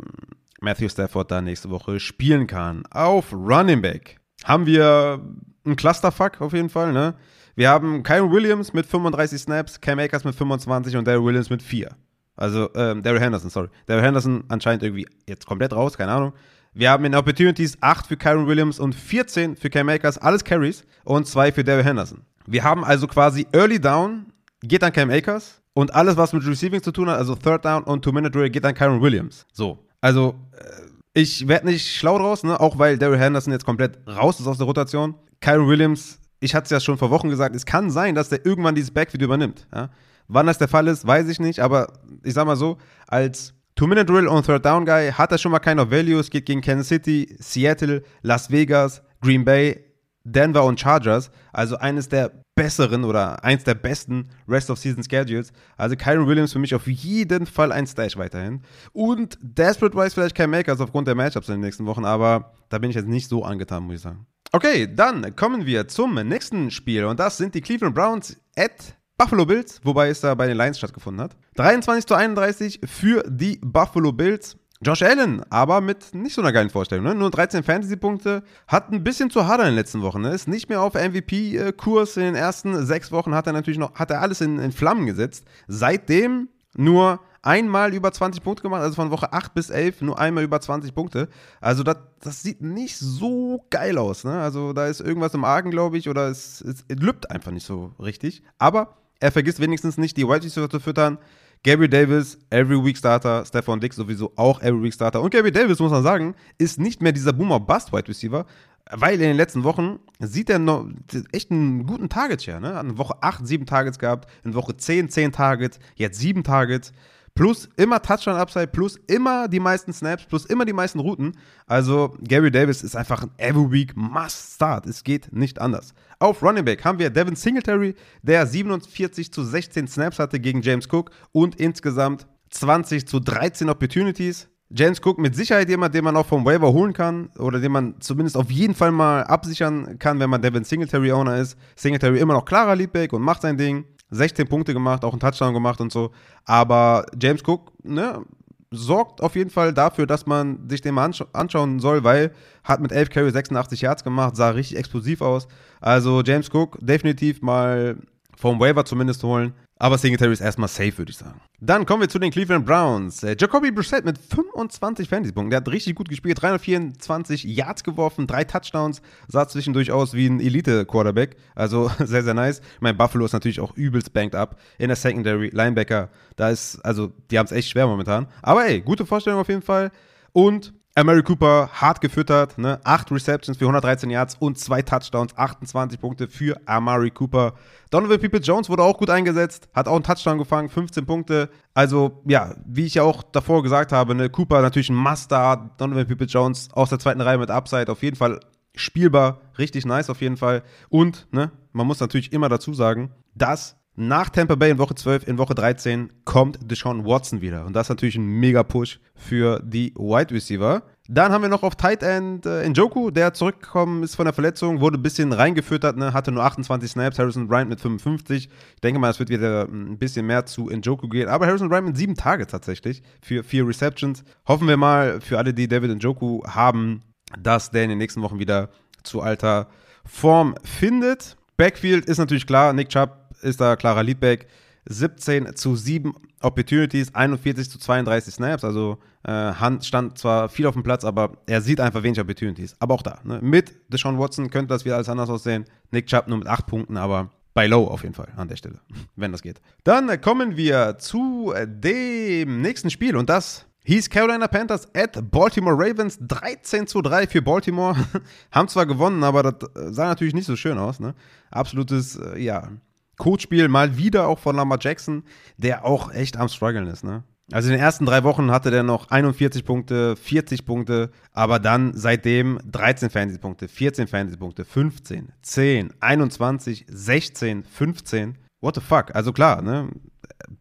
Matthew 0.61 0.87
Stafford 0.89 1.31
da 1.31 1.41
nächste 1.41 1.71
Woche 1.71 1.99
spielen 1.99 2.45
kann. 2.45 2.83
Auf 2.91 3.33
Running 3.33 3.81
Back 3.81 4.17
haben 4.43 4.67
wir 4.67 5.19
einen 5.65 5.75
Clusterfuck 5.75 6.41
auf 6.41 6.53
jeden 6.53 6.69
Fall, 6.69 6.93
ne? 6.93 7.15
Wir 7.55 7.69
haben 7.69 8.03
Kyron 8.03 8.31
Williams 8.31 8.71
mit 8.73 8.85
35 8.85 9.41
Snaps, 9.41 9.81
Cam 9.81 9.97
Akers 9.97 10.25
mit 10.25 10.35
25 10.35 10.95
und 10.95 11.07
Daryl 11.07 11.23
Williams 11.23 11.49
mit 11.49 11.63
4. 11.63 11.89
Also, 12.35 12.69
ähm, 12.75 13.01
Daryl 13.01 13.21
Henderson, 13.21 13.49
sorry. 13.49 13.69
Daryl 13.87 14.03
Henderson 14.03 14.43
anscheinend 14.49 14.83
irgendwie 14.83 15.07
jetzt 15.25 15.47
komplett 15.47 15.73
raus, 15.73 15.97
keine 15.97 16.11
Ahnung. 16.11 16.33
Wir 16.77 16.89
haben 16.89 17.05
in 17.05 17.15
Opportunities 17.15 17.77
8 17.79 18.05
für 18.05 18.17
Kyron 18.17 18.47
Williams 18.47 18.81
und 18.81 18.93
14 18.93 19.55
für 19.55 19.69
Cam 19.69 19.87
Akers, 19.87 20.17
alles 20.17 20.43
Carries 20.43 20.83
und 21.05 21.25
2 21.25 21.53
für 21.53 21.63
Daryl 21.63 21.85
Henderson. 21.85 22.23
Wir 22.47 22.65
haben 22.65 22.83
also 22.83 23.07
quasi 23.07 23.47
Early 23.53 23.79
Down 23.79 24.25
geht 24.61 24.83
an 24.83 24.91
Cam 24.91 25.09
Akers 25.09 25.61
und 25.73 25.95
alles, 25.95 26.17
was 26.17 26.33
mit 26.33 26.45
Receiving 26.45 26.83
zu 26.83 26.91
tun 26.91 27.09
hat, 27.09 27.17
also 27.17 27.33
Third 27.33 27.63
Down 27.63 27.83
und 27.83 28.03
Two-Minute-Drill, 28.03 28.49
geht 28.49 28.65
an 28.65 28.73
Kyron 28.73 29.01
Williams. 29.01 29.45
So, 29.53 29.87
also 30.01 30.35
äh, 30.51 31.21
ich 31.21 31.47
werde 31.47 31.67
nicht 31.67 31.95
schlau 31.95 32.17
draus, 32.17 32.43
ne? 32.43 32.59
auch 32.59 32.77
weil 32.77 32.97
Daryl 32.97 33.19
Henderson 33.19 33.53
jetzt 33.53 33.65
komplett 33.65 34.05
raus 34.05 34.41
ist 34.41 34.47
aus 34.47 34.57
der 34.57 34.67
Rotation. 34.67 35.15
Kyron 35.39 35.69
Williams, 35.69 36.19
ich 36.41 36.53
hatte 36.55 36.65
es 36.65 36.71
ja 36.71 36.81
schon 36.81 36.97
vor 36.97 37.09
Wochen 37.09 37.29
gesagt, 37.29 37.55
es 37.55 37.65
kann 37.65 37.89
sein, 37.89 38.15
dass 38.15 38.27
der 38.27 38.45
irgendwann 38.45 38.75
dieses 38.75 38.91
Backfield 38.91 39.21
übernimmt. 39.21 39.65
Ja? 39.73 39.91
Wann 40.27 40.45
das 40.45 40.57
der 40.57 40.67
Fall 40.67 40.89
ist, 40.89 41.07
weiß 41.07 41.29
ich 41.29 41.39
nicht, 41.39 41.61
aber 41.61 41.93
ich 42.25 42.33
sag 42.33 42.45
mal 42.45 42.57
so, 42.57 42.79
als 43.07 43.53
Two-Minute-Drill 43.75 44.29
und 44.29 44.45
Third-Down-Guy 44.45 45.11
hat 45.11 45.33
er 45.33 45.37
schon 45.37 45.51
mal 45.51 45.59
keine 45.59 45.91
Value. 45.91 46.17
Es 46.17 46.29
geht 46.29 46.45
gegen 46.45 46.61
Kansas 46.61 46.87
City, 46.87 47.35
Seattle, 47.39 48.03
Las 48.21 48.49
Vegas, 48.49 49.01
Green 49.19 49.43
Bay, 49.43 49.83
Denver 50.23 50.63
und 50.63 50.79
Chargers. 50.79 51.29
Also 51.51 51.75
eines 51.75 52.07
der 52.07 52.31
besseren 52.55 53.03
oder 53.03 53.43
eins 53.43 53.65
der 53.65 53.73
besten 53.73 54.29
Rest-of-Season-Schedules. 54.47 55.51
Also 55.75 55.97
Kyron 55.97 56.25
Williams 56.25 56.53
für 56.53 56.59
mich 56.59 56.73
auf 56.73 56.87
jeden 56.87 57.45
Fall 57.45 57.73
ein 57.73 57.85
Stash 57.85 58.15
weiterhin. 58.15 58.61
Und 58.93 59.37
Desperate-wise 59.41 60.11
vielleicht 60.11 60.35
kein 60.35 60.51
Makers 60.51 60.79
aufgrund 60.79 61.09
der 61.09 61.15
Matchups 61.15 61.49
in 61.49 61.55
den 61.55 61.61
nächsten 61.61 61.85
Wochen, 61.85 62.05
aber 62.05 62.53
da 62.69 62.77
bin 62.77 62.91
ich 62.91 62.95
jetzt 62.95 63.09
nicht 63.09 63.27
so 63.27 63.43
angetan, 63.43 63.83
muss 63.83 63.95
ich 63.95 64.01
sagen. 64.01 64.25
Okay, 64.53 64.87
dann 64.89 65.35
kommen 65.35 65.65
wir 65.65 65.89
zum 65.89 66.13
nächsten 66.13 66.71
Spiel 66.71 67.03
und 67.03 67.19
das 67.19 67.35
sind 67.35 67.55
die 67.55 67.61
Cleveland 67.61 67.93
Browns 67.93 68.39
at 68.55 68.95
Buffalo 69.17 69.45
Bills, 69.45 69.79
wobei 69.83 70.09
es 70.09 70.19
da 70.19 70.35
bei 70.35 70.45
den 70.45 70.57
Lions 70.57 70.77
stattgefunden 70.77 71.23
hat. 71.23 71.37
23 71.55 72.05
zu 72.05 72.15
31 72.15 72.81
für 72.85 73.23
die 73.27 73.59
Buffalo 73.63 74.11
Bills. 74.11 74.57
Josh 74.81 75.03
Allen, 75.03 75.41
aber 75.49 75.79
mit 75.79 76.13
nicht 76.13 76.33
so 76.33 76.41
einer 76.41 76.51
geilen 76.51 76.69
Vorstellung. 76.69 77.05
Ne? 77.05 77.15
Nur 77.15 77.31
13 77.31 77.63
Fantasy-Punkte. 77.63 78.43
Hat 78.67 78.91
ein 78.91 79.05
bisschen 79.05 79.29
zu 79.29 79.47
hart 79.47 79.61
in 79.61 79.67
den 79.67 79.75
letzten 79.75 80.01
Wochen. 80.01 80.21
Ne? 80.21 80.31
Ist 80.31 80.49
nicht 80.49 80.67
mehr 80.67 80.81
auf 80.81 80.95
MVP-Kurs. 80.95 82.17
In 82.17 82.23
den 82.23 82.35
ersten 82.35 82.85
sechs 82.85 83.11
Wochen 83.11 83.33
hat 83.33 83.47
er 83.47 83.53
natürlich 83.53 83.79
noch, 83.79 83.95
hat 83.95 84.11
er 84.11 84.21
alles 84.21 84.41
in, 84.41 84.59
in 84.59 84.73
Flammen 84.73 85.05
gesetzt. 85.05 85.45
Seitdem 85.67 86.49
nur 86.75 87.21
einmal 87.41 87.93
über 87.93 88.11
20 88.11 88.43
Punkte 88.43 88.63
gemacht, 88.63 88.81
also 88.81 88.95
von 88.95 89.11
Woche 89.11 89.31
8 89.31 89.53
bis 89.53 89.69
11 89.69 90.01
nur 90.01 90.19
einmal 90.19 90.43
über 90.43 90.59
20 90.59 90.93
Punkte. 90.93 91.29
Also 91.61 91.83
das, 91.83 91.97
das 92.19 92.43
sieht 92.43 92.61
nicht 92.61 92.97
so 92.97 93.65
geil 93.69 93.97
aus. 93.97 94.25
Ne? 94.25 94.41
Also 94.41 94.73
da 94.73 94.87
ist 94.87 94.99
irgendwas 94.99 95.33
im 95.33 95.45
Argen, 95.45 95.71
glaube 95.71 95.97
ich, 95.97 96.09
oder 96.09 96.27
es, 96.27 96.59
es, 96.61 96.83
es 96.87 96.97
lübt 96.97 97.31
einfach 97.31 97.51
nicht 97.51 97.65
so 97.65 97.93
richtig. 97.97 98.43
Aber 98.57 98.97
er 99.19 99.31
vergisst 99.31 99.59
wenigstens 99.59 99.97
nicht, 99.97 100.17
die 100.17 100.27
White 100.27 100.45
Receiver 100.45 100.69
zu 100.69 100.79
füttern. 100.79 101.17
Gary 101.63 101.89
Davis, 101.89 102.37
Every 102.51 102.83
Week 102.83 102.95
Starter, 102.95 103.43
Stefan 103.45 103.79
Dix 103.79 103.95
sowieso 103.95 104.31
auch 104.35 104.61
Every 104.61 104.83
Week 104.83 104.93
Starter. 104.93 105.21
Und 105.21 105.31
Gary 105.31 105.51
Davis, 105.51 105.79
muss 105.79 105.91
man 105.91 106.03
sagen, 106.03 106.35
ist 106.59 106.79
nicht 106.79 107.01
mehr 107.01 107.11
dieser 107.11 107.33
Boomer-Bust 107.33 107.91
Wide 107.91 108.07
Receiver, 108.07 108.45
weil 108.91 109.15
in 109.15 109.21
den 109.21 109.37
letzten 109.37 109.63
Wochen 109.63 109.99
sieht 110.19 110.49
er 110.49 110.59
noch 110.59 110.87
echt 111.31 111.49
einen 111.49 111.87
guten 111.87 112.07
Target 112.07 112.43
Share. 112.43 112.61
Ne? 112.61 112.79
In 112.79 112.97
Woche 112.99 113.15
8 113.21 113.47
7 113.47 113.65
Targets 113.65 113.97
gehabt, 113.97 114.29
in 114.43 114.53
Woche 114.53 114.77
10 114.77 115.09
10 115.09 115.31
Targets, 115.31 115.79
jetzt 115.95 116.19
7 116.19 116.43
Targets 116.43 116.93
plus 117.35 117.69
immer 117.75 118.01
Touchdown-Upside, 118.01 118.67
plus 118.67 118.97
immer 119.07 119.47
die 119.47 119.59
meisten 119.59 119.93
Snaps, 119.93 120.25
plus 120.25 120.45
immer 120.45 120.65
die 120.65 120.73
meisten 120.73 120.99
Routen. 120.99 121.33
Also 121.67 122.15
Gary 122.21 122.49
Davis 122.49 122.81
ist 122.81 122.95
einfach 122.95 123.23
ein 123.23 123.31
Every 123.37 123.71
Week 123.71 123.95
Must-Start. 123.95 124.87
Es 124.87 125.03
geht 125.03 125.31
nicht 125.33 125.59
anders. 125.59 125.93
Auf 126.19 126.41
Running 126.41 126.65
Back 126.65 126.85
haben 126.85 126.97
wir 126.97 127.09
Devin 127.09 127.35
Singletary, 127.35 127.93
der 128.23 128.47
47 128.47 129.31
zu 129.31 129.43
16 129.43 129.87
Snaps 129.87 130.17
hatte 130.17 130.39
gegen 130.39 130.61
James 130.61 130.87
Cook 130.91 131.11
und 131.33 131.59
insgesamt 131.59 132.25
20 132.51 133.05
zu 133.05 133.19
13 133.19 133.69
Opportunities. 133.69 134.47
James 134.71 134.99
Cook 135.03 135.19
mit 135.19 135.35
Sicherheit 135.35 135.69
jemand, 135.69 135.93
den 135.93 136.03
man 136.03 136.15
auch 136.17 136.25
vom 136.25 136.43
Waiver 136.43 136.73
holen 136.73 136.93
kann 136.93 137.29
oder 137.37 137.59
den 137.59 137.71
man 137.71 137.95
zumindest 137.99 138.35
auf 138.35 138.49
jeden 138.49 138.73
Fall 138.73 138.91
mal 138.91 139.23
absichern 139.23 139.99
kann, 139.99 140.19
wenn 140.19 140.29
man 140.29 140.41
Devin 140.41 140.63
Singletary 140.63 141.11
Owner 141.11 141.37
ist. 141.37 141.57
Singletary 141.75 142.19
immer 142.19 142.33
noch 142.33 142.45
klarer 142.45 142.75
Leadback 142.75 143.13
und 143.13 143.21
macht 143.21 143.41
sein 143.41 143.57
Ding. 143.57 143.85
16 144.11 144.47
Punkte 144.47 144.73
gemacht, 144.73 145.03
auch 145.03 145.13
einen 145.13 145.19
Touchdown 145.19 145.53
gemacht 145.53 145.81
und 145.81 145.91
so. 145.91 146.11
Aber 146.45 147.05
James 147.19 147.41
Cook, 147.45 147.71
ne, 147.83 148.23
sorgt 148.71 149.21
auf 149.21 149.35
jeden 149.35 149.49
Fall 149.49 149.73
dafür, 149.73 150.05
dass 150.05 150.25
man 150.25 150.69
sich 150.69 150.81
den 150.81 150.95
mal 150.95 151.05
ansch 151.05 151.23
anschauen 151.33 151.79
soll, 151.79 152.03
weil 152.03 152.31
hat 152.63 152.81
mit 152.81 152.91
11 152.91 153.09
Carry 153.09 153.31
86 153.31 153.81
Yards 153.81 154.03
gemacht, 154.03 154.35
sah 154.35 154.49
richtig 154.49 154.77
explosiv 154.77 155.21
aus. 155.21 155.47
Also 155.81 156.21
James 156.21 156.49
Cook 156.53 156.77
definitiv 156.81 157.41
mal 157.41 157.97
vom 158.35 158.59
Waiver 158.59 158.85
zumindest 158.85 159.23
holen. 159.23 159.53
Aber 159.77 159.97
Singletary 159.97 160.31
ist 160.31 160.39
erstmal 160.39 160.69
safe, 160.69 160.97
würde 160.97 161.11
ich 161.11 161.17
sagen. 161.17 161.41
Dann 161.59 161.85
kommen 161.85 162.01
wir 162.01 162.07
zu 162.07 162.17
den 162.17 162.31
Cleveland 162.31 162.65
Browns. 162.65 163.23
Äh, 163.23 163.35
Jacoby 163.37 163.71
Brissett 163.71 164.05
mit 164.05 164.17
25 164.17 165.09
Fantasy-Punkten. 165.09 165.49
Der 165.49 165.57
hat 165.57 165.67
richtig 165.67 165.95
gut 165.95 166.07
gespielt. 166.07 166.41
324 166.41 167.43
Yards 167.43 167.83
geworfen, 167.83 168.25
drei 168.25 168.45
Touchdowns. 168.45 169.01
Sah 169.27 169.47
zwischendurch 169.49 169.91
aus 169.91 170.13
wie 170.13 170.27
ein 170.27 170.39
Elite-Quarterback. 170.39 171.35
Also 171.55 171.91
sehr, 171.99 172.23
sehr 172.23 172.33
nice. 172.33 172.61
Mein 172.79 172.95
Buffalo 172.95 173.25
ist 173.25 173.33
natürlich 173.33 173.59
auch 173.59 173.75
übelst 173.75 174.13
banked 174.13 174.35
up. 174.35 174.61
In 174.77 174.87
der 174.87 174.95
Secondary, 174.95 175.49
Linebacker. 175.49 176.09
Da 176.37 176.49
ist, 176.49 176.79
also, 176.85 177.11
die 177.29 177.37
haben 177.37 177.47
es 177.47 177.51
echt 177.51 177.69
schwer 177.69 177.87
momentan. 177.87 178.27
Aber 178.41 178.65
ey, 178.65 178.79
gute 178.79 179.05
Vorstellung 179.05 179.41
auf 179.41 179.49
jeden 179.49 179.61
Fall. 179.61 179.91
Und 180.31 180.73
Mary 181.03 181.23
Cooper 181.23 181.69
hart 181.73 181.99
gefüttert, 181.99 182.57
ne? 182.57 182.79
Acht 182.85 183.11
Receptions 183.11 183.57
für 183.57 183.65
113 183.65 184.09
Yards 184.09 184.37
und 184.39 184.57
zwei 184.57 184.81
Touchdowns, 184.81 185.37
28 185.37 185.99
Punkte 185.99 186.29
für 186.29 186.57
Amari 186.65 187.11
Cooper. 187.11 187.55
Donovan 187.91 188.19
People-Jones 188.19 188.69
wurde 188.69 188.83
auch 188.83 188.97
gut 188.97 189.09
eingesetzt, 189.09 189.67
hat 189.73 189.89
auch 189.89 189.95
einen 189.95 190.03
Touchdown 190.03 190.37
gefangen, 190.37 190.69
15 190.69 191.05
Punkte. 191.05 191.49
Also, 191.73 192.21
ja, 192.25 192.55
wie 192.65 192.85
ich 192.85 192.93
ja 192.93 193.03
auch 193.03 193.23
davor 193.23 193.61
gesagt 193.61 193.91
habe, 193.91 194.15
ne? 194.15 194.29
Cooper 194.29 194.61
natürlich 194.61 194.89
ein 194.89 194.95
Must-Start, 194.95 195.81
Donovan 195.81 196.07
People-Jones 196.07 196.69
aus 196.71 196.89
der 196.89 196.99
zweiten 196.99 197.19
Reihe 197.19 197.39
mit 197.39 197.51
Upside, 197.51 197.91
auf 197.91 198.01
jeden 198.01 198.15
Fall 198.15 198.39
spielbar, 198.73 199.41
richtig 199.57 199.85
nice 199.85 200.09
auf 200.09 200.21
jeden 200.21 200.37
Fall. 200.37 200.63
Und, 200.87 201.27
ne, 201.31 201.51
man 201.73 201.87
muss 201.87 201.99
natürlich 201.99 202.31
immer 202.31 202.47
dazu 202.47 202.73
sagen, 202.73 203.11
dass 203.33 203.75
nach 203.95 204.29
Tampa 204.29 204.55
Bay 204.55 204.71
in 204.71 204.77
Woche 204.77 204.95
12, 204.95 205.27
in 205.27 205.37
Woche 205.37 205.55
13 205.55 206.11
kommt 206.25 206.59
Deshaun 206.69 207.05
Watson 207.05 207.41
wieder. 207.41 207.65
Und 207.65 207.73
das 207.73 207.85
ist 207.85 207.89
natürlich 207.89 208.15
ein 208.15 208.25
mega 208.25 208.63
Push 208.63 208.99
für 209.15 209.61
die 209.63 209.93
Wide 209.95 210.33
Receiver. 210.33 210.83
Dann 211.07 211.31
haben 211.31 211.43
wir 211.43 211.49
noch 211.49 211.63
auf 211.63 211.75
Tight 211.75 212.01
End 212.03 212.45
äh, 212.45 212.67
Njoku, 212.67 213.11
der 213.11 213.33
zurückgekommen 213.33 214.01
ist 214.03 214.15
von 214.15 214.25
der 214.25 214.33
Verletzung, 214.33 214.81
wurde 214.81 214.97
ein 214.97 215.03
bisschen 215.03 215.31
reingefüttert, 215.33 215.95
ne, 215.97 216.13
hatte 216.13 216.31
nur 216.31 216.43
28 216.43 216.89
Snaps, 216.89 217.19
Harrison 217.19 217.47
Bryant 217.47 217.69
mit 217.69 217.79
55. 217.79 218.49
Ich 218.75 218.81
denke 218.81 218.99
mal, 218.99 219.11
es 219.11 219.19
wird 219.19 219.29
wieder 219.29 219.67
hm, 219.67 219.91
ein 219.91 219.97
bisschen 219.97 220.25
mehr 220.25 220.45
zu 220.45 220.69
Njoku 220.69 221.07
gehen. 221.07 221.29
Aber 221.29 221.45
Harrison 221.45 221.69
Bryant 221.69 221.87
mit 221.87 221.97
sieben 221.97 222.15
Targets 222.15 222.51
tatsächlich 222.51 223.03
für 223.21 223.43
vier 223.43 223.67
Receptions. 223.67 224.23
Hoffen 224.47 224.67
wir 224.67 224.77
mal 224.77 225.21
für 225.21 225.37
alle, 225.37 225.53
die 225.53 225.67
David 225.67 225.95
Njoku 225.95 226.43
haben, 226.45 227.03
dass 227.39 227.71
der 227.71 227.83
in 227.83 227.89
den 227.89 227.99
nächsten 227.99 228.21
Wochen 228.23 228.39
wieder 228.39 228.69
zu 229.03 229.21
alter 229.21 229.67
Form 230.05 230.55
findet. 230.63 231.37
Backfield 231.57 232.05
ist 232.05 232.17
natürlich 232.17 232.47
klar, 232.47 232.73
Nick 232.73 232.89
Chubb 232.89 233.24
ist 233.45 233.61
da 233.61 233.75
klarer 233.75 234.03
Leadback. 234.03 234.47
17 234.87 235.55
zu 235.55 235.75
7 235.75 236.13
Opportunities, 236.41 237.13
41 237.13 237.69
zu 237.69 237.79
32 237.79 238.35
Snaps. 238.35 238.63
Also 238.63 238.99
äh, 239.23 239.31
Hand 239.31 239.83
stand 239.85 240.17
zwar 240.17 240.49
viel 240.49 240.67
auf 240.67 240.73
dem 240.73 240.83
Platz, 240.83 241.03
aber 241.03 241.37
er 241.47 241.61
sieht 241.61 241.79
einfach 241.79 242.03
wenig 242.03 242.19
Opportunities. 242.19 242.75
Aber 242.79 242.93
auch 242.93 243.01
da. 243.01 243.19
Ne? 243.23 243.39
Mit 243.41 243.73
Deshaun 243.91 244.19
Watson 244.19 244.49
könnte 244.51 244.67
das 244.67 244.85
wieder 244.85 244.95
alles 244.95 245.09
anders 245.09 245.29
aussehen. 245.29 245.65
Nick 245.91 246.07
Chubb 246.07 246.27
nur 246.27 246.37
mit 246.37 246.47
8 246.47 246.67
Punkten, 246.67 246.97
aber 246.97 247.31
bei 247.53 247.67
Low 247.67 247.87
auf 247.87 248.03
jeden 248.03 248.13
Fall 248.13 248.27
an 248.35 248.47
der 248.47 248.57
Stelle, 248.57 248.79
wenn 249.15 249.31
das 249.31 249.41
geht. 249.41 249.59
Dann 249.83 250.21
kommen 250.21 250.55
wir 250.55 250.97
zu 250.99 251.53
dem 251.65 252.61
nächsten 252.61 252.91
Spiel 252.91 253.15
und 253.15 253.29
das 253.29 253.65
hieß 253.85 254.09
Carolina 254.09 254.47
Panthers 254.47 254.87
at 254.95 255.31
Baltimore 255.31 255.75
Ravens 255.75 256.17
13 256.19 256.85
zu 256.87 257.01
3 257.01 257.27
für 257.27 257.41
Baltimore. 257.41 257.95
Haben 258.51 258.67
zwar 258.67 258.85
gewonnen, 258.85 259.23
aber 259.23 259.43
das 259.43 259.95
sah 259.95 260.07
natürlich 260.07 260.33
nicht 260.33 260.47
so 260.47 260.55
schön 260.55 260.77
aus. 260.77 260.99
Ne? 260.99 261.15
Absolutes, 261.51 262.17
äh, 262.17 262.39
ja, 262.39 262.69
Coachspiel 263.17 263.67
mal 263.67 263.97
wieder 263.97 264.27
auch 264.27 264.39
von 264.39 264.55
Lamar 264.55 264.79
Jackson, 264.81 265.23
der 265.57 265.85
auch 265.85 266.11
echt 266.13 266.37
am 266.37 266.49
struggeln 266.49 266.87
ist, 266.87 267.03
ne? 267.03 267.23
Also 267.51 267.69
in 267.69 267.73
den 267.73 267.81
ersten 267.81 268.07
drei 268.07 268.23
Wochen 268.23 268.49
hatte 268.49 268.71
der 268.71 268.81
noch 268.81 269.11
41 269.11 269.65
Punkte, 269.65 270.15
40 270.15 270.65
Punkte, 270.65 271.11
aber 271.31 271.59
dann 271.59 271.93
seitdem 271.95 272.59
13 272.65 273.11
Fantasy-Punkte, 273.11 273.67
14 273.67 274.07
Fantasy-Punkte, 274.07 274.65
15, 274.65 275.31
10, 275.43 275.93
21, 275.99 276.85
16, 276.89 277.63
15. 277.63 278.39
What 278.61 278.75
the 278.75 278.81
fuck? 278.81 279.13
Also 279.13 279.31
klar, 279.31 279.61
ne? 279.61 279.89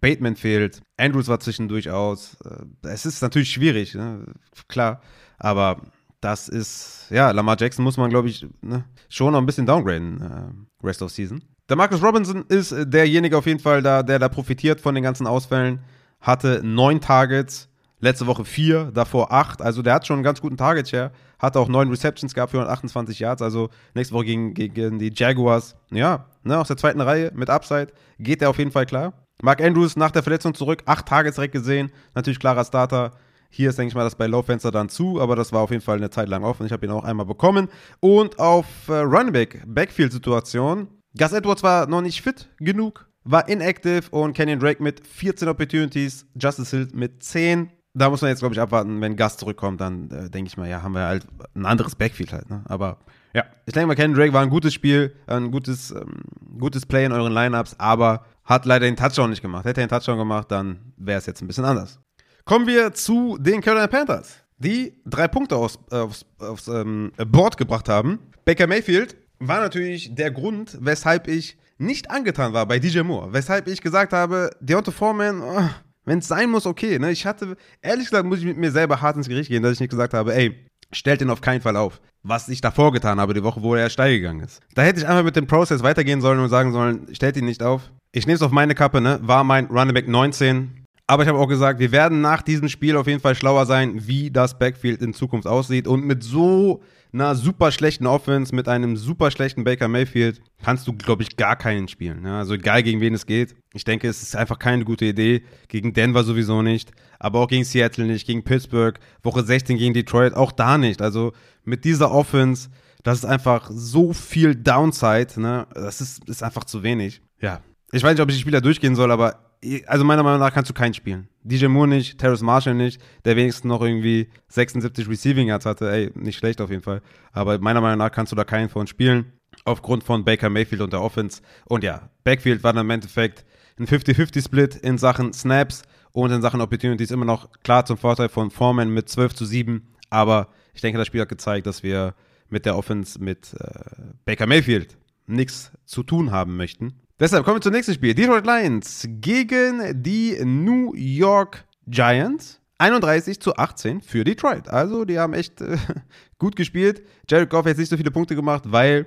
Bateman 0.00 0.36
fehlt, 0.36 0.82
Andrews 0.98 1.28
war 1.28 1.40
zwischendurch 1.40 1.88
aus. 1.90 2.36
Äh, 2.44 2.88
es 2.88 3.06
ist 3.06 3.22
natürlich 3.22 3.50
schwierig, 3.50 3.94
ne? 3.94 4.26
klar, 4.68 5.00
aber 5.38 5.80
das 6.20 6.48
ist, 6.48 7.06
ja, 7.10 7.30
Lamar 7.30 7.56
Jackson 7.58 7.84
muss 7.84 7.96
man, 7.96 8.10
glaube 8.10 8.28
ich, 8.28 8.46
ne, 8.62 8.84
schon 9.08 9.32
noch 9.32 9.40
ein 9.40 9.46
bisschen 9.46 9.66
downgraden, 9.66 10.20
äh, 10.22 10.86
Rest 10.86 11.02
of 11.02 11.10
Season. 11.10 11.42
Der 11.70 11.76
Marcus 11.76 12.02
Robinson 12.02 12.44
ist 12.48 12.74
derjenige 12.78 13.38
auf 13.38 13.46
jeden 13.46 13.60
Fall, 13.60 13.80
da, 13.80 14.02
der 14.02 14.18
da 14.18 14.28
profitiert 14.28 14.82
von 14.82 14.94
den 14.94 15.02
ganzen 15.02 15.26
Ausfällen. 15.26 15.80
Hatte 16.20 16.60
neun 16.62 17.00
Targets, 17.00 17.70
letzte 18.00 18.26
Woche 18.26 18.44
vier, 18.44 18.90
davor 18.92 19.32
acht. 19.32 19.62
Also 19.62 19.80
der 19.80 19.94
hat 19.94 20.06
schon 20.06 20.16
einen 20.16 20.24
ganz 20.24 20.42
guten 20.42 20.58
Target-Share. 20.58 21.10
Hatte 21.38 21.58
auch 21.58 21.68
neun 21.68 21.88
Receptions 21.88 22.34
gehabt 22.34 22.50
für 22.50 22.58
128 22.58 23.18
Yards. 23.18 23.40
Also 23.40 23.70
nächste 23.94 24.14
Woche 24.14 24.26
gegen, 24.26 24.52
gegen 24.52 24.98
die 24.98 25.10
Jaguars. 25.14 25.74
Ja, 25.90 26.26
ne, 26.42 26.58
aus 26.58 26.68
der 26.68 26.76
zweiten 26.76 27.00
Reihe 27.00 27.32
mit 27.34 27.48
Upside 27.48 27.88
geht 28.18 28.42
er 28.42 28.50
auf 28.50 28.58
jeden 28.58 28.70
Fall 28.70 28.84
klar. 28.84 29.14
Mark 29.40 29.62
Andrews 29.62 29.96
nach 29.96 30.10
der 30.10 30.22
Verletzung 30.22 30.54
zurück, 30.54 30.82
acht 30.84 31.06
Targets 31.06 31.36
direkt 31.36 31.54
gesehen. 31.54 31.90
Natürlich 32.14 32.38
klarer 32.38 32.64
Starter. 32.64 33.12
Hier 33.48 33.70
ist, 33.70 33.78
denke 33.78 33.88
ich 33.88 33.94
mal, 33.94 34.04
das 34.04 34.16
bei 34.16 34.26
Low 34.26 34.42
Fenster 34.42 34.70
dann 34.70 34.88
zu, 34.88 35.20
aber 35.20 35.34
das 35.34 35.52
war 35.52 35.62
auf 35.62 35.70
jeden 35.70 35.82
Fall 35.82 35.96
eine 35.96 36.10
Zeit 36.10 36.28
lang 36.28 36.44
offen. 36.44 36.66
Ich 36.66 36.72
habe 36.72 36.84
ihn 36.84 36.92
auch 36.92 37.04
einmal 37.04 37.24
bekommen. 37.24 37.68
Und 38.00 38.38
auf 38.38 38.66
äh, 38.88 38.94
Running 38.94 39.32
Back, 39.32 39.62
Backfield-Situation. 39.66 40.88
Gus 41.16 41.32
Edwards 41.32 41.62
war 41.62 41.86
noch 41.86 42.02
nicht 42.02 42.22
fit 42.22 42.48
genug, 42.58 43.08
war 43.22 43.48
inactive 43.48 44.10
und 44.10 44.32
Kenyon 44.32 44.58
Drake 44.58 44.82
mit 44.82 45.06
14 45.06 45.46
Opportunities, 45.46 46.26
Justice 46.34 46.76
Hill 46.76 46.88
mit 46.92 47.22
10. 47.22 47.70
Da 47.94 48.10
muss 48.10 48.20
man 48.20 48.30
jetzt, 48.30 48.40
glaube 48.40 48.54
ich, 48.54 48.60
abwarten, 48.60 49.00
wenn 49.00 49.16
Gus 49.16 49.36
zurückkommt, 49.36 49.80
dann 49.80 50.10
äh, 50.10 50.28
denke 50.28 50.48
ich 50.48 50.56
mal, 50.56 50.68
ja, 50.68 50.82
haben 50.82 50.94
wir 50.94 51.02
halt 51.02 51.26
ein 51.54 51.66
anderes 51.66 51.94
Backfield 51.94 52.32
halt. 52.32 52.50
Ne? 52.50 52.64
Aber 52.64 52.98
ja, 53.32 53.44
ich 53.64 53.72
denke 53.72 53.86
mal, 53.86 53.94
Kenyon 53.94 54.18
Drake 54.18 54.32
war 54.32 54.42
ein 54.42 54.50
gutes 54.50 54.74
Spiel, 54.74 55.14
ein 55.28 55.52
gutes, 55.52 55.92
ähm, 55.92 56.22
gutes 56.58 56.84
Play 56.84 57.04
in 57.04 57.12
euren 57.12 57.32
Lineups, 57.32 57.76
aber 57.78 58.24
hat 58.42 58.66
leider 58.66 58.86
den 58.86 58.96
Touchdown 58.96 59.30
nicht 59.30 59.42
gemacht. 59.42 59.64
Hätte 59.64 59.82
er 59.82 59.86
den 59.86 59.90
Touchdown 59.90 60.18
gemacht, 60.18 60.50
dann 60.50 60.92
wäre 60.96 61.18
es 61.18 61.26
jetzt 61.26 61.42
ein 61.42 61.46
bisschen 61.46 61.64
anders. 61.64 62.00
Kommen 62.44 62.66
wir 62.66 62.92
zu 62.92 63.38
den 63.38 63.60
Carolina 63.60 63.86
Panthers, 63.86 64.38
die 64.58 65.00
drei 65.06 65.28
Punkte 65.28 65.54
aus, 65.54 65.78
aufs, 65.90 66.26
aufs 66.40 66.66
ähm, 66.66 67.12
Board 67.28 67.56
gebracht 67.56 67.88
haben. 67.88 68.18
Baker 68.44 68.66
Mayfield 68.66 69.16
war 69.48 69.60
natürlich 69.60 70.14
der 70.14 70.30
Grund, 70.30 70.78
weshalb 70.80 71.28
ich 71.28 71.56
nicht 71.78 72.10
angetan 72.10 72.52
war 72.52 72.66
bei 72.66 72.78
DJ 72.78 73.00
Moore. 73.00 73.32
Weshalb 73.32 73.66
ich 73.68 73.80
gesagt 73.80 74.12
habe, 74.12 74.50
Deontay 74.60 74.92
Foreman, 74.92 75.40
oh, 75.42 75.68
wenn 76.04 76.18
es 76.18 76.28
sein 76.28 76.50
muss, 76.50 76.66
okay. 76.66 76.98
Ne? 76.98 77.10
Ich 77.10 77.26
hatte, 77.26 77.56
ehrlich 77.82 78.08
gesagt, 78.08 78.26
muss 78.26 78.38
ich 78.38 78.44
mit 78.44 78.56
mir 78.56 78.70
selber 78.70 79.00
hart 79.00 79.16
ins 79.16 79.28
Gericht 79.28 79.48
gehen, 79.48 79.62
dass 79.62 79.72
ich 79.72 79.80
nicht 79.80 79.90
gesagt 79.90 80.14
habe, 80.14 80.34
ey, 80.34 80.54
stellt 80.92 81.20
den 81.20 81.30
auf 81.30 81.40
keinen 81.40 81.60
Fall 81.60 81.76
auf. 81.76 82.00
Was 82.22 82.48
ich 82.48 82.60
davor 82.60 82.92
getan 82.92 83.20
habe, 83.20 83.34
die 83.34 83.42
Woche, 83.42 83.62
wo 83.62 83.74
er 83.74 83.90
steil 83.90 84.16
gegangen 84.16 84.40
ist. 84.40 84.60
Da 84.74 84.82
hätte 84.82 85.00
ich 85.00 85.06
einfach 85.06 85.24
mit 85.24 85.36
dem 85.36 85.46
Prozess 85.46 85.82
weitergehen 85.82 86.20
sollen 86.20 86.38
und 86.38 86.48
sagen 86.48 86.72
sollen, 86.72 87.08
stellt 87.12 87.36
ihn 87.36 87.44
nicht 87.44 87.62
auf. 87.62 87.90
Ich 88.12 88.26
nehme 88.26 88.36
es 88.36 88.42
auf 88.42 88.52
meine 88.52 88.74
Kappe, 88.74 89.00
ne? 89.00 89.18
War 89.22 89.44
mein 89.44 89.66
Running 89.66 89.94
Back 89.94 90.08
19 90.08 90.84
aber 91.06 91.22
ich 91.22 91.28
habe 91.28 91.38
auch 91.38 91.48
gesagt, 91.48 91.80
wir 91.80 91.92
werden 91.92 92.22
nach 92.22 92.40
diesem 92.40 92.68
Spiel 92.68 92.96
auf 92.96 93.06
jeden 93.06 93.20
Fall 93.20 93.34
schlauer 93.34 93.66
sein, 93.66 94.06
wie 94.06 94.30
das 94.30 94.58
Backfield 94.58 95.02
in 95.02 95.12
Zukunft 95.12 95.46
aussieht. 95.46 95.86
Und 95.86 96.04
mit 96.04 96.22
so 96.22 96.82
einer 97.14 97.34
super 97.36 97.70
schlechten 97.70 98.06
Offense, 98.06 98.54
mit 98.54 98.68
einem 98.68 98.96
super 98.96 99.30
schlechten 99.30 99.64
Baker 99.64 99.88
Mayfield, 99.88 100.42
kannst 100.62 100.86
du, 100.86 100.92
glaube 100.92 101.22
ich, 101.22 101.36
gar 101.36 101.56
keinen 101.56 101.88
spielen. 101.88 102.24
Ja, 102.24 102.38
also 102.38 102.54
egal, 102.54 102.82
gegen 102.82 103.00
wen 103.00 103.14
es 103.14 103.24
geht. 103.24 103.54
Ich 103.72 103.84
denke, 103.84 104.08
es 104.08 104.22
ist 104.22 104.36
einfach 104.36 104.58
keine 104.58 104.84
gute 104.84 105.04
Idee. 105.04 105.42
Gegen 105.68 105.92
Denver 105.92 106.24
sowieso 106.24 106.60
nicht. 106.62 106.90
Aber 107.18 107.40
auch 107.40 107.48
gegen 107.48 107.64
Seattle 107.64 108.04
nicht, 108.04 108.26
gegen 108.26 108.42
Pittsburgh, 108.42 108.98
Woche 109.22 109.44
16 109.44 109.78
gegen 109.78 109.94
Detroit, 109.94 110.34
auch 110.34 110.52
da 110.52 110.76
nicht. 110.76 111.00
Also 111.00 111.32
mit 111.64 111.84
dieser 111.84 112.10
Offense, 112.10 112.68
das 113.02 113.18
ist 113.18 113.24
einfach 113.24 113.70
so 113.72 114.12
viel 114.12 114.54
Downside. 114.54 115.40
Ne? 115.40 115.66
Das 115.74 116.00
ist, 116.00 116.28
ist 116.28 116.42
einfach 116.42 116.64
zu 116.64 116.82
wenig. 116.82 117.22
Ja, 117.40 117.60
ich 117.92 118.02
weiß 118.02 118.14
nicht, 118.14 118.22
ob 118.22 118.28
ich 118.28 118.36
die 118.36 118.42
Spieler 118.42 118.60
durchgehen 118.60 118.96
soll, 118.96 119.12
aber 119.12 119.43
also 119.86 120.04
meiner 120.04 120.22
Meinung 120.22 120.40
nach 120.40 120.52
kannst 120.52 120.70
du 120.70 120.74
keinen 120.74 120.94
spielen. 120.94 121.28
DJ 121.42 121.66
Moore 121.66 121.88
nicht, 121.88 122.18
Terrace 122.18 122.42
Marshall 122.42 122.74
nicht, 122.74 123.00
der 123.24 123.36
wenigstens 123.36 123.68
noch 123.68 123.82
irgendwie 123.82 124.28
76 124.48 125.08
Receiving 125.08 125.48
Yards 125.48 125.66
hatte. 125.66 125.90
Ey, 125.90 126.10
nicht 126.14 126.38
schlecht 126.38 126.60
auf 126.60 126.70
jeden 126.70 126.82
Fall. 126.82 127.02
Aber 127.32 127.58
meiner 127.58 127.80
Meinung 127.80 127.98
nach 127.98 128.10
kannst 128.10 128.32
du 128.32 128.36
da 128.36 128.44
keinen 128.44 128.68
von 128.68 128.86
spielen. 128.86 129.32
Aufgrund 129.64 130.02
von 130.04 130.24
Baker 130.24 130.50
Mayfield 130.50 130.82
und 130.82 130.92
der 130.92 131.00
Offense. 131.00 131.40
Und 131.66 131.84
ja, 131.84 132.10
Backfield 132.24 132.64
war 132.64 132.72
dann 132.72 132.86
im 132.86 132.90
Endeffekt 132.90 133.44
ein 133.78 133.86
50-50-Split 133.86 134.76
in 134.76 134.98
Sachen 134.98 135.32
Snaps 135.32 135.82
und 136.12 136.30
in 136.30 136.42
Sachen 136.42 136.60
Opportunities 136.60 137.10
immer 137.10 137.24
noch 137.24 137.50
klar 137.62 137.84
zum 137.84 137.96
Vorteil 137.96 138.28
von 138.28 138.50
Foreman 138.50 138.90
mit 138.90 139.08
12 139.08 139.34
zu 139.34 139.44
7. 139.44 139.86
Aber 140.10 140.48
ich 140.74 140.80
denke, 140.80 140.98
das 140.98 141.06
Spiel 141.06 141.20
hat 141.20 141.28
gezeigt, 141.28 141.66
dass 141.66 141.82
wir 141.82 142.14
mit 142.48 142.66
der 142.66 142.76
Offense 142.76 143.22
mit 143.22 143.54
äh, 143.58 143.80
Baker 144.24 144.46
Mayfield 144.46 144.96
nichts 145.26 145.72
zu 145.84 146.02
tun 146.02 146.30
haben 146.30 146.56
möchten. 146.56 146.94
Deshalb 147.24 147.46
kommen 147.46 147.56
wir 147.56 147.62
zum 147.62 147.72
nächsten 147.72 147.94
Spiel. 147.94 148.12
Detroit 148.12 148.44
Lions 148.44 149.08
gegen 149.08 150.02
die 150.02 150.38
New 150.44 150.92
York 150.94 151.64
Giants. 151.86 152.60
31 152.76 153.40
zu 153.40 153.56
18 153.56 154.02
für 154.02 154.24
Detroit. 154.24 154.68
Also, 154.68 155.06
die 155.06 155.18
haben 155.18 155.32
echt 155.32 155.62
äh, 155.62 155.78
gut 156.38 156.54
gespielt. 156.54 157.02
Jared 157.26 157.48
Goff 157.48 157.60
hat 157.60 157.68
jetzt 157.68 157.78
nicht 157.78 157.88
so 157.88 157.96
viele 157.96 158.10
Punkte 158.10 158.36
gemacht, 158.36 158.64
weil 158.66 159.06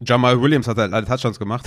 Jamal 0.00 0.40
Williams 0.40 0.66
hat 0.66 0.78
halt 0.78 0.94
alle 0.94 1.04
Touchdowns 1.04 1.38
gemacht. 1.38 1.66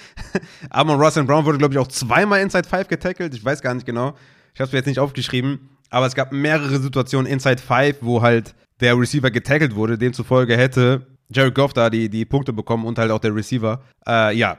Amon 0.70 0.98
Russell 0.98 1.24
Brown 1.24 1.44
wurde, 1.44 1.58
glaube 1.58 1.74
ich, 1.74 1.78
auch 1.80 1.88
zweimal 1.88 2.40
Inside 2.40 2.66
5 2.66 2.88
getackelt. 2.88 3.34
Ich 3.34 3.44
weiß 3.44 3.60
gar 3.60 3.74
nicht 3.74 3.84
genau. 3.84 4.14
Ich 4.54 4.60
habe 4.60 4.68
es 4.68 4.72
mir 4.72 4.78
jetzt 4.78 4.86
nicht 4.86 5.00
aufgeschrieben. 5.00 5.68
Aber 5.90 6.06
es 6.06 6.14
gab 6.14 6.32
mehrere 6.32 6.78
Situationen 6.78 7.30
Inside 7.30 7.60
5, 7.60 7.98
wo 8.00 8.22
halt 8.22 8.54
der 8.80 8.98
Receiver 8.98 9.30
getackelt 9.30 9.74
wurde. 9.74 9.98
Demzufolge 9.98 10.56
hätte 10.56 11.06
Jared 11.28 11.54
Goff 11.54 11.74
da 11.74 11.90
die, 11.90 12.08
die 12.08 12.24
Punkte 12.24 12.54
bekommen 12.54 12.86
und 12.86 12.98
halt 12.98 13.10
auch 13.10 13.20
der 13.20 13.34
Receiver. 13.34 13.82
Äh, 14.08 14.34
ja, 14.34 14.56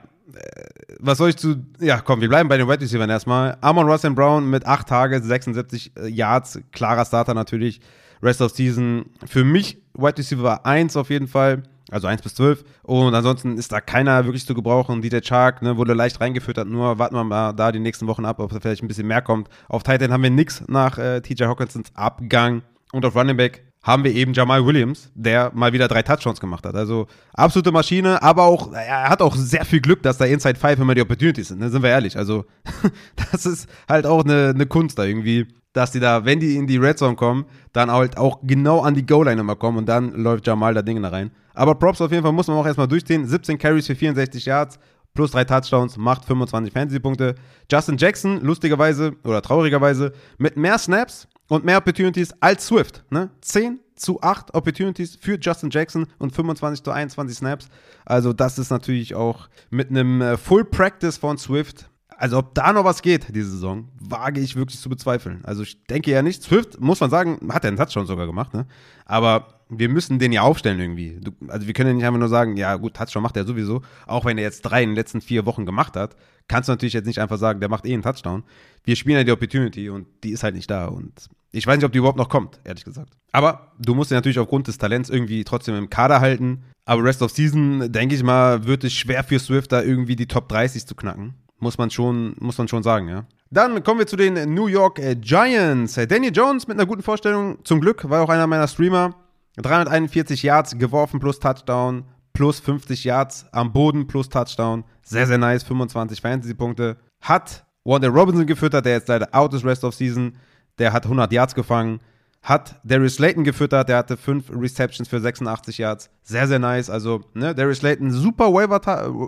was 1.00 1.18
soll 1.18 1.30
ich 1.30 1.38
zu. 1.38 1.56
Ja, 1.80 2.02
komm, 2.02 2.22
wir 2.22 2.30
bleiben 2.30 2.50
bei 2.50 2.58
den 2.58 2.68
Wide 2.68 2.82
Receivers 2.82 3.10
erstmal. 3.10 3.58
Amon 3.62 3.90
Russell 3.90 4.12
Brown 4.12 4.50
mit 4.50 4.66
8 4.66 4.88
Tage, 4.88 5.22
76 5.22 5.92
äh, 5.96 6.08
Yards, 6.08 6.60
klarer 6.72 7.06
Starter 7.06 7.34
natürlich. 7.34 7.82
Rest 8.22 8.42
of 8.42 8.52
Season 8.52 9.06
für 9.26 9.44
mich 9.44 9.82
Wide 9.94 10.18
Receiver 10.18 10.66
1 10.66 10.98
auf 10.98 11.10
jeden 11.10 11.28
Fall. 11.28 11.64
Also 11.90 12.08
1 12.08 12.22
bis 12.22 12.36
12. 12.36 12.66
Und 12.84 13.16
ansonsten 13.16 13.58
ist 13.58 13.72
da 13.72 13.80
keiner 13.80 14.26
wirklich 14.26 14.46
zu 14.46 14.54
gebrauchen. 14.54 15.02
DJ 15.02 15.20
Chark 15.22 15.62
ne, 15.62 15.78
wurde 15.78 15.94
leicht 15.94 16.20
reingefüttert. 16.20 16.68
Nur 16.68 17.00
warten 17.00 17.16
wir 17.16 17.24
mal 17.24 17.54
da 17.54 17.72
die 17.72 17.80
nächsten 17.80 18.08
Wochen 18.08 18.26
ab, 18.26 18.40
ob 18.40 18.52
da 18.52 18.60
vielleicht 18.60 18.84
ein 18.84 18.90
bisschen 18.90 19.08
mehr 19.08 19.22
kommt. 19.22 19.48
Auf 19.70 19.84
Titan 19.84 20.12
haben 20.12 20.24
wir 20.24 20.30
nichts 20.30 20.64
nach 20.68 20.98
äh, 20.98 21.22
TJ 21.22 21.46
Hawkinsons 21.46 21.92
Abgang. 21.96 22.64
Und 22.92 23.06
auf 23.06 23.16
Running 23.16 23.38
Back 23.38 23.67
haben 23.88 24.04
wir 24.04 24.14
eben 24.14 24.34
Jamal 24.34 24.66
Williams, 24.66 25.10
der 25.16 25.50
mal 25.56 25.72
wieder 25.72 25.88
drei 25.88 26.02
Touchdowns 26.02 26.42
gemacht 26.42 26.66
hat. 26.66 26.76
Also 26.76 27.08
absolute 27.34 27.72
Maschine, 27.72 28.22
aber 28.22 28.44
auch, 28.44 28.74
er 28.74 29.10
hat 29.10 29.22
auch 29.22 29.34
sehr 29.34 29.64
viel 29.64 29.80
Glück, 29.80 30.04
dass 30.04 30.18
da 30.18 30.26
Inside 30.26 30.60
Five 30.60 30.78
immer 30.78 30.94
die 30.94 31.02
Opportunities 31.02 31.48
sind, 31.48 31.62
ne? 31.62 31.70
sind 31.70 31.82
wir 31.82 31.90
ehrlich. 31.90 32.18
Also 32.18 32.44
das 33.32 33.46
ist 33.46 33.70
halt 33.88 34.06
auch 34.06 34.26
eine, 34.26 34.52
eine 34.54 34.66
Kunst 34.66 35.00
da 35.00 35.06
irgendwie, 35.06 35.48
dass 35.72 35.92
die 35.92 36.02
da, 36.02 36.26
wenn 36.26 36.42
die 36.42 36.58
in 36.58 36.68
die 36.68 36.76
Red 36.76 36.98
Zone 36.98 37.16
kommen, 37.16 37.46
dann 37.72 37.90
halt 37.90 38.18
auch 38.18 38.40
genau 38.44 38.82
an 38.82 38.94
die 38.94 39.06
Goal-Line 39.06 39.40
immer 39.40 39.56
kommen 39.56 39.78
und 39.78 39.86
dann 39.88 40.12
läuft 40.12 40.46
Jamal 40.46 40.74
da 40.74 40.82
Dinge 40.82 41.00
da 41.00 41.08
rein. 41.08 41.32
Aber 41.54 41.74
Props 41.76 42.02
auf 42.02 42.12
jeden 42.12 42.24
Fall 42.24 42.34
muss 42.34 42.48
man 42.48 42.58
auch 42.58 42.66
erstmal 42.66 42.90
durchziehen. 42.90 43.26
17 43.26 43.58
Carries 43.58 43.88
für 43.88 43.96
64 43.96 44.46
Yards, 44.46 44.80
plus 45.14 45.32
drei 45.32 45.46
Touchdowns, 45.46 45.96
macht 45.96 46.26
25 46.26 46.74
Fantasy-Punkte. 46.74 47.36
Justin 47.72 47.96
Jackson, 47.98 48.42
lustigerweise 48.42 49.14
oder 49.24 49.42
traurigerweise, 49.42 50.12
mit 50.38 50.58
mehr 50.58 50.78
Snaps 50.78 51.30
und 51.48 51.66
mehr 51.66 51.78
Opportunities 51.78 52.34
als 52.40 52.68
Swift. 52.68 53.04
Ne? 53.10 53.30
10 53.42 53.80
zu 53.96 54.22
8 54.22 54.54
Opportunities 54.54 55.18
für 55.20 55.38
Justin 55.40 55.70
Jackson 55.70 56.08
und 56.20 56.34
25 56.34 56.84
zu 56.84 56.92
21 56.92 57.38
Snaps. 57.38 57.68
Also 58.06 58.34
das 58.34 58.60
ist 58.60 58.70
natürlich 58.70 59.16
auch 59.16 59.50
mit 59.70 59.90
einem 59.90 60.22
äh, 60.22 60.38
Full 60.38 60.66
Practice 60.66 61.18
von 61.18 61.38
Swift. 61.38 61.90
Also 62.18 62.40
ob 62.40 62.56
da 62.56 62.74
noch 62.74 62.84
was 62.84 63.04
geht 63.04 63.28
diese 63.36 63.52
Saison, 63.52 63.90
wage 64.00 64.42
ich 64.42 64.56
wirklich 64.56 64.80
zu 64.80 64.90
bezweifeln. 64.90 65.42
Also 65.44 65.62
ich 65.62 65.84
denke 65.86 66.10
ja 66.10 66.24
nicht. 66.24 66.42
Swift, 66.42 66.80
muss 66.80 67.00
man 67.00 67.12
sagen, 67.12 67.38
hat 67.50 67.64
er 67.64 67.68
einen 67.68 67.78
Touchdown 67.78 68.08
sogar 68.08 68.26
gemacht. 68.26 68.54
Ne? 68.56 68.66
Aber 69.06 69.60
wir 69.70 69.90
müssen 69.90 70.18
den 70.18 70.32
ja 70.32 70.42
aufstellen 70.42 70.80
irgendwie. 70.80 71.20
Also 71.48 71.68
wir 71.68 71.74
können 71.74 71.90
ja 71.90 71.96
nicht 71.96 72.06
einfach 72.06 72.20
nur 72.20 72.30
sagen, 72.30 72.58
ja 72.58 72.76
gut, 72.76 72.96
Touchdown 72.96 73.22
macht 73.22 73.38
er 73.38 73.46
sowieso. 73.46 73.82
Auch 74.08 74.26
wenn 74.26 74.38
er 74.38 74.46
jetzt 74.46 74.62
drei 74.62 74.82
in 74.82 74.90
den 74.90 74.96
letzten 74.96 75.22
vier 75.22 75.46
Wochen 75.46 75.66
gemacht 75.66 75.96
hat, 75.96 76.16
kannst 76.48 76.70
du 76.70 76.74
natürlich 76.74 76.94
jetzt 76.94 77.06
nicht 77.06 77.20
einfach 77.20 77.38
sagen, 77.38 77.60
der 77.60 77.70
macht 77.70 77.86
eh 77.86 77.94
einen 77.94 78.02
Touchdown. 78.02 78.44
Wir 78.84 78.96
spielen 78.96 79.18
ja 79.18 79.24
die 79.24 79.32
Opportunity 79.32 79.90
und 79.90 80.08
die 80.24 80.32
ist 80.32 80.44
halt 80.44 80.56
nicht 80.56 80.70
da. 80.70 80.86
Und 80.86 81.30
ich 81.52 81.66
weiß 81.66 81.78
nicht, 81.78 81.86
ob 81.86 81.92
die 81.92 81.98
überhaupt 82.00 82.18
noch 82.18 82.30
kommt, 82.30 82.60
ehrlich 82.64 82.86
gesagt. 82.86 83.14
Aber 83.32 83.72
du 83.80 83.96
musst 83.96 84.12
ihn 84.12 84.16
natürlich 84.16 84.40
aufgrund 84.40 84.68
des 84.68 84.78
Talents 84.78 85.10
irgendwie 85.10 85.44
trotzdem 85.44 85.76
im 85.76 85.90
Kader 85.90 86.20
halten. 86.22 86.64
Aber 86.86 87.04
Rest 87.04 87.22
of 87.22 87.32
Season, 87.32 87.92
denke 87.92 88.16
ich 88.16 88.24
mal, 88.24 88.66
wird 88.66 88.84
es 88.84 88.94
schwer 88.94 89.24
für 89.24 89.40
Swift 89.40 89.72
da 89.72 89.82
irgendwie 89.82 90.16
die 90.16 90.28
Top 90.28 90.48
30 90.50 90.86
zu 90.86 90.96
knacken. 90.96 91.36
Muss 91.60 91.78
man 91.78 91.90
schon, 91.90 92.36
muss 92.40 92.58
man 92.58 92.68
schon 92.68 92.84
sagen, 92.84 93.10
ja. 93.10 93.26
Dann 93.50 93.84
kommen 93.84 94.00
wir 94.00 94.08
zu 94.08 94.16
den 94.16 94.54
New 94.54 94.68
York 94.68 95.02
Giants. 95.22 95.96
Daniel 95.96 96.34
Jones 96.34 96.68
mit 96.68 96.78
einer 96.78 96.86
guten 96.86 97.02
Vorstellung. 97.02 97.60
Zum 97.64 97.82
Glück 97.82 98.10
war 98.10 98.24
auch 98.24 98.30
einer 98.30 98.48
meiner 98.48 98.68
Streamer. 98.68 99.16
341 99.58 100.44
Yards 100.44 100.78
geworfen 100.78 101.20
plus 101.20 101.40
Touchdown, 101.40 102.04
plus 102.34 102.60
50 102.60 103.04
Yards 103.04 103.46
am 103.52 103.74
Boden 103.74 104.06
plus 104.08 104.30
Touchdown. 104.30 104.84
Sehr, 105.02 105.26
sehr 105.28 105.38
nice. 105.38 105.64
25 105.64 106.22
Fantasy-Punkte. 106.22 106.98
Hat 107.22 107.66
Wanda 107.88 108.08
Robinson 108.10 108.46
gefüttert, 108.46 108.86
der 108.86 108.94
jetzt 108.94 109.08
leider 109.08 109.30
out 109.32 109.54
ist 109.54 109.66
Rest 109.66 109.84
of 109.84 109.96
Season 109.96 110.34
der 110.78 110.94
hat 110.94 111.06
100 111.06 111.32
Yards 111.32 111.56
gefangen. 111.56 112.00
Hat 112.44 112.80
Darius 112.84 113.16
Slayton 113.16 113.44
gefüttert, 113.44 113.90
der 113.90 113.98
hatte 113.98 114.16
5 114.16 114.52
Receptions 114.52 115.10
für 115.10 115.20
86 115.20 115.80
Yards. 115.80 116.10
Sehr, 116.24 116.48
sehr 116.48 116.60
nice. 116.60 116.90
Also, 116.90 117.22
ne, 117.34 117.54
Darius 117.54 117.80
Slayton, 117.80 118.12
super 118.12 118.54
Waiver, 118.54 118.78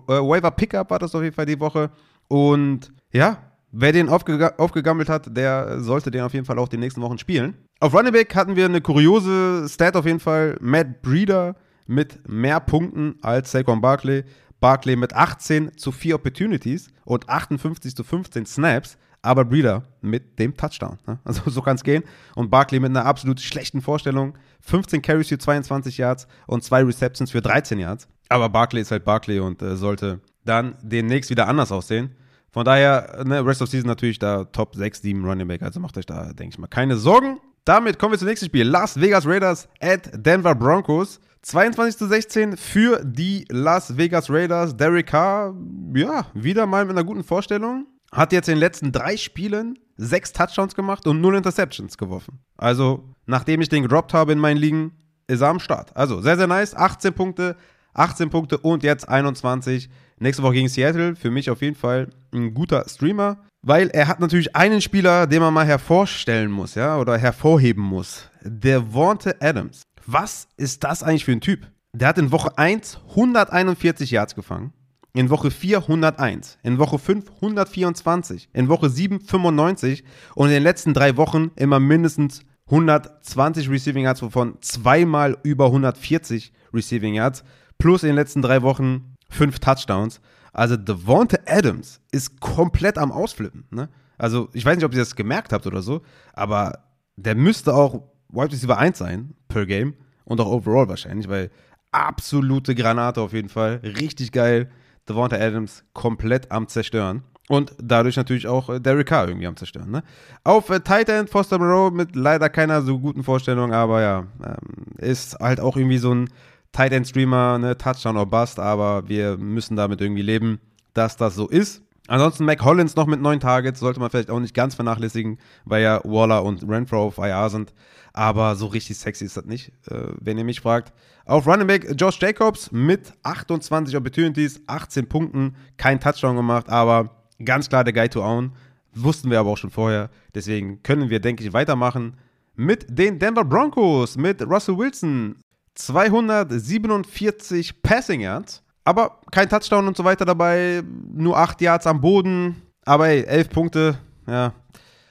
äh, 0.08 0.90
war 0.90 1.00
das 1.00 1.16
auf 1.16 1.24
jeden 1.24 1.36
Fall 1.36 1.46
die 1.46 1.60
Woche. 1.60 1.90
Und 2.28 2.94
ja, 3.12 3.40
wer 3.72 3.92
den 3.92 4.10
aufge 4.10 4.54
aufgegammelt 4.58 5.10
hat, 5.10 5.36
der 5.36 5.82
sollte 5.82 6.12
den 6.12 6.22
auf 6.22 6.34
jeden 6.34 6.46
Fall 6.46 6.60
auch 6.60 6.70
die 6.70 6.78
nächsten 6.78 7.02
Wochen 7.02 7.18
spielen. 7.18 7.56
Auf 7.80 7.94
Running 7.94 8.14
Back 8.14 8.36
hatten 8.36 8.56
wir 8.56 8.66
eine 8.66 8.82
kuriose 8.82 9.68
Stat 9.68 9.96
auf 9.96 10.06
jeden 10.06 10.20
Fall. 10.20 10.58
Matt 10.62 11.02
Breeder 11.02 11.56
mit 11.88 12.30
mehr 12.30 12.60
Punkten 12.60 13.16
als 13.22 13.52
Saquon 13.52 13.82
Barkley. 13.82 14.24
Barkley 14.60 14.96
mit 14.96 15.14
18 15.14 15.78
zu 15.78 15.92
4 15.92 16.16
Opportunities 16.16 16.92
und 17.06 17.30
58 17.30 17.96
zu 17.96 18.04
15 18.04 18.46
Snaps, 18.46 18.98
aber 19.22 19.46
Breeder 19.46 19.84
mit 20.02 20.40
dem 20.40 20.56
Touchdown. 20.56 20.98
Ne? 21.08 21.20
Also 21.26 21.50
so 21.50 21.62
kann 21.62 21.76
es 21.76 21.84
gehen. 21.84 22.04
Und 22.36 22.50
Barkley 22.50 22.80
mit 22.80 22.90
einer 22.90 23.06
absolut 23.06 23.40
schlechten 23.40 23.82
Vorstellung. 23.82 24.38
15 24.62 25.02
Carries 25.02 25.28
für 25.30 25.38
22 25.38 25.98
Yards 25.98 26.28
und 26.48 26.64
zwei 26.64 26.84
Receptions 26.84 27.32
für 27.32 27.42
13 27.42 27.80
Yards. 27.80 28.08
Aber 28.30 28.50
Barkley 28.50 28.82
ist 28.82 28.92
halt 28.92 29.06
Barkley 29.06 29.40
und 29.40 29.62
äh, 29.62 29.76
sollte 29.76 30.22
dann 30.46 30.76
demnächst 30.82 31.30
wieder 31.30 31.48
anders 31.48 31.72
aussehen. 31.72 32.16
Von 32.52 32.66
daher, 32.66 33.24
ne, 33.26 33.46
Rest 33.46 33.62
of 33.62 33.70
Season 33.70 33.88
natürlich 33.88 34.20
da 34.20 34.46
Top 34.46 34.76
6, 34.76 35.02
7 35.02 35.24
Running 35.24 35.48
Back. 35.48 35.62
Also 35.62 35.80
macht 35.80 35.98
euch 35.98 36.06
da, 36.06 36.34
denke 36.34 36.54
ich 36.54 36.58
mal, 36.58 36.68
keine 36.68 36.98
Sorgen. 36.98 37.40
Damit 37.66 38.00
kommen 38.00 38.14
wir 38.14 38.20
zum 38.20 38.28
nächsten 38.28 38.48
Spiel. 38.48 38.68
Las 38.68 39.00
Vegas 39.00 39.28
Raiders 39.28 39.68
at 39.80 40.10
Denver 40.14 40.56
Broncos. 40.56 41.20
22 41.42 41.98
zu 41.98 42.08
16 42.08 42.58
für 42.58 43.02
die 43.04 43.46
Las 43.50 43.98
Vegas 43.98 44.30
Raiders. 44.30 44.76
Derek 44.76 45.08
Carr, 45.08 45.56
ja, 45.96 46.26
wieder 46.34 46.66
mal 46.66 46.86
mit 46.86 46.98
einer 46.98 47.06
guten 47.06 47.24
Vorstellung. 47.24 47.88
Hat 48.12 48.34
jetzt 48.34 48.50
in 48.50 48.56
den 48.56 48.60
letzten 48.60 48.92
drei 48.92 49.16
Spielen 49.18 49.78
sechs 49.96 50.34
Touchdowns 50.34 50.76
gemacht 50.76 51.08
und 51.08 51.22
null 51.22 51.36
Interceptions 51.36 51.98
geworfen. 51.98 52.40
Also, 52.58 53.14
nachdem 53.26 53.62
ich 53.62 53.70
den 53.70 53.84
gedroppt 53.84 54.14
habe 54.14 54.32
in 54.32 54.40
meinen 54.40 54.58
Ligen, 54.58 54.92
ist 55.28 55.42
er 55.42 55.50
am 55.50 55.60
Start. 55.60 55.96
Also, 55.96 56.22
sehr, 56.22 56.38
sehr 56.38 56.48
nice. 56.48 56.76
18 56.76 57.14
Punkte, 57.14 57.56
18 57.94 58.30
Punkte 58.30 58.58
und 58.58 58.84
jetzt 58.84 59.08
21. 59.08 59.90
Nächste 60.18 60.44
Woche 60.44 60.54
gegen 60.54 60.70
Seattle. 60.70 61.16
Für 61.16 61.32
mich 61.32 61.50
auf 61.50 61.62
jeden 61.62 61.76
Fall 61.76 62.10
ein 62.34 62.54
guter 62.54 62.84
Streamer. 62.88 63.38
Weil 63.62 63.90
er 63.90 64.08
hat 64.08 64.22
natürlich 64.22 64.56
einen 64.56 64.82
Spieler, 64.82 65.28
den 65.28 65.42
man 65.42 65.54
mal 65.54 65.66
hervorstellen 65.66 66.50
muss, 66.50 66.76
ja, 66.76 66.98
oder 66.98 67.18
hervorheben 67.18 67.84
muss. 67.84 68.30
Der 68.42 68.80
Devonta 68.80 69.34
Adams. 69.42 69.82
Was 70.06 70.48
ist 70.58 70.84
das 70.84 71.04
eigentlich 71.04 71.26
für 71.26 71.32
ein 71.32 71.42
Typ? 71.42 71.68
Der 71.94 72.10
hat 72.10 72.18
in 72.18 72.32
Woche 72.32 72.58
1 72.58 73.00
141 73.10 74.12
Yards 74.12 74.36
gefangen. 74.36 74.74
In 75.14 75.30
Woche 75.30 75.52
4 75.52 75.80
101. 75.80 76.60
In 76.64 76.78
Woche 76.78 77.00
5 77.00 77.30
124. 77.36 78.50
In 78.54 78.70
Woche 78.70 78.90
7 78.90 79.22
95. 79.22 80.04
Und 80.36 80.48
in 80.48 80.54
den 80.54 80.64
letzten 80.64 80.94
drei 80.94 81.18
Wochen 81.18 81.52
immer 81.56 81.80
mindestens 81.80 82.42
120 82.66 83.70
Receiving 83.70 84.04
Yards, 84.04 84.22
wovon 84.22 84.58
zweimal 84.62 85.38
über 85.44 85.66
140 85.66 86.54
Receiving 86.74 87.16
Yards. 87.16 87.44
Plus 87.80 88.04
in 88.04 88.10
den 88.10 88.16
letzten 88.16 88.42
drei 88.42 88.62
Wochen 88.62 89.16
fünf 89.30 89.60
Touchdowns. 89.60 90.22
Also 90.54 90.78
Devonta 90.78 91.38
Adams 91.46 92.02
ist 92.12 92.40
komplett 92.40 92.98
am 92.98 93.12
Ausflippen. 93.12 93.66
Ne? 93.72 93.90
Also 94.18 94.50
ich 94.54 94.66
weiß 94.66 94.76
nicht, 94.76 94.86
ob 94.86 94.94
ihr 94.94 95.00
das 95.00 95.16
gemerkt 95.16 95.54
habt 95.54 95.66
oder 95.66 95.82
so, 95.82 96.02
aber 96.34 96.84
der 97.16 97.36
müsste 97.36 97.74
auch 97.74 98.04
Wide 98.30 98.52
Receiver 98.52 98.78
1 98.78 98.98
sein 98.98 99.34
per 99.48 99.66
Game 99.66 99.96
und 100.26 100.40
auch 100.42 100.48
overall 100.48 100.88
wahrscheinlich, 100.88 101.28
weil 101.28 101.50
absolute 101.92 102.76
Granate 102.76 103.22
auf 103.22 103.34
jeden 103.34 103.50
Fall. 103.50 103.82
Richtig 103.84 104.32
geil. 104.32 104.70
Devonta 105.08 105.38
Adams 105.38 105.84
komplett 105.94 106.52
am 106.52 106.68
Zerstören. 106.68 107.24
Und 107.50 107.74
dadurch 107.82 108.16
natürlich 108.16 108.48
auch 108.48 108.70
äh, 108.70 108.80
Derek 108.80 109.08
Carr 109.08 109.28
irgendwie 109.28 109.48
am 109.48 109.56
Zerstören. 109.56 109.90
Ne? 109.90 110.04
Auf 110.44 110.70
äh, 110.70 110.82
Tight 110.82 111.10
End 111.10 111.32
Foster 111.32 111.58
Moreau 111.58 111.90
mit 111.90 112.16
leider 112.16 112.48
keiner 112.48 112.84
so 112.84 113.00
guten 113.00 113.24
Vorstellung, 113.24 113.74
aber 113.74 114.02
ja, 114.02 114.28
ähm, 114.46 114.86
ist 114.98 115.40
halt 115.40 115.60
auch 115.60 115.76
irgendwie 115.76 115.98
so 115.98 116.14
ein 116.14 116.30
Tight 116.72 116.92
End 116.92 117.08
Streamer, 117.08 117.58
ne, 117.58 117.76
Touchdown 117.76 118.18
or 118.18 118.28
Bust, 118.28 118.60
aber 118.60 119.10
wir 119.10 119.38
müssen 119.38 119.76
damit 119.76 120.00
irgendwie 120.00 120.22
leben, 120.22 120.60
dass 120.94 121.18
das 121.18 121.34
so 121.34 121.48
ist. 121.48 121.82
Ansonsten 122.08 122.46
Mac 122.46 122.64
Hollins 122.64 122.96
noch 122.96 123.08
mit 123.08 123.20
neun 123.20 123.40
Targets, 123.40 123.80
sollte 123.80 124.00
man 124.00 124.12
vielleicht 124.12 124.30
auch 124.30 124.40
nicht 124.40 124.54
ganz 124.54 124.76
vernachlässigen, 124.76 125.40
weil 125.66 125.82
ja 125.82 126.02
Waller 126.04 126.44
und 126.44 126.68
Renfro 126.68 127.04
auf 127.04 127.18
IR 127.18 127.50
sind. 127.50 127.74
Aber 128.20 128.58
so 128.58 128.66
richtig 128.66 128.98
sexy 128.98 129.24
ist 129.24 129.38
das 129.38 129.46
nicht, 129.46 129.72
äh, 129.90 130.12
wenn 130.20 130.38
ihr 130.38 130.44
mich 130.44 130.60
fragt. 130.60 130.92
Auf 131.24 131.48
Running 131.48 131.68
Back 131.68 131.88
Josh 131.96 132.20
Jacobs 132.20 132.70
mit 132.70 133.14
28 133.24 133.96
Opportunities, 133.96 134.60
18 134.68 135.08
Punkten, 135.08 135.56
kein 135.78 136.02
Touchdown 136.02 136.36
gemacht, 136.36 136.68
aber 136.68 137.24
ganz 137.46 137.70
klar 137.70 137.86
der 137.86 137.94
Guy 137.94 138.10
to 138.10 138.22
own. 138.22 138.52
Wussten 138.94 139.32
wir 139.32 139.40
aber 139.40 139.52
auch 139.52 139.58
schon 139.58 139.70
vorher. 139.70 140.10
Deswegen 140.36 140.84
können 140.84 141.10
wir, 141.10 141.22
denke 141.22 141.46
ich, 141.46 141.54
weitermachen 141.54 142.18
mit 142.58 142.86
den 142.90 143.20
Denver 143.20 143.46
Broncos, 143.46 144.18
mit 144.18 144.46
Russell 144.46 144.78
Wilson, 144.78 145.38
247 145.76 147.82
Passing 147.82 148.20
Yards, 148.20 148.62
aber 148.84 149.22
kein 149.32 149.48
Touchdown 149.48 149.88
und 149.88 149.96
so 149.96 150.04
weiter 150.04 150.26
dabei, 150.26 150.84
nur 151.14 151.38
8 151.38 151.62
Yards 151.62 151.88
am 151.88 152.02
Boden, 152.02 152.64
aber 152.84 153.08
ey, 153.08 153.24
11 153.24 153.50
Punkte, 153.50 153.98
ja, 154.28 154.52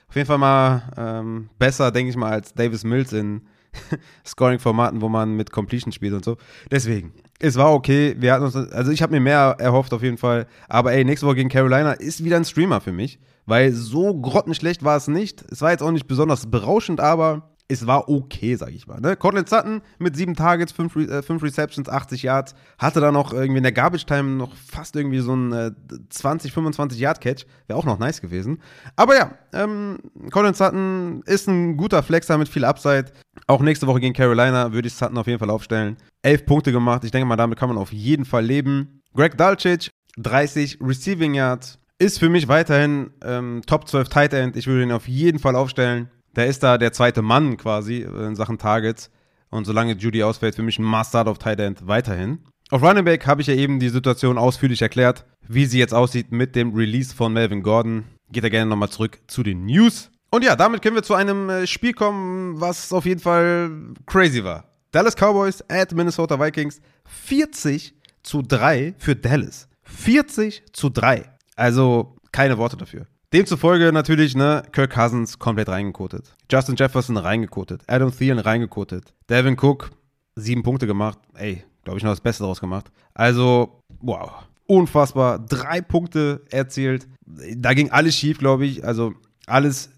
auf 0.08 0.16
jeden 0.16 0.26
Fall 0.26 0.38
mal 0.38 0.82
ähm, 0.96 1.50
besser, 1.58 1.90
denke 1.90 2.10
ich 2.10 2.16
mal, 2.16 2.30
als 2.30 2.54
Davis 2.54 2.84
Mills 2.84 3.12
in 3.12 3.42
Scoring-Formaten, 4.26 5.00
wo 5.02 5.08
man 5.08 5.34
mit 5.34 5.52
Completion 5.52 5.92
spielt 5.92 6.14
und 6.14 6.24
so. 6.24 6.36
Deswegen, 6.70 7.12
es 7.38 7.56
war 7.56 7.72
okay. 7.72 8.16
Wir 8.18 8.32
hatten 8.32 8.44
uns, 8.44 8.56
also 8.56 8.90
ich 8.90 9.02
habe 9.02 9.12
mir 9.12 9.20
mehr 9.20 9.56
erhofft 9.58 9.92
auf 9.92 10.02
jeden 10.02 10.16
Fall. 10.16 10.46
Aber 10.68 10.92
ey, 10.92 11.04
nächste 11.04 11.26
Woche 11.26 11.36
gegen 11.36 11.50
Carolina 11.50 11.92
ist 11.92 12.24
wieder 12.24 12.36
ein 12.36 12.44
Streamer 12.44 12.80
für 12.80 12.92
mich, 12.92 13.18
weil 13.46 13.72
so 13.72 14.14
grottenschlecht 14.14 14.82
war 14.82 14.96
es 14.96 15.08
nicht. 15.08 15.44
Es 15.50 15.60
war 15.60 15.70
jetzt 15.70 15.82
auch 15.82 15.92
nicht 15.92 16.06
besonders 16.06 16.50
berauschend, 16.50 17.00
aber 17.00 17.50
es 17.70 17.86
war 17.86 18.08
okay, 18.08 18.56
sag 18.56 18.72
ich 18.72 18.86
mal. 18.86 18.98
Ne? 18.98 19.14
Cortland 19.14 19.48
Sutton 19.48 19.82
mit 19.98 20.16
sieben 20.16 20.34
Targets, 20.34 20.72
fünf, 20.72 20.96
äh, 20.96 21.22
fünf 21.22 21.42
Receptions, 21.42 21.88
80 21.88 22.22
Yards, 22.22 22.54
hatte 22.78 23.00
dann 23.00 23.12
noch 23.12 23.34
irgendwie 23.34 23.58
in 23.58 23.62
der 23.62 23.72
Garbage 23.72 24.06
Time 24.06 24.36
noch 24.36 24.54
fast 24.56 24.96
irgendwie 24.96 25.18
so 25.18 25.34
ein 25.34 25.52
äh, 25.52 25.70
20, 26.08 26.52
25 26.52 26.98
Yard 26.98 27.20
Catch. 27.20 27.44
Wäre 27.66 27.78
auch 27.78 27.84
noch 27.84 27.98
nice 27.98 28.22
gewesen. 28.22 28.62
Aber 28.96 29.16
ja, 29.16 29.32
ähm, 29.52 29.98
Cortland 30.30 30.56
Sutton 30.56 31.22
ist 31.26 31.46
ein 31.46 31.76
guter 31.76 32.02
Flexer 32.02 32.38
mit 32.38 32.48
viel 32.48 32.64
Upside. 32.64 33.12
Auch 33.46 33.60
nächste 33.60 33.86
Woche 33.86 34.00
gegen 34.00 34.14
Carolina 34.14 34.72
würde 34.72 34.88
ich 34.88 34.94
Sutton 34.94 35.18
auf 35.18 35.26
jeden 35.26 35.38
Fall 35.38 35.50
aufstellen. 35.50 35.98
Elf 36.22 36.46
Punkte 36.46 36.72
gemacht. 36.72 37.04
Ich 37.04 37.10
denke 37.10 37.26
mal, 37.26 37.36
damit 37.36 37.58
kann 37.58 37.68
man 37.68 37.78
auf 37.78 37.92
jeden 37.92 38.24
Fall 38.24 38.44
leben. 38.44 39.02
Greg 39.14 39.36
Dulcich, 39.36 39.90
30 40.16 40.78
Receiving 40.80 41.34
Yards. 41.34 41.78
Ist 41.98 42.18
für 42.18 42.28
mich 42.28 42.48
weiterhin 42.48 43.10
ähm, 43.22 43.60
Top 43.66 43.88
12 43.88 44.08
Tight 44.08 44.32
End. 44.32 44.56
Ich 44.56 44.68
würde 44.68 44.84
ihn 44.84 44.92
auf 44.92 45.08
jeden 45.08 45.38
Fall 45.38 45.56
aufstellen 45.56 46.08
der 46.38 46.46
ist 46.46 46.62
da 46.62 46.78
der 46.78 46.92
zweite 46.92 47.20
Mann 47.20 47.56
quasi 47.56 48.02
in 48.02 48.36
Sachen 48.36 48.58
Targets. 48.58 49.10
Und 49.50 49.64
solange 49.64 49.94
Judy 49.94 50.22
ausfällt, 50.22 50.54
für 50.54 50.62
mich 50.62 50.78
ein 50.78 50.84
Must-Start 50.84 51.26
auf 51.26 51.38
Tight 51.38 51.58
End 51.58 51.86
weiterhin. 51.86 52.38
Auf 52.70 52.82
Running 52.82 53.04
Back 53.04 53.26
habe 53.26 53.40
ich 53.40 53.46
ja 53.46 53.54
eben 53.54 53.80
die 53.80 53.88
Situation 53.88 54.38
ausführlich 54.38 54.82
erklärt, 54.82 55.24
wie 55.46 55.64
sie 55.64 55.78
jetzt 55.78 55.94
aussieht 55.94 56.30
mit 56.30 56.54
dem 56.54 56.74
Release 56.74 57.14
von 57.14 57.32
Melvin 57.32 57.62
Gordon. 57.62 58.04
Geht 58.30 58.44
da 58.44 58.50
gerne 58.50 58.68
nochmal 58.68 58.90
zurück 58.90 59.18
zu 59.26 59.42
den 59.42 59.64
News. 59.64 60.10
Und 60.30 60.44
ja, 60.44 60.54
damit 60.54 60.82
können 60.82 60.94
wir 60.94 61.02
zu 61.02 61.14
einem 61.14 61.48
äh, 61.48 61.66
Spiel 61.66 61.94
kommen, 61.94 62.60
was 62.60 62.92
auf 62.92 63.06
jeden 63.06 63.20
Fall 63.20 63.70
crazy 64.06 64.44
war. 64.44 64.64
Dallas 64.92 65.16
Cowboys 65.16 65.64
at 65.68 65.92
Minnesota 65.92 66.38
Vikings 66.38 66.80
40 67.06 67.94
zu 68.22 68.42
3 68.42 68.94
für 68.98 69.16
Dallas. 69.16 69.68
40 69.84 70.64
zu 70.72 70.90
3. 70.90 71.24
Also 71.56 72.16
keine 72.30 72.58
Worte 72.58 72.76
dafür. 72.76 73.06
Demzufolge 73.32 73.92
natürlich, 73.92 74.34
ne, 74.34 74.62
Kirk 74.72 74.92
Cousins 74.92 75.38
komplett 75.38 75.68
reingekotet. 75.68 76.34
Justin 76.50 76.76
Jefferson 76.76 77.16
reingekotet. 77.18 77.82
Adam 77.86 78.10
Thielen 78.10 78.38
reingekotet. 78.38 79.12
Devin 79.28 79.56
Cook, 79.60 79.90
sieben 80.34 80.62
Punkte 80.62 80.86
gemacht. 80.86 81.18
Ey, 81.34 81.62
glaube 81.84 81.98
ich, 81.98 82.04
noch 82.04 82.12
das 82.12 82.22
Beste 82.22 82.42
daraus 82.42 82.60
gemacht. 82.60 82.90
Also, 83.12 83.82
wow. 84.00 84.30
Unfassbar. 84.66 85.38
Drei 85.38 85.80
Punkte 85.82 86.42
erzielt. 86.50 87.06
Da 87.26 87.74
ging 87.74 87.90
alles 87.90 88.16
schief, 88.16 88.38
glaube 88.38 88.64
ich. 88.64 88.84
Also, 88.84 89.14
alles 89.46 89.90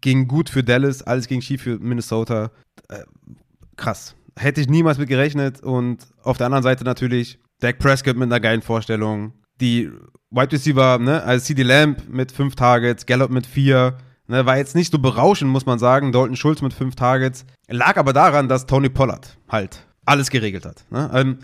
ging 0.00 0.26
gut 0.26 0.50
für 0.50 0.64
Dallas, 0.64 1.02
alles 1.02 1.28
ging 1.28 1.40
schief 1.40 1.62
für 1.62 1.78
Minnesota. 1.78 2.50
Äh, 2.88 3.04
krass. 3.76 4.16
Hätte 4.36 4.60
ich 4.60 4.68
niemals 4.68 4.98
mit 4.98 5.08
gerechnet. 5.08 5.62
Und 5.62 6.06
auf 6.22 6.36
der 6.36 6.46
anderen 6.46 6.64
Seite 6.64 6.82
natürlich 6.82 7.38
Dak 7.60 7.78
Prescott 7.78 8.16
mit 8.16 8.26
einer 8.26 8.40
geilen 8.40 8.62
Vorstellung. 8.62 9.34
Die 9.62 9.90
Wide 10.30 10.52
Receiver, 10.52 10.98
ne, 10.98 11.22
also 11.22 11.44
CD 11.44 11.62
Lamb 11.62 12.08
mit 12.08 12.32
fünf 12.32 12.54
Targets, 12.56 13.06
Gallup 13.06 13.30
mit 13.30 13.46
vier, 13.46 13.96
ne, 14.26 14.44
war 14.44 14.56
jetzt 14.56 14.74
nicht 14.74 14.92
so 14.92 14.98
berauschend, 14.98 15.50
muss 15.50 15.66
man 15.66 15.78
sagen. 15.78 16.12
Dalton 16.12 16.36
Schulz 16.36 16.60
mit 16.60 16.74
fünf 16.74 16.96
Targets. 16.96 17.46
Lag 17.68 17.96
aber 17.96 18.12
daran, 18.12 18.48
dass 18.48 18.66
Tony 18.66 18.88
Pollard 18.88 19.38
halt 19.48 19.86
alles 20.04 20.30
geregelt 20.30 20.66
hat. 20.66 20.84
Ne? 20.90 21.10
Ähm, 21.14 21.38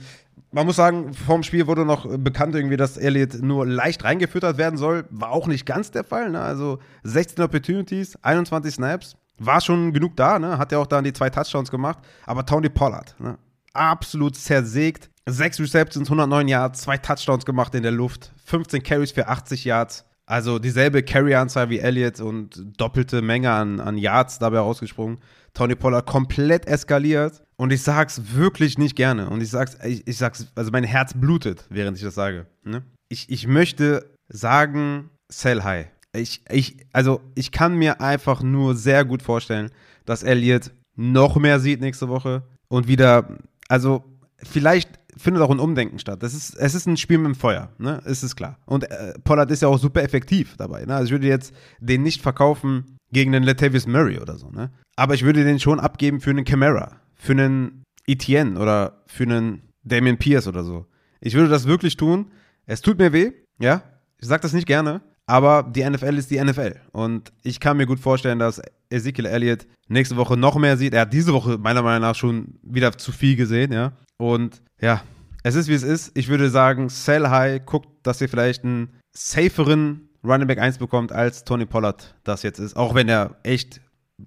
man 0.51 0.67
muss 0.67 0.77
sagen, 0.77 1.13
vorm 1.15 1.43
Spiel 1.43 1.67
wurde 1.67 1.85
noch 1.85 2.07
bekannt 2.19 2.55
irgendwie, 2.55 2.77
dass 2.77 2.97
Elliott 2.97 3.43
nur 3.43 3.67
leicht 3.67 4.03
reingefüttert 4.05 4.57
werden 4.57 4.79
soll. 4.79 5.05
War 5.11 5.31
auch 5.31 5.47
nicht 5.47 5.67
ganz 5.67 5.91
der 5.91 6.05
Fall. 6.05 6.31
Ne? 6.31 6.41
Also 6.41 6.79
16 7.03 7.45
Opportunities, 7.45 8.17
21 8.23 8.75
Snaps. 8.75 9.17
War 9.39 9.61
schon 9.61 9.93
genug 9.93 10.17
da, 10.17 10.41
ne? 10.41 10.59
Hat 10.59 10.73
ja 10.73 10.79
auch 10.79 10.87
dann 10.87 11.05
die 11.05 11.13
zwei 11.13 11.31
Touchdowns 11.31 11.71
gemacht. 11.71 11.99
Aber 12.27 12.45
Tony 12.45 12.69
Pollard, 12.69 13.15
ne? 13.21 13.39
absolut 13.73 14.35
zersägt. 14.35 15.11
Sechs 15.31 15.61
Receptions, 15.61 16.09
109 16.09 16.49
Yards, 16.49 16.81
zwei 16.81 16.97
Touchdowns 16.97 17.45
gemacht 17.45 17.75
in 17.75 17.83
der 17.83 17.93
Luft, 17.93 18.33
15 18.47 18.83
Carries 18.83 19.13
für 19.13 19.29
80 19.29 19.65
Yards. 19.65 20.05
Also 20.27 20.59
dieselbe 20.59 21.03
Carry-Anzahl 21.03 21.71
wie 21.71 21.79
Elliott 21.79 22.21
und 22.21 22.63
doppelte 22.77 23.23
Menge 23.23 23.51
an, 23.51 23.81
an 23.81 23.97
Yards 23.97 24.39
dabei 24.39 24.59
rausgesprungen. 24.59 25.19
Tony 25.55 25.75
Pollard 25.75 26.07
komplett 26.07 26.67
eskaliert. 26.67 27.43
Und 27.57 27.73
ich 27.73 27.83
sag's 27.83 28.21
wirklich 28.35 28.79
nicht 28.79 28.95
gerne. 28.95 29.31
Und 29.31 29.41
ich 29.41 29.51
sag's, 29.51 29.77
ich, 29.85 30.07
ich 30.07 30.17
sag's, 30.19 30.47
also 30.55 30.71
mein 30.71 30.85
Herz 30.85 31.15
blutet, 31.15 31.65
während 31.71 31.97
ich 31.97 32.05
das 32.05 32.15
sage. 32.15 32.47
Ne? 32.63 32.83
Ich, 33.09 33.31
ich 33.31 33.47
möchte 33.47 34.11
sagen, 34.29 35.11
sell 35.29 35.63
high. 35.63 35.87
ich, 36.13 36.43
ich, 36.51 36.77
also 36.93 37.21
ich 37.35 37.51
kann 37.51 37.75
mir 37.75 38.01
einfach 38.01 38.43
nur 38.43 38.77
sehr 38.77 39.05
gut 39.05 39.23
vorstellen, 39.23 39.71
dass 40.05 40.23
Elliott 40.23 40.71
noch 40.95 41.37
mehr 41.37 41.59
sieht 41.59 41.81
nächste 41.81 42.09
Woche 42.09 42.43
und 42.69 42.87
wieder, 42.87 43.39
also 43.69 44.05
vielleicht 44.43 44.91
findet 45.19 45.43
auch 45.43 45.51
ein 45.51 45.59
Umdenken 45.59 45.99
statt. 45.99 46.23
Das 46.23 46.35
ist, 46.35 46.55
es 46.55 46.75
ist 46.75 46.87
ein 46.87 46.97
Spiel 46.97 47.19
mit 47.19 47.27
dem 47.27 47.35
Feuer, 47.35 47.71
ne? 47.79 48.01
Ist 48.05 48.23
es 48.23 48.37
klar. 48.37 48.59
Und 48.67 48.91
äh, 48.91 49.15
Pollard 49.25 49.51
ist 49.51 49.63
ja 49.63 49.69
auch 49.69 49.79
super 49.79 50.03
effektiv 50.03 50.57
dabei. 50.57 50.85
Ne? 50.85 50.95
Also 50.95 51.07
ich 51.07 51.11
würde 51.13 51.27
jetzt 51.27 51.55
den 51.81 52.03
nicht 52.03 52.23
verkaufen 52.23 52.99
gegen 53.13 53.33
den 53.33 53.43
Latavius 53.43 53.87
Murray 53.87 54.19
oder 54.19 54.37
so, 54.37 54.51
ne? 54.51 54.71
Aber 54.97 55.15
ich 55.15 55.25
würde 55.25 55.45
den 55.45 55.61
schon 55.61 55.81
abgeben 55.81 56.21
für 56.21 56.31
einen 56.31 56.45
Camara, 56.45 57.01
für 57.15 57.33
einen 57.33 57.85
Etienne 58.07 58.59
oder 58.59 59.03
für 59.07 59.25
einen 59.25 59.63
Damian 59.85 60.19
Pierce 60.19 60.49
oder 60.49 60.65
so. 60.65 60.87
Ich 61.21 61.35
würde 61.35 61.49
das 61.49 61.67
wirklich 61.67 61.97
tun. 61.97 62.31
Es 62.67 62.81
tut 62.81 62.99
mir 62.99 63.13
weh, 63.13 63.33
ja. 63.61 63.83
Ich 64.21 64.27
sage 64.27 64.43
das 64.43 64.53
nicht 64.53 64.67
gerne, 64.67 65.01
aber 65.27 65.63
die 65.63 65.89
NFL 65.89 66.17
ist 66.17 66.31
die 66.31 66.43
NFL. 66.43 66.75
Und 66.93 67.33
ich 67.43 67.61
kann 67.61 67.77
mir 67.77 67.87
gut 67.87 68.01
vorstellen, 68.01 68.39
dass 68.39 68.61
Ezekiel 68.91 69.27
Elliott 69.27 69.67
nächste 69.89 70.17
Woche 70.17 70.37
noch 70.37 70.57
mehr 70.57 70.77
sieht. 70.77 70.95
Er 70.95 71.03
hat 71.03 71.13
diese 71.13 71.33
Woche 71.33 71.59
meiner 71.59 71.83
Meinung 71.83 72.03
nach 72.03 72.15
schon 72.15 72.59
wieder 72.63 72.93
zu 72.97 73.13
viel 73.13 73.37
gesehen, 73.37 73.73
ja. 73.73 73.93
Und 74.17 74.63
ja, 74.81 75.03
es 75.43 75.55
ist 75.55 75.69
wie 75.69 75.75
es 75.75 75.83
ist. 75.83 76.17
Ich 76.17 76.29
würde 76.29 76.51
sagen, 76.51 76.89
sell 76.89 77.29
high, 77.29 77.65
guckt, 77.65 77.89
dass 78.03 78.21
ihr 78.21 78.29
vielleicht 78.29 78.65
einen 78.65 78.95
saferen 79.13 80.09
Running 80.25 80.47
Back 80.47 80.59
1 80.59 80.79
bekommt, 80.79 81.13
als 81.13 81.45
Tony 81.45 81.67
Pollard 81.67 82.17
das 82.25 82.43
jetzt 82.43 82.59
ist. 82.59 82.77
Auch 82.77 82.95
wenn 82.95 83.09
er 83.09 83.37
echt 83.43 83.81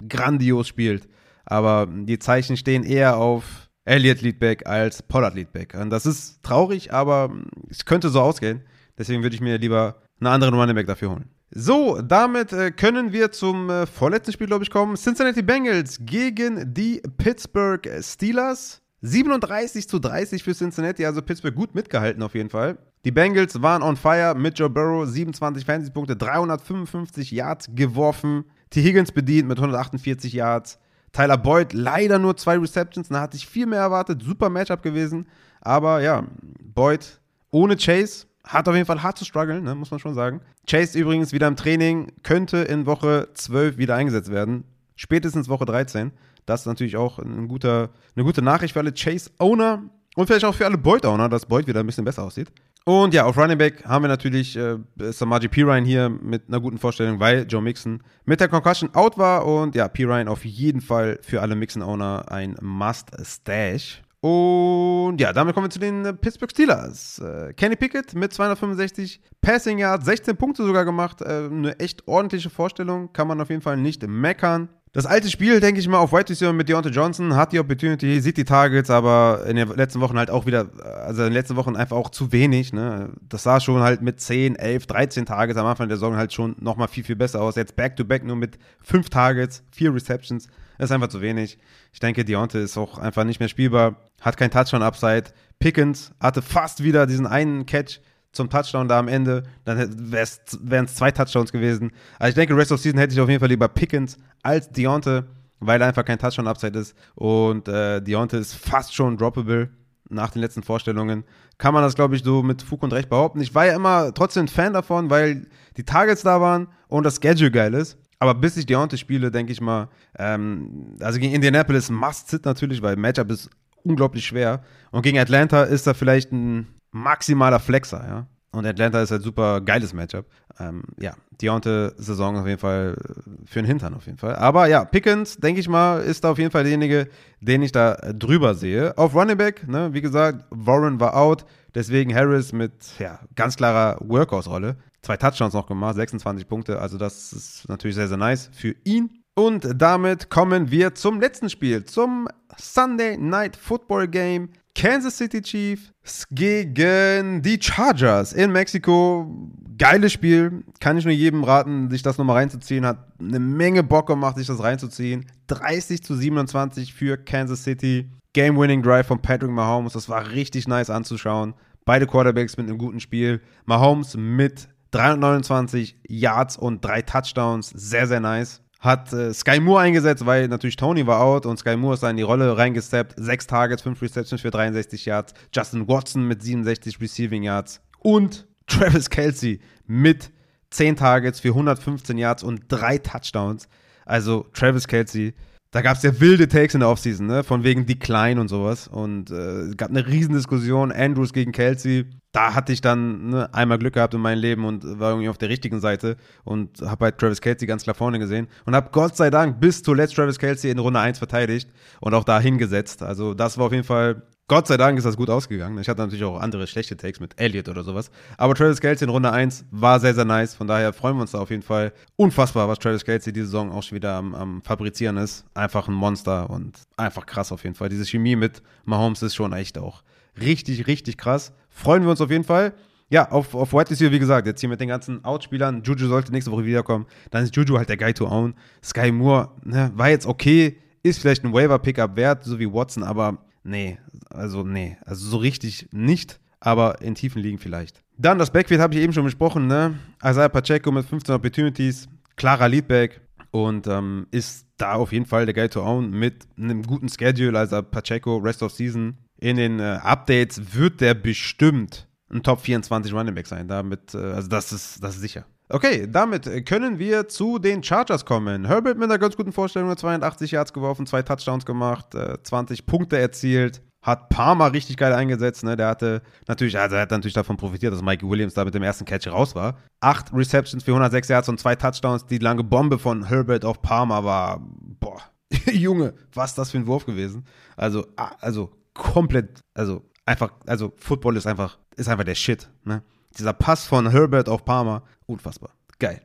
grandios 0.07 0.67
spielt. 0.67 1.07
Aber 1.45 1.87
die 1.91 2.19
Zeichen 2.19 2.55
stehen 2.55 2.83
eher 2.83 3.17
auf 3.17 3.69
Elliott 3.85 4.21
Leadback 4.21 4.67
als 4.67 5.01
Pollard 5.01 5.35
Leadback. 5.35 5.75
Und 5.75 5.89
das 5.89 6.05
ist 6.05 6.41
traurig, 6.43 6.93
aber 6.93 7.31
es 7.69 7.85
könnte 7.85 8.09
so 8.09 8.21
ausgehen. 8.21 8.61
Deswegen 8.97 9.23
würde 9.23 9.35
ich 9.35 9.41
mir 9.41 9.57
lieber 9.57 10.01
einen 10.19 10.27
anderen 10.27 10.53
Running 10.53 10.75
Back 10.75 10.87
dafür 10.87 11.11
holen. 11.11 11.29
So, 11.53 12.01
damit 12.01 12.53
äh, 12.53 12.71
können 12.71 13.11
wir 13.11 13.31
zum 13.31 13.69
äh, 13.69 13.85
vorletzten 13.85 14.31
Spiel, 14.31 14.47
glaube 14.47 14.63
ich, 14.63 14.69
kommen. 14.69 14.95
Cincinnati 14.95 15.41
Bengals 15.41 15.99
gegen 15.99 16.73
die 16.73 17.01
Pittsburgh 17.17 17.89
Steelers. 18.01 18.80
37 19.01 19.89
zu 19.89 19.99
30 19.99 20.43
für 20.43 20.53
Cincinnati, 20.53 21.05
also 21.05 21.21
Pittsburgh 21.21 21.55
gut 21.55 21.73
mitgehalten 21.73 22.21
auf 22.21 22.35
jeden 22.35 22.49
Fall. 22.49 22.77
Die 23.03 23.11
Bengals 23.11 23.61
waren 23.61 23.81
on 23.81 23.97
fire 23.97 24.35
mit 24.35 24.59
Joe 24.59 24.69
Burrow, 24.69 25.07
27 25.07 25.65
Fantasy-Punkte, 25.65 26.15
355 26.15 27.31
Yards 27.31 27.69
geworfen. 27.73 28.45
T. 28.69 28.83
Higgins 28.83 29.11
bedient 29.11 29.47
mit 29.47 29.57
148 29.57 30.33
Yards. 30.33 30.77
Tyler 31.11 31.37
Boyd 31.37 31.73
leider 31.73 32.19
nur 32.19 32.37
zwei 32.37 32.57
Receptions, 32.57 33.09
da 33.09 33.21
hatte 33.21 33.37
ich 33.37 33.47
viel 33.47 33.65
mehr 33.65 33.79
erwartet. 33.79 34.21
Super 34.21 34.49
Matchup 34.49 34.83
gewesen. 34.83 35.27
Aber 35.61 36.01
ja, 36.01 36.25
Boyd 36.63 37.19
ohne 37.49 37.75
Chase 37.75 38.27
hat 38.43 38.67
auf 38.67 38.75
jeden 38.75 38.85
Fall 38.85 39.03
hart 39.03 39.17
zu 39.17 39.25
strugglen, 39.25 39.63
ne, 39.63 39.75
muss 39.75 39.91
man 39.91 39.99
schon 39.99 40.13
sagen. 40.13 40.41
Chase 40.67 40.97
übrigens 40.97 41.33
wieder 41.33 41.47
im 41.47 41.55
Training, 41.55 42.11
könnte 42.23 42.57
in 42.57 42.85
Woche 42.85 43.29
12 43.33 43.77
wieder 43.77 43.95
eingesetzt 43.95 44.31
werden. 44.31 44.63
Spätestens 44.95 45.49
Woche 45.49 45.65
13. 45.65 46.11
Das 46.45 46.61
ist 46.61 46.65
natürlich 46.65 46.97
auch 46.97 47.19
ein 47.19 47.47
guter, 47.47 47.89
eine 48.15 48.25
gute 48.25 48.41
Nachricht 48.41 48.73
für 48.73 48.79
alle 48.79 48.93
Chase-Owner 48.93 49.83
und 50.15 50.27
vielleicht 50.27 50.45
auch 50.45 50.55
für 50.55 50.65
alle 50.65 50.77
Boyd-Owner, 50.77 51.29
dass 51.29 51.45
Boyd 51.45 51.67
wieder 51.67 51.79
ein 51.79 51.85
bisschen 51.85 52.05
besser 52.05 52.23
aussieht. 52.23 52.51
Und 52.83 53.13
ja, 53.13 53.25
auf 53.25 53.37
Running 53.37 53.59
Back 53.59 53.85
haben 53.85 54.03
wir 54.03 54.09
natürlich 54.09 54.57
äh, 54.57 54.77
Samaji 54.97 55.47
Pirine 55.47 55.85
hier 55.85 56.09
mit 56.09 56.47
einer 56.47 56.59
guten 56.59 56.79
Vorstellung, 56.79 57.19
weil 57.19 57.45
Joe 57.47 57.61
Mixon 57.61 58.01
mit 58.25 58.39
der 58.39 58.47
Concussion 58.47 58.89
out 58.95 59.17
war. 59.19 59.45
Und 59.45 59.75
ja, 59.75 59.87
Pirine 59.87 60.29
auf 60.29 60.43
jeden 60.45 60.81
Fall 60.81 61.19
für 61.21 61.41
alle 61.41 61.55
Mixon-Owner 61.55 62.25
ein 62.31 62.57
Must-Stash. 62.59 64.01
Und 64.21 65.19
ja, 65.19 65.33
damit 65.33 65.55
kommen 65.55 65.65
wir 65.65 65.71
zu 65.71 65.79
den 65.79 66.05
äh, 66.05 66.13
Pittsburgh 66.13 66.51
Steelers. 66.51 67.19
Äh, 67.19 67.53
Kenny 67.53 67.75
Pickett 67.75 68.13
mit 68.13 68.33
265 68.33 69.19
Passing 69.41 69.79
Yards, 69.79 70.05
16 70.05 70.37
Punkte 70.37 70.63
sogar 70.63 70.85
gemacht. 70.85 71.21
Äh, 71.21 71.49
eine 71.51 71.79
echt 71.79 72.07
ordentliche 72.07 72.49
Vorstellung, 72.49 73.13
kann 73.13 73.27
man 73.27 73.41
auf 73.41 73.49
jeden 73.49 73.63
Fall 73.63 73.77
nicht 73.77 74.07
meckern. 74.07 74.69
Das 74.93 75.05
alte 75.05 75.29
Spiel, 75.29 75.61
denke 75.61 75.79
ich 75.79 75.87
mal, 75.87 75.99
auf 75.99 76.11
White 76.11 76.31
Receiver 76.31 76.51
mit 76.51 76.67
Deontay 76.67 76.89
Johnson 76.89 77.37
hat 77.37 77.53
die 77.53 77.59
Opportunity, 77.59 78.19
sieht 78.19 78.35
die 78.35 78.43
Targets, 78.43 78.89
aber 78.89 79.45
in 79.47 79.55
den 79.55 79.69
letzten 79.69 80.01
Wochen 80.01 80.17
halt 80.17 80.29
auch 80.29 80.45
wieder, 80.45 80.67
also 81.05 81.21
in 81.21 81.29
den 81.29 81.33
letzten 81.33 81.55
Wochen 81.55 81.77
einfach 81.77 81.95
auch 81.95 82.09
zu 82.09 82.33
wenig. 82.33 82.73
Ne? 82.73 83.09
Das 83.29 83.43
sah 83.43 83.61
schon 83.61 83.81
halt 83.81 84.01
mit 84.01 84.19
10, 84.19 84.57
11, 84.57 84.87
13 84.87 85.25
Targets 85.25 85.57
am 85.57 85.65
Anfang 85.65 85.87
der 85.87 85.95
Saison 85.95 86.17
halt 86.17 86.33
schon 86.33 86.57
nochmal 86.59 86.89
viel, 86.89 87.05
viel 87.05 87.15
besser 87.15 87.41
aus. 87.41 87.55
Jetzt 87.55 87.77
Back-to-Back 87.77 88.23
-back 88.23 88.27
nur 88.27 88.35
mit 88.35 88.59
5 88.81 89.09
Targets, 89.09 89.63
4 89.71 89.95
Receptions. 89.95 90.47
Das 90.77 90.89
ist 90.89 90.91
einfach 90.91 91.07
zu 91.07 91.21
wenig. 91.21 91.57
Ich 91.93 92.01
denke, 92.01 92.25
Deontay 92.25 92.61
ist 92.61 92.77
auch 92.77 92.97
einfach 92.97 93.23
nicht 93.23 93.39
mehr 93.39 93.47
spielbar, 93.47 93.95
hat 94.19 94.35
kein 94.35 94.51
Touchdown-Upside. 94.51 95.31
Pickens 95.59 96.11
hatte 96.19 96.41
fast 96.41 96.83
wieder 96.83 97.07
diesen 97.07 97.27
einen 97.27 97.65
Catch 97.65 98.01
zum 98.31 98.49
Touchdown 98.49 98.87
da 98.87 98.99
am 98.99 99.07
Ende. 99.07 99.43
Dann 99.65 99.77
wären 99.77 100.85
es 100.85 100.95
zwei 100.95 101.11
Touchdowns 101.11 101.51
gewesen. 101.51 101.91
Also 102.19 102.29
ich 102.29 102.35
denke, 102.35 102.55
Rest 102.55 102.71
of 102.71 102.79
Season 102.79 102.99
hätte 102.99 103.13
ich 103.13 103.19
auf 103.19 103.29
jeden 103.29 103.39
Fall 103.39 103.49
lieber 103.49 103.67
Pickens 103.67 104.17
als 104.43 104.69
Deontay, 104.69 105.23
weil 105.59 105.81
er 105.81 105.87
einfach 105.87 106.05
kein 106.05 106.19
Touchdown-Upside 106.19 106.77
ist. 106.77 106.95
Und 107.15 107.67
äh, 107.67 108.01
Deontay 108.01 108.39
ist 108.39 108.53
fast 108.53 108.93
schon 108.93 109.17
droppable 109.17 109.69
nach 110.09 110.31
den 110.31 110.41
letzten 110.41 110.63
Vorstellungen. 110.63 111.23
Kann 111.57 111.73
man 111.73 111.83
das, 111.83 111.95
glaube 111.95 112.15
ich, 112.15 112.23
so 112.23 112.43
mit 112.43 112.61
Fug 112.61 112.83
und 112.83 112.93
Recht 112.93 113.09
behaupten. 113.09 113.41
Ich 113.41 113.53
war 113.53 113.65
ja 113.65 113.75
immer 113.75 114.13
trotzdem 114.13 114.47
Fan 114.47 114.73
davon, 114.73 115.09
weil 115.09 115.47
die 115.77 115.83
Targets 115.83 116.23
da 116.23 116.41
waren 116.41 116.67
und 116.87 117.05
das 117.05 117.19
Schedule 117.21 117.51
geil 117.51 117.73
ist. 117.73 117.97
Aber 118.19 118.35
bis 118.35 118.55
ich 118.55 118.65
Deontay 118.65 118.97
spiele, 118.97 119.31
denke 119.31 119.51
ich 119.51 119.61
mal, 119.61 119.89
ähm, 120.17 120.95
also 120.99 121.19
gegen 121.19 121.33
Indianapolis 121.33 121.89
must-sit 121.89 122.45
natürlich, 122.45 122.81
weil 122.81 122.95
Matchup 122.95 123.31
ist 123.31 123.49
unglaublich 123.83 124.25
schwer. 124.25 124.63
Und 124.91 125.01
gegen 125.01 125.17
Atlanta 125.17 125.63
ist 125.63 125.87
da 125.87 125.93
vielleicht 125.93 126.31
ein 126.31 126.67
maximaler 126.91 127.59
Flexer, 127.59 128.05
ja. 128.07 128.27
Und 128.53 128.65
Atlanta 128.65 129.01
ist 129.01 129.11
halt 129.11 129.23
super 129.23 129.61
geiles 129.61 129.93
Matchup. 129.93 130.25
Ähm, 130.59 130.83
ja, 130.99 131.13
Deontay-Saison 131.41 132.37
auf 132.37 132.45
jeden 132.45 132.59
Fall 132.59 132.97
für 133.45 133.59
den 133.59 133.65
Hintern 133.65 133.93
auf 133.93 134.05
jeden 134.05 134.17
Fall. 134.17 134.35
Aber 134.35 134.67
ja, 134.67 134.83
Pickens, 134.83 135.37
denke 135.37 135.61
ich 135.61 135.69
mal, 135.69 136.01
ist 136.01 136.23
da 136.23 136.31
auf 136.31 136.37
jeden 136.37 136.51
Fall 136.51 136.63
derjenige, 136.63 137.07
den 137.39 137.61
ich 137.61 137.71
da 137.71 137.95
drüber 138.13 138.53
sehe. 138.53 138.97
Auf 138.97 139.15
Running 139.15 139.37
Back, 139.37 139.67
ne, 139.67 139.93
wie 139.93 140.01
gesagt, 140.01 140.45
Warren 140.49 140.99
war 140.99 141.15
out, 141.15 141.45
deswegen 141.75 142.13
Harris 142.13 142.51
mit 142.51 142.73
ja, 142.99 143.19
ganz 143.35 143.55
klarer 143.55 143.97
Workhouse-Rolle. 144.01 144.75
Zwei 145.01 145.15
Touchdowns 145.15 145.53
noch 145.53 145.65
gemacht, 145.65 145.95
26 145.95 146.47
Punkte, 146.47 146.79
also 146.79 146.97
das 146.97 147.31
ist 147.31 147.69
natürlich 147.69 147.95
sehr, 147.95 148.09
sehr 148.09 148.17
nice 148.17 148.49
für 148.53 148.75
ihn. 148.83 149.21
Und 149.33 149.67
damit 149.75 150.29
kommen 150.29 150.71
wir 150.71 150.93
zum 150.93 151.21
letzten 151.21 151.49
Spiel, 151.49 151.85
zum 151.85 152.27
Sunday 152.57 153.17
Night 153.17 153.55
Football 153.55 154.09
Game. 154.09 154.49
Kansas 154.75 155.17
City 155.17 155.41
Chiefs 155.41 156.27
gegen 156.31 157.41
die 157.41 157.59
Chargers 157.61 158.33
in 158.33 158.51
Mexiko. 158.51 159.49
Geiles 159.77 160.13
Spiel. 160.13 160.63
Kann 160.79 160.97
ich 160.97 161.05
nur 161.05 161.13
jedem 161.13 161.43
raten, 161.43 161.89
sich 161.89 162.03
das 162.03 162.17
nochmal 162.17 162.37
reinzuziehen. 162.37 162.85
Hat 162.85 162.99
eine 163.19 163.39
Menge 163.39 163.83
Bock 163.83 164.07
gemacht, 164.07 164.37
sich 164.37 164.47
das 164.47 164.61
reinzuziehen. 164.61 165.25
30 165.47 166.03
zu 166.03 166.15
27 166.15 166.93
für 166.93 167.17
Kansas 167.17 167.63
City. 167.63 168.09
Game-Winning 168.33 168.81
Drive 168.81 169.07
von 169.07 169.21
Patrick 169.21 169.51
Mahomes. 169.51 169.93
Das 169.93 170.07
war 170.07 170.31
richtig 170.31 170.67
nice 170.67 170.89
anzuschauen. 170.89 171.53
Beide 171.83 172.07
Quarterbacks 172.07 172.57
mit 172.57 172.67
einem 172.67 172.77
guten 172.77 172.99
Spiel. 172.99 173.41
Mahomes 173.65 174.15
mit 174.15 174.69
329 174.91 175.97
Yards 176.07 176.57
und 176.57 176.83
drei 176.83 177.01
Touchdowns. 177.01 177.69
Sehr, 177.69 178.07
sehr 178.07 178.19
nice 178.19 178.61
hat 178.81 179.13
äh, 179.13 179.31
Sky 179.33 179.59
Moore 179.59 179.81
eingesetzt, 179.81 180.25
weil 180.25 180.47
natürlich 180.47 180.75
Tony 180.75 181.05
war 181.05 181.21
out 181.21 181.45
und 181.45 181.57
Sky 181.57 181.77
Moore 181.77 181.93
ist 181.93 182.03
da 182.03 182.09
in 182.09 182.17
die 182.17 182.23
Rolle 182.23 182.57
reingesteppt. 182.57 183.13
Sechs 183.15 183.45
Targets, 183.45 183.83
fünf 183.83 184.01
Receptions 184.01 184.41
für 184.41 184.49
63 184.49 185.05
Yards. 185.05 185.33
Justin 185.53 185.87
Watson 185.87 186.27
mit 186.27 186.41
67 186.41 186.99
Receiving 186.99 187.43
Yards. 187.43 187.79
Und 187.99 188.47
Travis 188.67 189.09
Kelsey 189.09 189.61
mit 189.85 190.31
10 190.71 190.95
Targets 190.95 191.39
für 191.39 191.49
115 191.49 192.17
Yards 192.17 192.41
und 192.41 192.63
drei 192.69 192.97
Touchdowns. 192.97 193.69
Also 194.05 194.47
Travis 194.53 194.87
Kelsey 194.87 195.35
da 195.71 195.81
gab 195.81 195.95
es 195.95 196.03
ja 196.03 196.19
wilde 196.19 196.49
Takes 196.49 196.73
in 196.73 196.81
der 196.81 196.89
Offseason, 196.89 197.25
ne? 197.25 197.43
Von 197.45 197.63
wegen 197.63 197.85
Decline 197.85 198.41
und 198.41 198.49
sowas. 198.49 198.89
Und 198.89 199.31
äh, 199.31 199.61
es 199.61 199.77
gab 199.77 199.89
eine 199.89 200.05
Riesendiskussion, 200.05 200.91
Andrews 200.91 201.31
gegen 201.31 201.53
Kelsey. 201.53 202.05
Da 202.33 202.53
hatte 202.53 202.73
ich 202.73 202.81
dann 202.81 203.29
ne, 203.29 203.53
einmal 203.53 203.77
Glück 203.77 203.93
gehabt 203.93 204.13
in 204.13 204.19
meinem 204.19 204.39
Leben 204.39 204.65
und 204.65 204.83
war 204.99 205.11
irgendwie 205.11 205.29
auf 205.29 205.37
der 205.37 205.47
richtigen 205.47 205.79
Seite 205.79 206.17
und 206.43 206.81
habe 206.81 207.05
halt 207.05 207.17
Travis 207.17 207.39
Kelsey 207.39 207.67
ganz 207.67 207.83
klar 207.83 207.93
vorne 207.93 208.19
gesehen 208.19 208.47
und 208.65 208.75
habe 208.75 208.89
Gott 208.91 209.15
sei 209.15 209.29
Dank 209.29 209.61
bis 209.61 209.81
zuletzt 209.81 210.15
Travis 210.15 210.39
Kelsey 210.39 210.71
in 210.71 210.79
Runde 210.79 210.99
1 210.99 211.17
verteidigt 211.17 211.69
und 212.01 212.13
auch 212.13 212.25
da 212.25 212.39
hingesetzt. 212.39 213.01
Also 213.01 213.33
das 213.33 213.57
war 213.57 213.67
auf 213.67 213.71
jeden 213.71 213.85
Fall 213.85 214.23
Gott 214.51 214.67
sei 214.67 214.75
Dank 214.75 214.97
ist 214.97 215.05
das 215.05 215.15
gut 215.15 215.29
ausgegangen. 215.29 215.77
Ich 215.79 215.87
hatte 215.87 216.01
natürlich 216.01 216.25
auch 216.25 216.37
andere 216.37 216.67
schlechte 216.67 216.97
Takes 216.97 217.21
mit 217.21 217.39
Elliott 217.39 217.69
oder 217.69 217.85
sowas. 217.85 218.11
Aber 218.35 218.53
Travis 218.53 218.81
Kelsey 218.81 219.05
in 219.05 219.09
Runde 219.09 219.31
1 219.31 219.63
war 219.71 219.97
sehr, 220.01 220.13
sehr 220.13 220.25
nice. 220.25 220.55
Von 220.55 220.67
daher 220.67 220.91
freuen 220.91 221.15
wir 221.15 221.21
uns 221.21 221.31
da 221.31 221.39
auf 221.39 221.51
jeden 221.51 221.61
Fall. 221.61 221.93
Unfassbar, 222.17 222.67
was 222.67 222.77
Travis 222.77 223.05
Kelsey 223.05 223.31
diese 223.31 223.45
Saison 223.45 223.71
auch 223.71 223.81
schon 223.81 223.95
wieder 223.95 224.13
am, 224.13 224.35
am 224.35 224.61
Fabrizieren 224.61 225.15
ist. 225.15 225.45
Einfach 225.53 225.87
ein 225.87 225.93
Monster 225.93 226.49
und 226.49 226.79
einfach 226.97 227.25
krass 227.25 227.53
auf 227.53 227.63
jeden 227.63 227.75
Fall. 227.75 227.87
Diese 227.87 228.05
Chemie 228.05 228.35
mit 228.35 228.61
Mahomes 228.83 229.21
ist 229.21 229.35
schon 229.35 229.53
echt 229.53 229.77
auch 229.77 230.03
richtig, 230.37 230.85
richtig 230.85 231.17
krass. 231.17 231.53
Freuen 231.69 232.03
wir 232.03 232.09
uns 232.09 232.19
auf 232.19 232.29
jeden 232.29 232.43
Fall. 232.43 232.73
Ja, 233.09 233.31
auf, 233.31 233.55
auf 233.55 233.71
White 233.71 233.95
hier, 233.95 234.11
wie 234.11 234.19
gesagt, 234.19 234.47
jetzt 234.47 234.59
hier 234.59 234.67
mit 234.67 234.81
den 234.81 234.89
ganzen 234.89 235.23
Outspielern. 235.23 235.81
Juju 235.83 236.07
sollte 236.07 236.33
nächste 236.33 236.51
Woche 236.51 236.65
wiederkommen. 236.65 237.05
Dann 237.29 237.45
ist 237.45 237.55
Juju 237.55 237.77
halt 237.77 237.87
der 237.87 237.95
Guy 237.95 238.13
to 238.13 238.27
own. 238.27 238.55
Sky 238.83 239.13
Moore 239.13 239.47
ne, 239.63 239.93
war 239.95 240.09
jetzt 240.09 240.25
okay, 240.25 240.75
ist 241.03 241.21
vielleicht 241.21 241.45
ein 241.45 241.53
Waiver-Pickup 241.53 242.17
wert, 242.17 242.43
so 242.43 242.59
wie 242.59 242.69
Watson, 242.69 243.03
aber 243.03 243.37
nee, 243.63 243.97
also 244.29 244.63
nee, 244.63 244.97
also 245.05 245.29
so 245.29 245.37
richtig 245.37 245.89
nicht, 245.91 246.39
aber 246.59 247.01
in 247.01 247.15
tiefen 247.15 247.41
Ligen 247.41 247.57
vielleicht. 247.57 248.03
Dann 248.17 248.37
das 248.37 248.51
Backfield 248.51 248.81
habe 248.81 248.93
ich 248.93 249.01
eben 249.01 249.13
schon 249.13 249.25
besprochen, 249.25 249.67
ne? 249.67 249.97
Isaiah 250.23 250.49
Pacheco 250.49 250.91
mit 250.91 251.05
15 251.05 251.33
Opportunities, 251.33 252.07
klarer 252.35 252.69
Leadback 252.69 253.21
und 253.51 253.87
ähm, 253.87 254.27
ist 254.31 254.67
da 254.77 254.93
auf 254.93 255.11
jeden 255.11 255.25
Fall 255.25 255.45
der 255.45 255.53
Guy 255.53 255.69
to 255.69 255.83
own 255.83 256.09
mit 256.09 256.47
einem 256.57 256.83
guten 256.83 257.09
Schedule. 257.09 257.57
Also 257.57 257.81
Pacheco, 257.83 258.37
Rest 258.37 258.63
of 258.63 258.71
Season. 258.71 259.17
In 259.37 259.57
den 259.57 259.79
äh, 259.79 259.99
Updates 260.01 260.73
wird 260.73 261.01
der 261.01 261.13
bestimmt 261.13 262.07
ein 262.31 262.43
Top 262.43 262.61
24 262.61 263.13
Running 263.13 263.35
Back 263.35 263.47
sein. 263.47 263.67
Damit, 263.67 264.13
äh, 264.13 264.17
also 264.17 264.47
das 264.47 264.71
ist, 264.71 265.03
das 265.03 265.15
ist 265.15 265.21
sicher. 265.21 265.45
Okay, 265.71 266.07
damit 266.09 266.65
können 266.65 266.99
wir 266.99 267.29
zu 267.29 267.57
den 267.57 267.81
Chargers 267.81 268.25
kommen. 268.25 268.65
Herbert 268.65 268.97
mit 268.97 269.09
einer 269.09 269.17
ganz 269.17 269.37
guten 269.37 269.53
Vorstellung, 269.53 269.95
82 269.95 270.51
Yards 270.51 270.73
geworfen, 270.73 271.05
zwei 271.05 271.21
Touchdowns 271.21 271.65
gemacht, 271.65 272.13
äh, 272.13 272.37
20 272.43 272.85
Punkte 272.85 273.17
erzielt 273.17 273.81
hat 274.01 274.29
Palmer 274.29 274.73
richtig 274.73 274.97
geil 274.97 275.13
eingesetzt. 275.13 275.63
Ne? 275.63 275.77
Der 275.77 275.87
hatte 275.87 276.21
natürlich, 276.47 276.77
also 276.77 276.95
er 276.95 277.03
hat 277.03 277.11
natürlich 277.11 277.33
davon 277.33 277.57
profitiert, 277.57 277.93
dass 277.93 278.01
Mike 278.01 278.27
Williams 278.27 278.53
da 278.53 278.65
mit 278.65 278.73
dem 278.73 278.83
ersten 278.83 279.05
Catch 279.05 279.27
raus 279.27 279.55
war. 279.55 279.77
Acht 279.99 280.33
Receptions 280.33 280.83
für 280.83 280.91
106 280.91 281.27
Yards 281.27 281.49
und 281.49 281.59
zwei 281.59 281.75
Touchdowns. 281.75 282.25
Die 282.25 282.39
lange 282.39 282.63
Bombe 282.63 282.97
von 282.97 283.27
Herbert 283.27 283.63
auf 283.63 283.81
Palmer 283.81 284.23
war, 284.23 284.59
boah, 284.99 285.21
Junge, 285.71 286.13
was 286.33 286.55
das 286.55 286.71
für 286.71 286.79
ein 286.79 286.87
Wurf 286.87 287.05
gewesen? 287.05 287.45
Also, 287.77 288.07
also 288.15 288.71
komplett, 288.93 289.59
also 289.75 290.01
einfach, 290.25 290.51
also 290.65 290.93
Football 290.97 291.37
ist 291.37 291.45
einfach, 291.45 291.77
ist 291.95 292.09
einfach 292.09 292.23
der 292.23 292.35
Shit. 292.35 292.69
Ne? 292.83 293.03
Dieser 293.37 293.53
Pass 293.53 293.85
von 293.85 294.09
Herbert 294.09 294.49
auf 294.49 294.65
Palmer, 294.65 295.03
unfassbar. 295.25 295.71
Geil. 295.99 296.21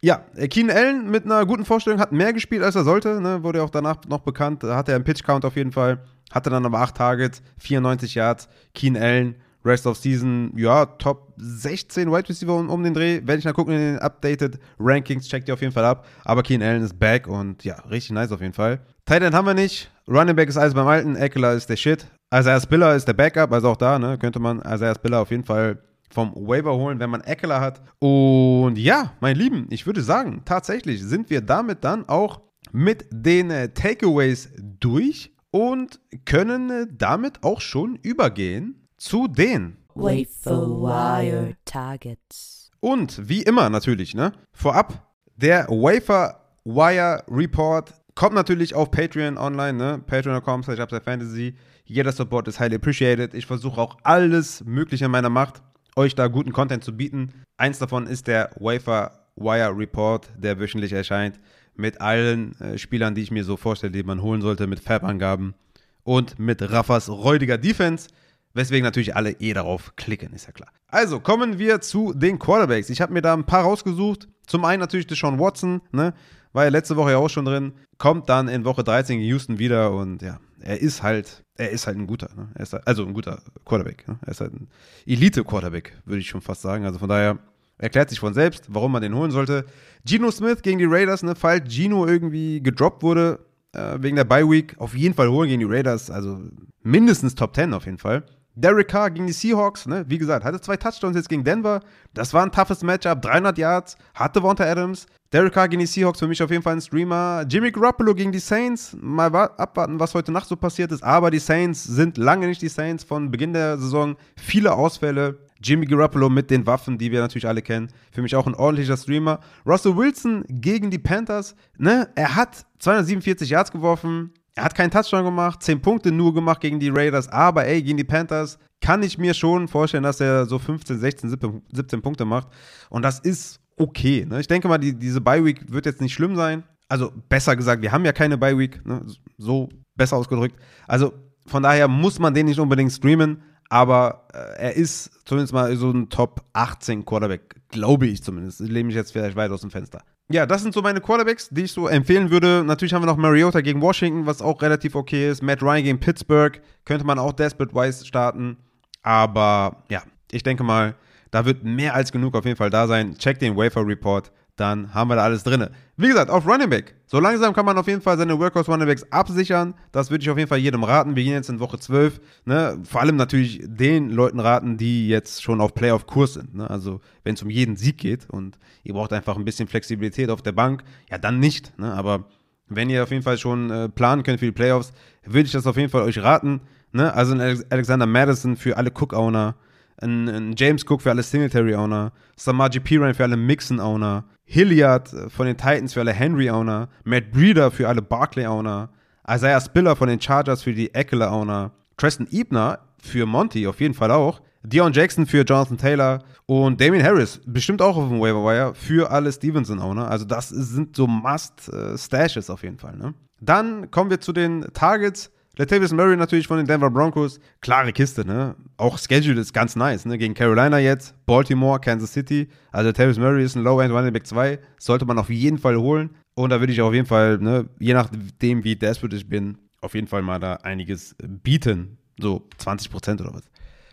Ja, 0.00 0.24
Keen 0.48 0.70
Allen 0.70 1.10
mit 1.10 1.24
einer 1.24 1.44
guten 1.44 1.64
Vorstellung 1.64 2.00
hat 2.00 2.12
mehr 2.12 2.32
gespielt, 2.32 2.62
als 2.62 2.74
er 2.74 2.84
sollte. 2.84 3.20
Ne? 3.20 3.42
Wurde 3.42 3.62
auch 3.62 3.70
danach 3.70 3.96
noch 4.08 4.20
bekannt. 4.20 4.62
Da 4.62 4.76
hatte 4.76 4.92
er 4.92 4.96
einen 4.96 5.04
Pitch-Count 5.04 5.44
auf 5.44 5.56
jeden 5.56 5.72
Fall. 5.72 6.02
Hatte 6.32 6.48
dann 6.48 6.64
aber 6.64 6.80
8 6.80 6.96
Targets, 6.96 7.42
94 7.58 8.14
Yards. 8.14 8.48
Keen 8.74 8.96
Allen, 8.96 9.34
Rest 9.64 9.86
of 9.86 9.98
Season, 9.98 10.52
ja, 10.56 10.86
Top 10.86 11.34
16 11.36 12.10
Wide 12.10 12.28
Receiver 12.28 12.54
um, 12.54 12.70
um 12.70 12.82
den 12.82 12.94
Dreh. 12.94 13.20
Werde 13.24 13.38
ich 13.38 13.44
mal 13.44 13.52
gucken 13.52 13.74
in 13.74 13.80
den 13.80 13.98
Updated 13.98 14.58
Rankings, 14.78 15.28
checkt 15.28 15.48
ihr 15.48 15.54
auf 15.54 15.60
jeden 15.60 15.72
Fall 15.72 15.84
ab. 15.84 16.06
Aber 16.24 16.42
Keen 16.42 16.62
Allen 16.62 16.82
ist 16.82 16.98
back 16.98 17.26
und 17.26 17.62
ja, 17.64 17.74
richtig 17.90 18.12
nice 18.12 18.32
auf 18.32 18.40
jeden 18.40 18.54
Fall. 18.54 18.80
Tight 19.04 19.22
End 19.22 19.34
haben 19.34 19.46
wir 19.46 19.54
nicht. 19.54 19.90
Running 20.08 20.34
Back 20.34 20.48
ist 20.48 20.56
alles 20.56 20.74
beim 20.74 20.86
Alten. 20.86 21.14
Eckler 21.14 21.52
ist 21.52 21.68
der 21.68 21.76
Shit. 21.76 22.06
Isaiah 22.34 22.60
Spiller 22.60 22.94
ist 22.94 23.06
der 23.06 23.12
Backup, 23.12 23.52
also 23.52 23.70
auch 23.70 23.76
da, 23.76 23.98
ne, 23.98 24.16
könnte 24.16 24.38
man 24.38 24.60
Isaiah 24.60 24.94
Spiller 24.94 25.20
auf 25.20 25.30
jeden 25.30 25.44
Fall 25.44 25.78
vom 26.12 26.32
Waiver 26.34 26.76
holen, 26.76 26.98
wenn 26.98 27.10
man 27.10 27.20
Eckler 27.22 27.60
hat. 27.60 27.80
Und 27.98 28.76
ja, 28.78 29.14
mein 29.20 29.36
Lieben, 29.36 29.66
ich 29.70 29.86
würde 29.86 30.02
sagen, 30.02 30.42
tatsächlich 30.44 31.02
sind 31.02 31.30
wir 31.30 31.40
damit 31.40 31.84
dann 31.84 32.08
auch 32.08 32.40
mit 32.72 33.06
den 33.10 33.50
äh, 33.50 33.72
Takeaways 33.72 34.50
durch 34.78 35.32
und 35.50 36.00
können 36.24 36.96
damit 36.96 37.42
auch 37.42 37.60
schon 37.60 37.96
übergehen 38.02 38.86
zu 38.96 39.26
den 39.26 39.76
Wafer 39.94 40.68
Wire 40.68 41.56
Targets. 41.64 42.70
Und 42.80 43.28
wie 43.28 43.42
immer 43.42 43.68
natürlich, 43.68 44.14
ne? 44.14 44.32
Vorab, 44.52 45.10
der 45.36 45.66
Wafer 45.68 46.40
Wire 46.64 47.24
Report 47.28 47.92
kommt 48.14 48.34
natürlich 48.34 48.74
auf 48.74 48.90
Patreon 48.90 49.36
online, 49.36 49.72
ne? 49.72 50.02
Patreon.com 50.06 50.62
slash 50.62 50.78
Fantasy. 51.04 51.54
Jeder 51.84 52.12
Support 52.12 52.48
ist 52.48 52.60
highly 52.60 52.76
appreciated. 52.76 53.34
Ich 53.34 53.46
versuche 53.46 53.80
auch 53.80 53.96
alles 54.04 54.64
Mögliche 54.64 55.06
in 55.06 55.10
meiner 55.10 55.30
Macht, 55.30 55.62
euch 55.96 56.14
da 56.14 56.28
guten 56.28 56.52
Content 56.52 56.84
zu 56.84 56.96
bieten. 56.96 57.32
Eins 57.56 57.78
davon 57.78 58.06
ist 58.06 58.26
der 58.26 58.50
Wafer 58.56 59.28
Wire 59.36 59.76
Report, 59.76 60.28
der 60.36 60.58
wöchentlich 60.58 60.92
erscheint 60.92 61.40
mit 61.74 62.00
allen 62.00 62.58
äh, 62.60 62.78
Spielern, 62.78 63.14
die 63.14 63.22
ich 63.22 63.30
mir 63.30 63.44
so 63.44 63.56
vorstelle, 63.56 63.92
die 63.92 64.02
man 64.02 64.22
holen 64.22 64.42
sollte, 64.42 64.66
mit 64.66 64.80
Fab-Angaben 64.80 65.54
und 66.02 66.38
mit 66.38 66.62
Raffas 66.70 67.08
räudiger 67.08 67.58
Defense, 67.58 68.08
weswegen 68.54 68.84
natürlich 68.84 69.16
alle 69.16 69.32
eh 69.32 69.52
darauf 69.52 69.94
klicken, 69.96 70.32
ist 70.32 70.46
ja 70.46 70.52
klar. 70.52 70.70
Also 70.88 71.20
kommen 71.20 71.58
wir 71.58 71.80
zu 71.80 72.12
den 72.12 72.38
Quarterbacks. 72.38 72.90
Ich 72.90 73.00
habe 73.00 73.12
mir 73.12 73.22
da 73.22 73.32
ein 73.32 73.46
paar 73.46 73.62
rausgesucht. 73.62 74.28
Zum 74.46 74.64
einen 74.64 74.80
natürlich 74.80 75.06
Deshaun 75.06 75.38
Watson, 75.38 75.80
ne? 75.92 76.12
war 76.52 76.64
ja 76.64 76.70
letzte 76.70 76.96
Woche 76.96 77.12
ja 77.12 77.18
auch 77.18 77.30
schon 77.30 77.44
drin, 77.44 77.72
kommt 77.98 78.28
dann 78.28 78.48
in 78.48 78.64
Woche 78.64 78.82
13 78.82 79.20
in 79.20 79.26
Houston 79.26 79.58
wieder 79.58 79.92
und 79.92 80.22
ja, 80.22 80.40
er 80.60 80.80
ist 80.80 81.02
halt, 81.02 81.44
er 81.60 81.70
ist 81.70 81.86
halt 81.86 81.96
ein 81.96 82.06
guter, 82.06 82.28
ne? 82.34 82.48
halt, 82.56 82.86
also 82.86 83.04
ein 83.04 83.12
guter 83.12 83.42
Quarterback. 83.64 84.08
Ne? 84.08 84.18
Er 84.22 84.28
ist 84.28 84.40
halt 84.40 84.54
ein 84.54 84.68
Elite-Quarterback, 85.06 85.96
würde 86.04 86.20
ich 86.20 86.28
schon 86.28 86.40
fast 86.40 86.62
sagen. 86.62 86.84
Also 86.84 86.98
von 86.98 87.08
daher 87.08 87.38
Erklärt 87.80 88.10
sich 88.10 88.20
von 88.20 88.34
selbst, 88.34 88.66
warum 88.68 88.92
man 88.92 89.00
den 89.00 89.14
holen 89.14 89.30
sollte. 89.30 89.64
Geno 90.04 90.30
Smith 90.30 90.60
gegen 90.60 90.78
die 90.78 90.84
Raiders, 90.84 91.22
ne, 91.22 91.34
falls 91.34 91.74
Geno 91.74 92.06
irgendwie 92.06 92.62
gedroppt 92.62 93.02
wurde 93.02 93.40
äh, 93.72 93.96
wegen 93.98 94.16
der 94.16 94.24
Bye 94.24 94.48
Week, 94.48 94.74
auf 94.78 94.94
jeden 94.94 95.14
Fall 95.14 95.30
holen 95.30 95.48
gegen 95.48 95.60
die 95.60 95.74
Raiders, 95.74 96.10
also 96.10 96.42
mindestens 96.82 97.34
Top 97.34 97.54
10 97.54 97.72
auf 97.72 97.86
jeden 97.86 97.96
Fall. 97.96 98.24
Derek 98.54 98.88
Carr 98.88 99.10
gegen 99.10 99.26
die 99.26 99.32
Seahawks, 99.32 99.86
ne? 99.86 100.04
wie 100.08 100.18
gesagt, 100.18 100.44
hatte 100.44 100.60
zwei 100.60 100.76
Touchdowns 100.76 101.16
jetzt 101.16 101.30
gegen 101.30 101.42
Denver. 101.42 101.80
Das 102.12 102.34
war 102.34 102.42
ein 102.42 102.52
toughes 102.52 102.82
Matchup, 102.82 103.22
300 103.22 103.56
Yards, 103.56 103.96
hatte 104.12 104.42
Wonta 104.42 104.64
Adams. 104.64 105.06
Derek 105.32 105.52
Carr 105.52 105.68
gegen 105.68 105.78
die 105.78 105.86
Seahawks 105.86 106.18
für 106.18 106.26
mich 106.26 106.42
auf 106.42 106.50
jeden 106.50 106.64
Fall 106.64 106.72
ein 106.72 106.80
Streamer. 106.80 107.44
Jimmy 107.48 107.70
Garoppolo 107.70 108.16
gegen 108.16 108.32
die 108.32 108.40
Saints, 108.40 108.96
mal 109.00 109.32
abwarten, 109.32 110.00
was 110.00 110.12
heute 110.12 110.32
Nacht 110.32 110.48
so 110.48 110.56
passiert 110.56 110.90
ist. 110.90 111.04
Aber 111.04 111.30
die 111.30 111.38
Saints 111.38 111.84
sind 111.84 112.18
lange 112.18 112.48
nicht 112.48 112.60
die 112.60 112.68
Saints 112.68 113.04
von 113.04 113.30
Beginn 113.30 113.52
der 113.52 113.78
Saison. 113.78 114.16
Viele 114.36 114.72
Ausfälle. 114.72 115.38
Jimmy 115.62 115.86
Garoppolo 115.86 116.28
mit 116.28 116.50
den 116.50 116.66
Waffen, 116.66 116.98
die 116.98 117.12
wir 117.12 117.20
natürlich 117.20 117.46
alle 117.46 117.62
kennen. 117.62 117.92
Für 118.10 118.22
mich 118.22 118.34
auch 118.34 118.48
ein 118.48 118.56
ordentlicher 118.56 118.96
Streamer. 118.96 119.38
Russell 119.64 119.96
Wilson 119.96 120.44
gegen 120.48 120.90
die 120.90 120.98
Panthers. 120.98 121.54
Ne? 121.78 122.08
Er 122.16 122.34
hat 122.34 122.66
247 122.80 123.50
Yards 123.50 123.70
geworfen. 123.70 124.32
Er 124.56 124.64
hat 124.64 124.74
keinen 124.74 124.90
Touchdown 124.90 125.24
gemacht, 125.24 125.62
10 125.62 125.80
Punkte 125.80 126.10
nur 126.10 126.34
gemacht 126.34 126.60
gegen 126.60 126.80
die 126.80 126.88
Raiders. 126.88 127.28
Aber 127.28 127.66
ey, 127.66 127.80
gegen 127.82 127.98
die 127.98 128.04
Panthers 128.04 128.58
kann 128.80 129.04
ich 129.04 129.16
mir 129.16 129.34
schon 129.34 129.68
vorstellen, 129.68 130.02
dass 130.02 130.18
er 130.18 130.46
so 130.46 130.58
15, 130.58 130.98
16, 130.98 131.30
17, 131.30 131.62
17 131.70 132.02
Punkte 132.02 132.24
macht. 132.24 132.48
Und 132.88 133.02
das 133.02 133.20
ist 133.20 133.60
okay. 133.80 134.26
Ne? 134.28 134.40
Ich 134.40 134.48
denke 134.48 134.68
mal, 134.68 134.78
die, 134.78 134.92
diese 134.92 135.20
Bye-Week 135.20 135.72
wird 135.72 135.86
jetzt 135.86 136.00
nicht 136.00 136.14
schlimm 136.14 136.36
sein. 136.36 136.62
Also 136.88 137.12
besser 137.28 137.56
gesagt, 137.56 137.82
wir 137.82 137.92
haben 137.92 138.04
ja 138.04 138.12
keine 138.12 138.38
Bye-Week. 138.38 138.84
Ne? 138.86 139.04
So 139.38 139.68
besser 139.96 140.16
ausgedrückt. 140.16 140.56
Also 140.86 141.12
von 141.46 141.62
daher 141.62 141.88
muss 141.88 142.18
man 142.18 142.34
den 142.34 142.46
nicht 142.46 142.60
unbedingt 142.60 142.92
streamen 142.92 143.42
aber 143.70 144.26
äh, 144.34 144.62
er 144.64 144.76
ist 144.76 145.10
zumindest 145.24 145.54
mal 145.54 145.74
so 145.76 145.90
ein 145.90 146.10
Top 146.10 146.44
18 146.52 147.04
Quarterback, 147.06 147.54
glaube 147.68 148.08
ich 148.08 148.22
zumindest. 148.22 148.60
Ich 148.60 148.68
lehne 148.68 148.88
mich 148.88 148.96
jetzt 148.96 149.12
vielleicht 149.12 149.36
weit 149.36 149.50
aus 149.52 149.60
dem 149.62 149.70
Fenster. 149.70 150.02
Ja, 150.28 150.44
das 150.44 150.62
sind 150.62 150.74
so 150.74 150.82
meine 150.82 151.00
Quarterbacks, 151.00 151.48
die 151.50 151.62
ich 151.62 151.72
so 151.72 151.86
empfehlen 151.86 152.30
würde. 152.30 152.64
Natürlich 152.64 152.92
haben 152.92 153.02
wir 153.02 153.06
noch 153.06 153.16
Mariota 153.16 153.60
gegen 153.60 153.80
Washington, 153.80 154.26
was 154.26 154.42
auch 154.42 154.60
relativ 154.60 154.96
okay 154.96 155.30
ist. 155.30 155.42
Matt 155.42 155.62
Ryan 155.62 155.84
gegen 155.84 156.00
Pittsburgh 156.00 156.60
könnte 156.84 157.06
man 157.06 157.18
auch 157.18 157.32
desperate 157.32 157.74
wise 157.74 158.04
starten. 158.04 158.56
Aber 159.02 159.84
ja, 159.88 160.02
ich 160.32 160.42
denke 160.42 160.64
mal, 160.64 160.96
da 161.30 161.44
wird 161.44 161.64
mehr 161.64 161.94
als 161.94 162.12
genug 162.12 162.34
auf 162.34 162.44
jeden 162.44 162.56
Fall 162.56 162.70
da 162.70 162.86
sein. 162.86 163.16
Check 163.16 163.38
den 163.38 163.56
Wafer 163.56 163.86
Report 163.86 164.32
dann 164.60 164.92
haben 164.92 165.08
wir 165.08 165.16
da 165.16 165.24
alles 165.24 165.42
drin. 165.42 165.68
Wie 165.96 166.08
gesagt, 166.08 166.30
auf 166.30 166.46
Running 166.46 166.68
Back. 166.68 166.94
So 167.06 167.18
langsam 167.18 167.54
kann 167.54 167.64
man 167.64 167.78
auf 167.78 167.86
jeden 167.86 168.02
Fall 168.02 168.18
seine 168.18 168.38
Workhorse 168.38 168.70
Running 168.70 168.86
Backs 168.86 169.04
absichern. 169.10 169.74
Das 169.90 170.10
würde 170.10 170.22
ich 170.22 170.30
auf 170.30 170.36
jeden 170.36 170.48
Fall 170.48 170.58
jedem 170.58 170.84
raten. 170.84 171.16
Wir 171.16 171.24
gehen 171.24 171.32
jetzt 171.32 171.48
in 171.48 171.60
Woche 171.60 171.78
12. 171.78 172.20
Ne? 172.44 172.78
Vor 172.84 173.00
allem 173.00 173.16
natürlich 173.16 173.60
den 173.64 174.10
Leuten 174.10 174.38
raten, 174.38 174.76
die 174.76 175.08
jetzt 175.08 175.42
schon 175.42 175.62
auf 175.62 175.74
Playoff-Kurs 175.74 176.34
sind. 176.34 176.54
Ne? 176.54 176.68
Also 176.68 177.00
wenn 177.24 177.34
es 177.34 177.42
um 177.42 177.48
jeden 177.48 177.76
Sieg 177.76 177.96
geht 177.96 178.28
und 178.28 178.58
ihr 178.82 178.92
braucht 178.92 179.14
einfach 179.14 179.36
ein 179.36 179.46
bisschen 179.46 179.66
Flexibilität 179.66 180.28
auf 180.28 180.42
der 180.42 180.52
Bank, 180.52 180.84
ja 181.10 181.16
dann 181.16 181.38
nicht. 181.38 181.78
Ne? 181.78 181.92
Aber 181.94 182.24
wenn 182.68 182.90
ihr 182.90 183.02
auf 183.02 183.10
jeden 183.10 183.22
Fall 183.22 183.38
schon 183.38 183.70
äh, 183.70 183.88
planen 183.88 184.22
könnt 184.22 184.40
für 184.40 184.46
die 184.46 184.52
Playoffs, 184.52 184.92
würde 185.24 185.46
ich 185.46 185.52
das 185.52 185.66
auf 185.66 185.76
jeden 185.76 185.90
Fall 185.90 186.02
euch 186.02 186.18
raten. 186.18 186.60
Ne? 186.92 187.12
Also 187.14 187.34
Alexander 187.34 188.06
Madison 188.06 188.56
für 188.56 188.76
alle 188.76 188.90
Cook-Owner 188.90 189.54
ein, 190.00 190.28
ein, 190.28 190.54
James 190.56 190.84
Cook 190.88 191.02
für 191.02 191.10
alle 191.10 191.22
Singletary-Owner, 191.22 192.12
Samaji 192.36 192.80
Piran 192.80 193.14
für 193.14 193.24
alle 193.24 193.36
Mixon-Owner, 193.36 194.24
Hilliard 194.44 195.08
von 195.28 195.46
den 195.46 195.56
Titans 195.56 195.94
für 195.94 196.00
alle 196.00 196.12
Henry-Owner, 196.12 196.88
Matt 197.04 197.30
Breeder 197.32 197.70
für 197.70 197.88
alle 197.88 198.02
Barclay-Owner, 198.02 198.90
Isaiah 199.28 199.60
Spiller 199.60 199.96
von 199.96 200.08
den 200.08 200.20
Chargers 200.20 200.62
für 200.62 200.72
die 200.72 200.92
Eckler-Owner, 200.94 201.72
Tristan 201.96 202.26
Ebner 202.30 202.80
für 203.02 203.26
Monty 203.26 203.66
auf 203.66 203.80
jeden 203.80 203.94
Fall 203.94 204.10
auch, 204.10 204.40
Dion 204.62 204.92
Jackson 204.92 205.26
für 205.26 205.42
Jonathan 205.42 205.78
Taylor 205.78 206.22
und 206.46 206.80
Damien 206.80 207.02
Harris 207.02 207.40
bestimmt 207.46 207.80
auch 207.80 207.96
auf 207.96 208.08
dem 208.08 208.20
Waiver 208.20 208.44
Wire 208.44 208.74
für 208.74 209.10
alle 209.10 209.32
Stevenson-Owner. 209.32 210.10
Also 210.10 210.26
das 210.26 210.50
sind 210.50 210.96
so 210.96 211.06
Must-Stashes 211.06 212.50
auf 212.50 212.62
jeden 212.62 212.78
Fall. 212.78 212.96
Ne? 212.96 213.14
Dann 213.40 213.90
kommen 213.90 214.10
wir 214.10 214.20
zu 214.20 214.32
den 214.32 214.66
Targets. 214.74 215.30
Latavius 215.56 215.92
Murray 215.92 216.16
natürlich 216.16 216.46
von 216.46 216.58
den 216.58 216.66
Denver 216.66 216.90
Broncos. 216.90 217.40
Klare 217.60 217.92
Kiste, 217.92 218.24
ne? 218.24 218.54
Auch 218.76 218.98
Schedule 218.98 219.40
ist 219.40 219.52
ganz 219.52 219.76
nice, 219.76 220.06
ne? 220.06 220.16
Gegen 220.16 220.34
Carolina 220.34 220.78
jetzt, 220.78 221.14
Baltimore, 221.26 221.80
Kansas 221.80 222.12
City. 222.12 222.48
Also 222.72 222.88
Latavius 222.88 223.18
Murray 223.18 223.44
ist 223.44 223.56
ein 223.56 223.64
Low-End 223.64 223.92
Running 223.92 224.12
Back 224.12 224.26
2. 224.26 224.58
Sollte 224.78 225.04
man 225.04 225.18
auf 225.18 225.28
jeden 225.28 225.58
Fall 225.58 225.76
holen. 225.76 226.10
Und 226.34 226.50
da 226.50 226.60
würde 226.60 226.72
ich 226.72 226.80
auf 226.80 226.94
jeden 226.94 227.06
Fall, 227.06 227.38
ne, 227.38 227.68
je 227.78 227.92
nachdem, 227.92 228.64
wie 228.64 228.76
desperate 228.76 229.16
ich 229.16 229.28
bin, 229.28 229.58
auf 229.82 229.94
jeden 229.94 230.06
Fall 230.06 230.22
mal 230.22 230.38
da 230.38 230.54
einiges 230.54 231.16
bieten. 231.18 231.98
So 232.20 232.48
20% 232.58 233.20
oder 233.20 233.34
was. 233.34 233.42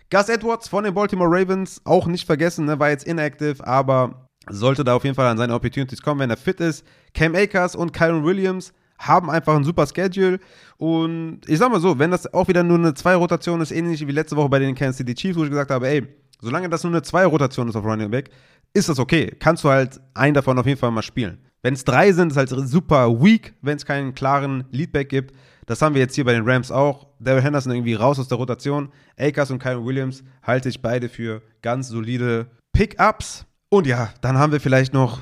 Gus 0.10 0.30
Edwards 0.30 0.70
von 0.70 0.84
den 0.84 0.93
Baltimore 0.93 1.30
Ravens, 1.30 1.82
auch 1.84 2.08
nicht 2.08 2.26
vergessen, 2.26 2.66
ne? 2.66 2.80
War 2.80 2.89
jetzt 2.89 3.05
inactive, 3.05 3.66
aber 3.66 4.30
sollte 4.49 4.84
da 4.84 4.95
auf 4.95 5.03
jeden 5.03 5.16
Fall 5.16 5.28
an 5.28 5.38
seine 5.38 5.53
Opportunities 5.53 6.01
kommen, 6.01 6.22
wenn 6.22 6.30
er 6.30 6.38
fit 6.38 6.62
ist. 6.62 6.86
Cam 7.14 7.36
Akers 7.36 7.76
und 7.76 7.91
Kyron 7.91 8.24
Williams 8.24 8.74
haben 9.00 9.30
einfach 9.30 9.56
ein 9.56 9.64
super 9.64 9.86
Schedule. 9.88 10.39
Und 10.78 11.41
ich 11.48 11.58
sag 11.58 11.72
mal 11.72 11.80
so, 11.80 11.98
wenn 12.00 12.12
das 12.12 12.34
auch 12.34 12.48
wieder 12.48 12.64
nur 12.64 12.78
eine 12.78 12.93
Zwei-Rotation 12.93 13.62
ist, 13.62 13.72
ähnlich 13.72 14.06
wie 14.06 14.12
letzte 14.12 14.36
Woche 14.36 14.50
bei 14.50 14.60
den 14.60 14.76
Kansas 14.76 14.98
City 14.98 15.16
Chiefs, 15.16 15.38
wo 15.38 15.43
ich 15.43 15.50
gesagt 15.50 15.72
habe, 15.72 15.88
ey, 15.88 16.08
Solange 16.39 16.70
das 16.70 16.84
nur 16.84 16.93
eine 16.93 17.02
Zwei-Rotation 17.02 17.68
ist 17.68 17.76
auf 17.76 17.86
Running 17.86 18.12
Back, 18.12 18.30
ist 18.74 18.89
das 18.89 19.00
okay. 19.00 19.36
Kannst 19.39 19.64
du 19.64 19.70
halt 19.70 20.00
einen 20.14 20.34
davon 20.34 20.60
auf 20.60 20.66
jeden 20.66 20.80
Fall 20.80 20.91
mal 20.91 21.02
spielen. 21.02 21.39
Wenn 21.64 21.74
es 21.74 21.84
drei 21.84 22.12
sind, 22.12 22.32
ist 22.32 22.38
halt 22.38 22.50
super 22.50 23.22
weak, 23.22 23.56
wenn 23.62 23.78
es 23.78 23.86
keinen 23.86 24.14
klaren 24.14 24.66
Leadback 24.72 25.10
gibt. 25.10 25.36
Das 25.66 25.82
haben 25.82 25.95
wir 25.95 26.02
jetzt 26.02 26.16
hier 26.16 26.26
bei 26.26 26.34
den 26.34 26.48
Rams 26.48 26.72
auch. 26.72 27.08
Daryl 27.20 27.41
Henderson 27.41 27.74
irgendwie 27.74 27.95
raus 27.95 28.20
aus 28.20 28.28
der 28.28 28.38
Rotation. 28.38 28.89
Akers 29.18 29.52
und 29.52 29.60
Kyron 29.60 29.86
Williams 29.86 30.24
halte 30.43 30.70
ich 30.70 30.82
beide 30.82 31.10
für 31.10 31.41
ganz 31.62 31.89
solide 31.89 32.48
Pickups. 32.72 33.45
Und 33.70 33.88
ja, 33.88 34.14
dann 34.22 34.38
haben 34.38 34.52
wir 34.54 34.62
vielleicht 34.62 34.93
noch 34.93 35.22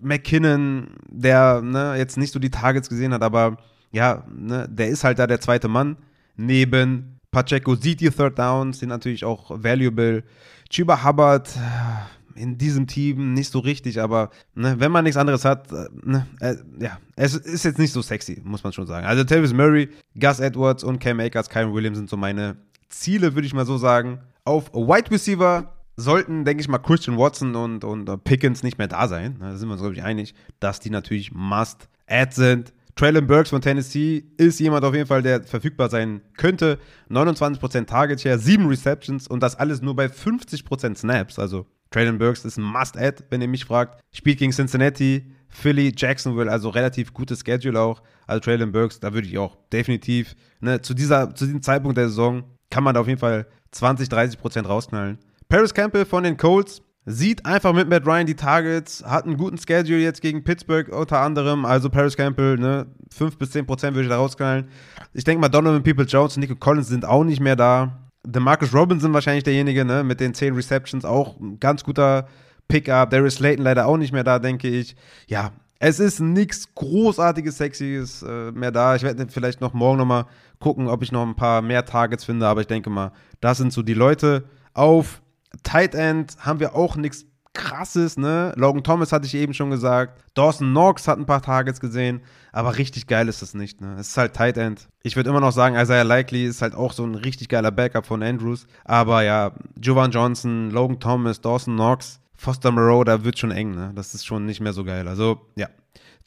McKinnon, 0.00 0.88
der 1.08 1.60
ne, 1.62 1.94
jetzt 1.96 2.16
nicht 2.16 2.32
so 2.32 2.38
die 2.38 2.50
Targets 2.50 2.88
gesehen 2.88 3.12
hat, 3.12 3.22
aber 3.22 3.58
ja, 3.90 4.24
ne, 4.30 4.68
der 4.70 4.88
ist 4.88 5.04
halt 5.04 5.18
da 5.18 5.26
der 5.26 5.40
zweite 5.40 5.68
Mann. 5.68 5.96
Neben 6.36 7.18
Pacheco 7.30 7.74
sieht 7.74 8.00
die 8.00 8.10
Third 8.10 8.38
Downs, 8.38 8.78
sind 8.78 8.88
natürlich 8.88 9.24
auch 9.24 9.50
valuable. 9.62 10.24
Chuba 10.70 11.04
Hubbard 11.04 11.48
äh, 11.56 12.40
in 12.40 12.56
diesem 12.58 12.86
Team 12.86 13.34
nicht 13.34 13.50
so 13.50 13.58
richtig, 13.58 14.00
aber 14.00 14.30
ne, 14.54 14.76
wenn 14.78 14.92
man 14.92 15.04
nichts 15.04 15.16
anderes 15.16 15.44
hat, 15.44 15.72
äh, 15.72 15.88
ne, 16.04 16.26
äh, 16.40 16.56
ja, 16.78 16.98
es 17.16 17.34
ist 17.34 17.64
jetzt 17.64 17.78
nicht 17.78 17.92
so 17.92 18.02
sexy, 18.02 18.40
muss 18.44 18.62
man 18.62 18.72
schon 18.72 18.86
sagen. 18.86 19.06
Also 19.06 19.24
Tavis 19.24 19.52
Murray, 19.52 19.88
Gus 20.18 20.40
Edwards 20.40 20.84
und 20.84 20.98
Cam 21.00 21.20
Akers, 21.20 21.48
Kyron 21.48 21.74
Williams 21.74 21.98
sind 21.98 22.08
so 22.08 22.16
meine 22.16 22.56
Ziele, 22.88 23.34
würde 23.34 23.46
ich 23.46 23.54
mal 23.54 23.66
so 23.66 23.76
sagen. 23.76 24.20
Auf 24.44 24.72
Wide 24.72 25.10
Receiver 25.10 25.77
sollten, 25.98 26.44
denke 26.44 26.60
ich 26.60 26.68
mal, 26.68 26.78
Christian 26.78 27.18
Watson 27.18 27.56
und, 27.56 27.84
und 27.84 28.24
Pickens 28.24 28.62
nicht 28.62 28.78
mehr 28.78 28.86
da 28.86 29.08
sein. 29.08 29.36
Da 29.40 29.56
sind 29.56 29.68
wir 29.68 29.72
uns, 29.72 29.82
glaube 29.82 29.96
ich, 29.96 30.02
einig, 30.02 30.34
dass 30.60 30.80
die 30.80 30.90
natürlich 30.90 31.32
Must-Add 31.32 32.34
sind. 32.34 32.72
Traylon 32.94 33.26
Burks 33.26 33.50
von 33.50 33.60
Tennessee 33.60 34.24
ist 34.38 34.58
jemand 34.60 34.84
auf 34.84 34.94
jeden 34.94 35.06
Fall, 35.06 35.22
der 35.22 35.42
verfügbar 35.42 35.90
sein 35.90 36.20
könnte. 36.36 36.78
29% 37.10 37.86
Target 37.86 38.20
Share, 38.20 38.38
7 38.38 38.66
Receptions 38.66 39.28
und 39.28 39.42
das 39.42 39.56
alles 39.56 39.82
nur 39.82 39.94
bei 39.94 40.06
50% 40.06 40.96
Snaps. 40.96 41.38
Also 41.38 41.66
Traylon 41.90 42.18
Burks 42.18 42.44
ist 42.44 42.58
ein 42.58 42.64
Must-Add, 42.64 43.24
wenn 43.30 43.40
ihr 43.40 43.48
mich 43.48 43.64
fragt. 43.64 44.00
Spielt 44.12 44.38
gegen 44.38 44.52
Cincinnati, 44.52 45.32
Philly, 45.48 45.92
Jacksonville, 45.96 46.50
also 46.50 46.68
relativ 46.68 47.12
gutes 47.12 47.40
Schedule 47.44 47.80
auch. 47.80 48.02
Also 48.26 48.40
Traylon 48.40 48.72
Burks, 48.72 49.00
da 49.00 49.12
würde 49.14 49.26
ich 49.26 49.38
auch 49.38 49.56
definitiv, 49.72 50.36
ne, 50.60 50.80
zu, 50.80 50.94
dieser, 50.94 51.34
zu 51.34 51.44
diesem 51.44 51.62
Zeitpunkt 51.62 51.98
der 51.98 52.08
Saison 52.08 52.44
kann 52.70 52.84
man 52.84 52.94
da 52.94 53.00
auf 53.00 53.08
jeden 53.08 53.20
Fall 53.20 53.46
20, 53.72 54.08
30% 54.08 54.66
rausknallen. 54.66 55.18
Paris 55.48 55.72
Campbell 55.72 56.04
von 56.04 56.24
den 56.24 56.36
Colts 56.36 56.82
sieht 57.06 57.46
einfach 57.46 57.72
mit 57.72 57.88
Matt 57.88 58.06
Ryan 58.06 58.26
die 58.26 58.36
Targets, 58.36 59.02
hat 59.02 59.24
einen 59.24 59.38
guten 59.38 59.56
Schedule 59.56 59.98
jetzt 59.98 60.20
gegen 60.20 60.44
Pittsburgh 60.44 60.90
unter 60.90 61.20
anderem. 61.20 61.64
Also 61.64 61.88
Paris 61.88 62.18
Campbell, 62.18 62.58
ne, 62.58 62.86
5 63.10 63.38
bis 63.38 63.52
10 63.52 63.64
Prozent 63.64 63.94
würde 63.94 64.04
ich 64.04 64.10
da 64.10 64.18
rausknallen. 64.18 64.68
Ich 65.14 65.24
denke 65.24 65.40
mal, 65.40 65.48
Donovan 65.48 65.82
People 65.82 66.04
Jones 66.04 66.36
und 66.36 66.42
Nico 66.42 66.54
Collins 66.54 66.88
sind 66.88 67.06
auch 67.06 67.24
nicht 67.24 67.40
mehr 67.40 67.56
da. 67.56 68.10
DeMarcus 68.26 68.74
Robinson 68.74 69.14
wahrscheinlich 69.14 69.44
derjenige, 69.44 69.86
ne, 69.86 70.04
mit 70.04 70.20
den 70.20 70.34
10 70.34 70.54
Receptions, 70.54 71.06
auch 71.06 71.40
ein 71.40 71.58
ganz 71.58 71.82
guter 71.82 72.28
Pickup. 72.68 73.08
Darius 73.08 73.36
Slayton 73.36 73.64
leider 73.64 73.86
auch 73.86 73.96
nicht 73.96 74.12
mehr 74.12 74.24
da, 74.24 74.38
denke 74.38 74.68
ich. 74.68 74.96
Ja, 75.28 75.52
es 75.78 75.98
ist 75.98 76.20
nichts 76.20 76.74
großartiges, 76.74 77.56
sexyes 77.56 78.22
äh, 78.22 78.52
mehr 78.52 78.70
da. 78.70 78.96
Ich 78.96 79.02
werde 79.02 79.26
vielleicht 79.30 79.62
noch 79.62 79.72
morgen 79.72 79.96
nochmal 79.96 80.26
gucken, 80.58 80.88
ob 80.88 81.02
ich 81.02 81.10
noch 81.10 81.26
ein 81.26 81.36
paar 81.36 81.62
mehr 81.62 81.86
Targets 81.86 82.24
finde, 82.24 82.46
aber 82.46 82.60
ich 82.60 82.66
denke 82.66 82.90
mal, 82.90 83.12
das 83.40 83.56
sind 83.56 83.72
so 83.72 83.80
die 83.80 83.94
Leute 83.94 84.44
auf 84.74 85.22
Tight 85.62 85.94
End 85.94 86.36
haben 86.40 86.60
wir 86.60 86.74
auch 86.74 86.96
nichts 86.96 87.24
krasses, 87.58 88.16
ne? 88.16 88.52
Logan 88.56 88.84
Thomas 88.84 89.12
hatte 89.12 89.26
ich 89.26 89.34
eben 89.34 89.52
schon 89.52 89.70
gesagt. 89.70 90.22
Dawson 90.34 90.70
Knox 90.70 91.08
hat 91.08 91.18
ein 91.18 91.26
paar 91.26 91.42
Targets 91.42 91.80
gesehen, 91.80 92.20
aber 92.52 92.78
richtig 92.78 93.06
geil 93.06 93.28
ist 93.28 93.42
das 93.42 93.54
nicht, 93.54 93.80
ne? 93.80 93.96
Es 93.98 94.08
ist 94.08 94.16
halt 94.16 94.34
Tight 94.34 94.56
End. 94.56 94.88
Ich 95.02 95.16
würde 95.16 95.30
immer 95.30 95.40
noch 95.40 95.52
sagen, 95.52 95.74
Isaiah 95.74 96.04
Likely 96.04 96.46
ist 96.46 96.62
halt 96.62 96.74
auch 96.74 96.92
so 96.92 97.04
ein 97.04 97.16
richtig 97.16 97.48
geiler 97.48 97.70
Backup 97.70 98.06
von 98.06 98.22
Andrews. 98.22 98.66
Aber 98.84 99.22
ja, 99.22 99.52
Jovan 99.80 100.10
Johnson, 100.10 100.70
Logan 100.70 101.00
Thomas, 101.00 101.40
Dawson 101.40 101.74
Knox, 101.74 102.20
Foster 102.36 102.70
Moreau, 102.70 103.02
da 103.02 103.24
wird 103.24 103.38
schon 103.38 103.50
eng, 103.50 103.72
ne? 103.72 103.92
Das 103.94 104.14
ist 104.14 104.24
schon 104.24 104.46
nicht 104.46 104.60
mehr 104.60 104.72
so 104.72 104.84
geil. 104.84 105.08
Also, 105.08 105.40
ja. 105.56 105.68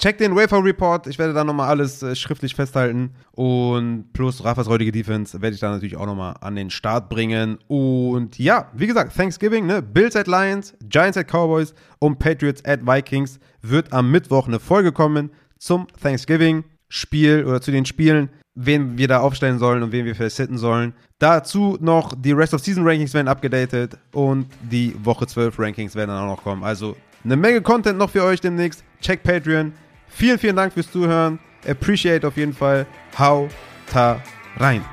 Check 0.01 0.17
den 0.17 0.35
Wafer 0.35 0.63
Report. 0.63 1.05
Ich 1.05 1.19
werde 1.19 1.31
da 1.31 1.43
nochmal 1.43 1.69
alles 1.69 2.01
äh, 2.01 2.15
schriftlich 2.15 2.55
festhalten. 2.55 3.11
Und 3.33 4.11
plus 4.13 4.43
Rafas 4.43 4.67
heutige 4.67 4.91
Defense 4.91 5.39
werde 5.43 5.53
ich 5.53 5.59
da 5.59 5.69
natürlich 5.69 5.95
auch 5.95 6.07
nochmal 6.07 6.33
an 6.41 6.55
den 6.55 6.71
Start 6.71 7.07
bringen. 7.07 7.59
Und 7.67 8.39
ja, 8.39 8.71
wie 8.73 8.87
gesagt, 8.87 9.15
Thanksgiving, 9.15 9.67
ne? 9.67 9.83
Bills 9.83 10.15
at 10.15 10.25
Lions, 10.25 10.73
Giants 10.89 11.19
at 11.19 11.27
Cowboys 11.27 11.75
und 11.99 12.17
Patriots 12.17 12.65
at 12.65 12.83
Vikings 12.83 13.39
wird 13.61 13.93
am 13.93 14.09
Mittwoch 14.09 14.47
eine 14.47 14.59
Folge 14.59 14.91
kommen 14.91 15.29
zum 15.59 15.85
Thanksgiving-Spiel 16.01 17.45
oder 17.45 17.61
zu 17.61 17.69
den 17.69 17.85
Spielen, 17.85 18.31
wen 18.55 18.97
wir 18.97 19.07
da 19.07 19.19
aufstellen 19.19 19.59
sollen 19.59 19.83
und 19.83 19.91
wen 19.91 20.05
wir 20.05 20.29
sitten 20.31 20.57
sollen. 20.57 20.95
Dazu 21.19 21.77
noch 21.79 22.15
die 22.17 22.31
Rest 22.31 22.55
of 22.55 22.61
Season 22.61 22.87
Rankings 22.87 23.13
werden 23.13 23.27
abgedatet 23.27 23.99
und 24.13 24.47
die 24.63 24.95
Woche 25.03 25.27
12 25.27 25.59
Rankings 25.59 25.93
werden 25.93 26.09
dann 26.09 26.23
auch 26.23 26.37
noch 26.37 26.43
kommen. 26.43 26.63
Also 26.63 26.97
eine 27.23 27.37
Menge 27.37 27.61
Content 27.61 27.99
noch 27.99 28.09
für 28.09 28.23
euch 28.23 28.41
demnächst. 28.41 28.83
Check 28.99 29.21
Patreon. 29.21 29.73
Vielen, 30.13 30.39
vielen 30.39 30.55
Dank 30.55 30.73
fürs 30.73 30.91
Zuhören. 30.91 31.39
Appreciate 31.67 32.25
auf 32.27 32.37
jeden 32.37 32.53
Fall. 32.53 32.85
Hau 33.17 33.49
ta 33.91 34.21
rein. 34.57 34.83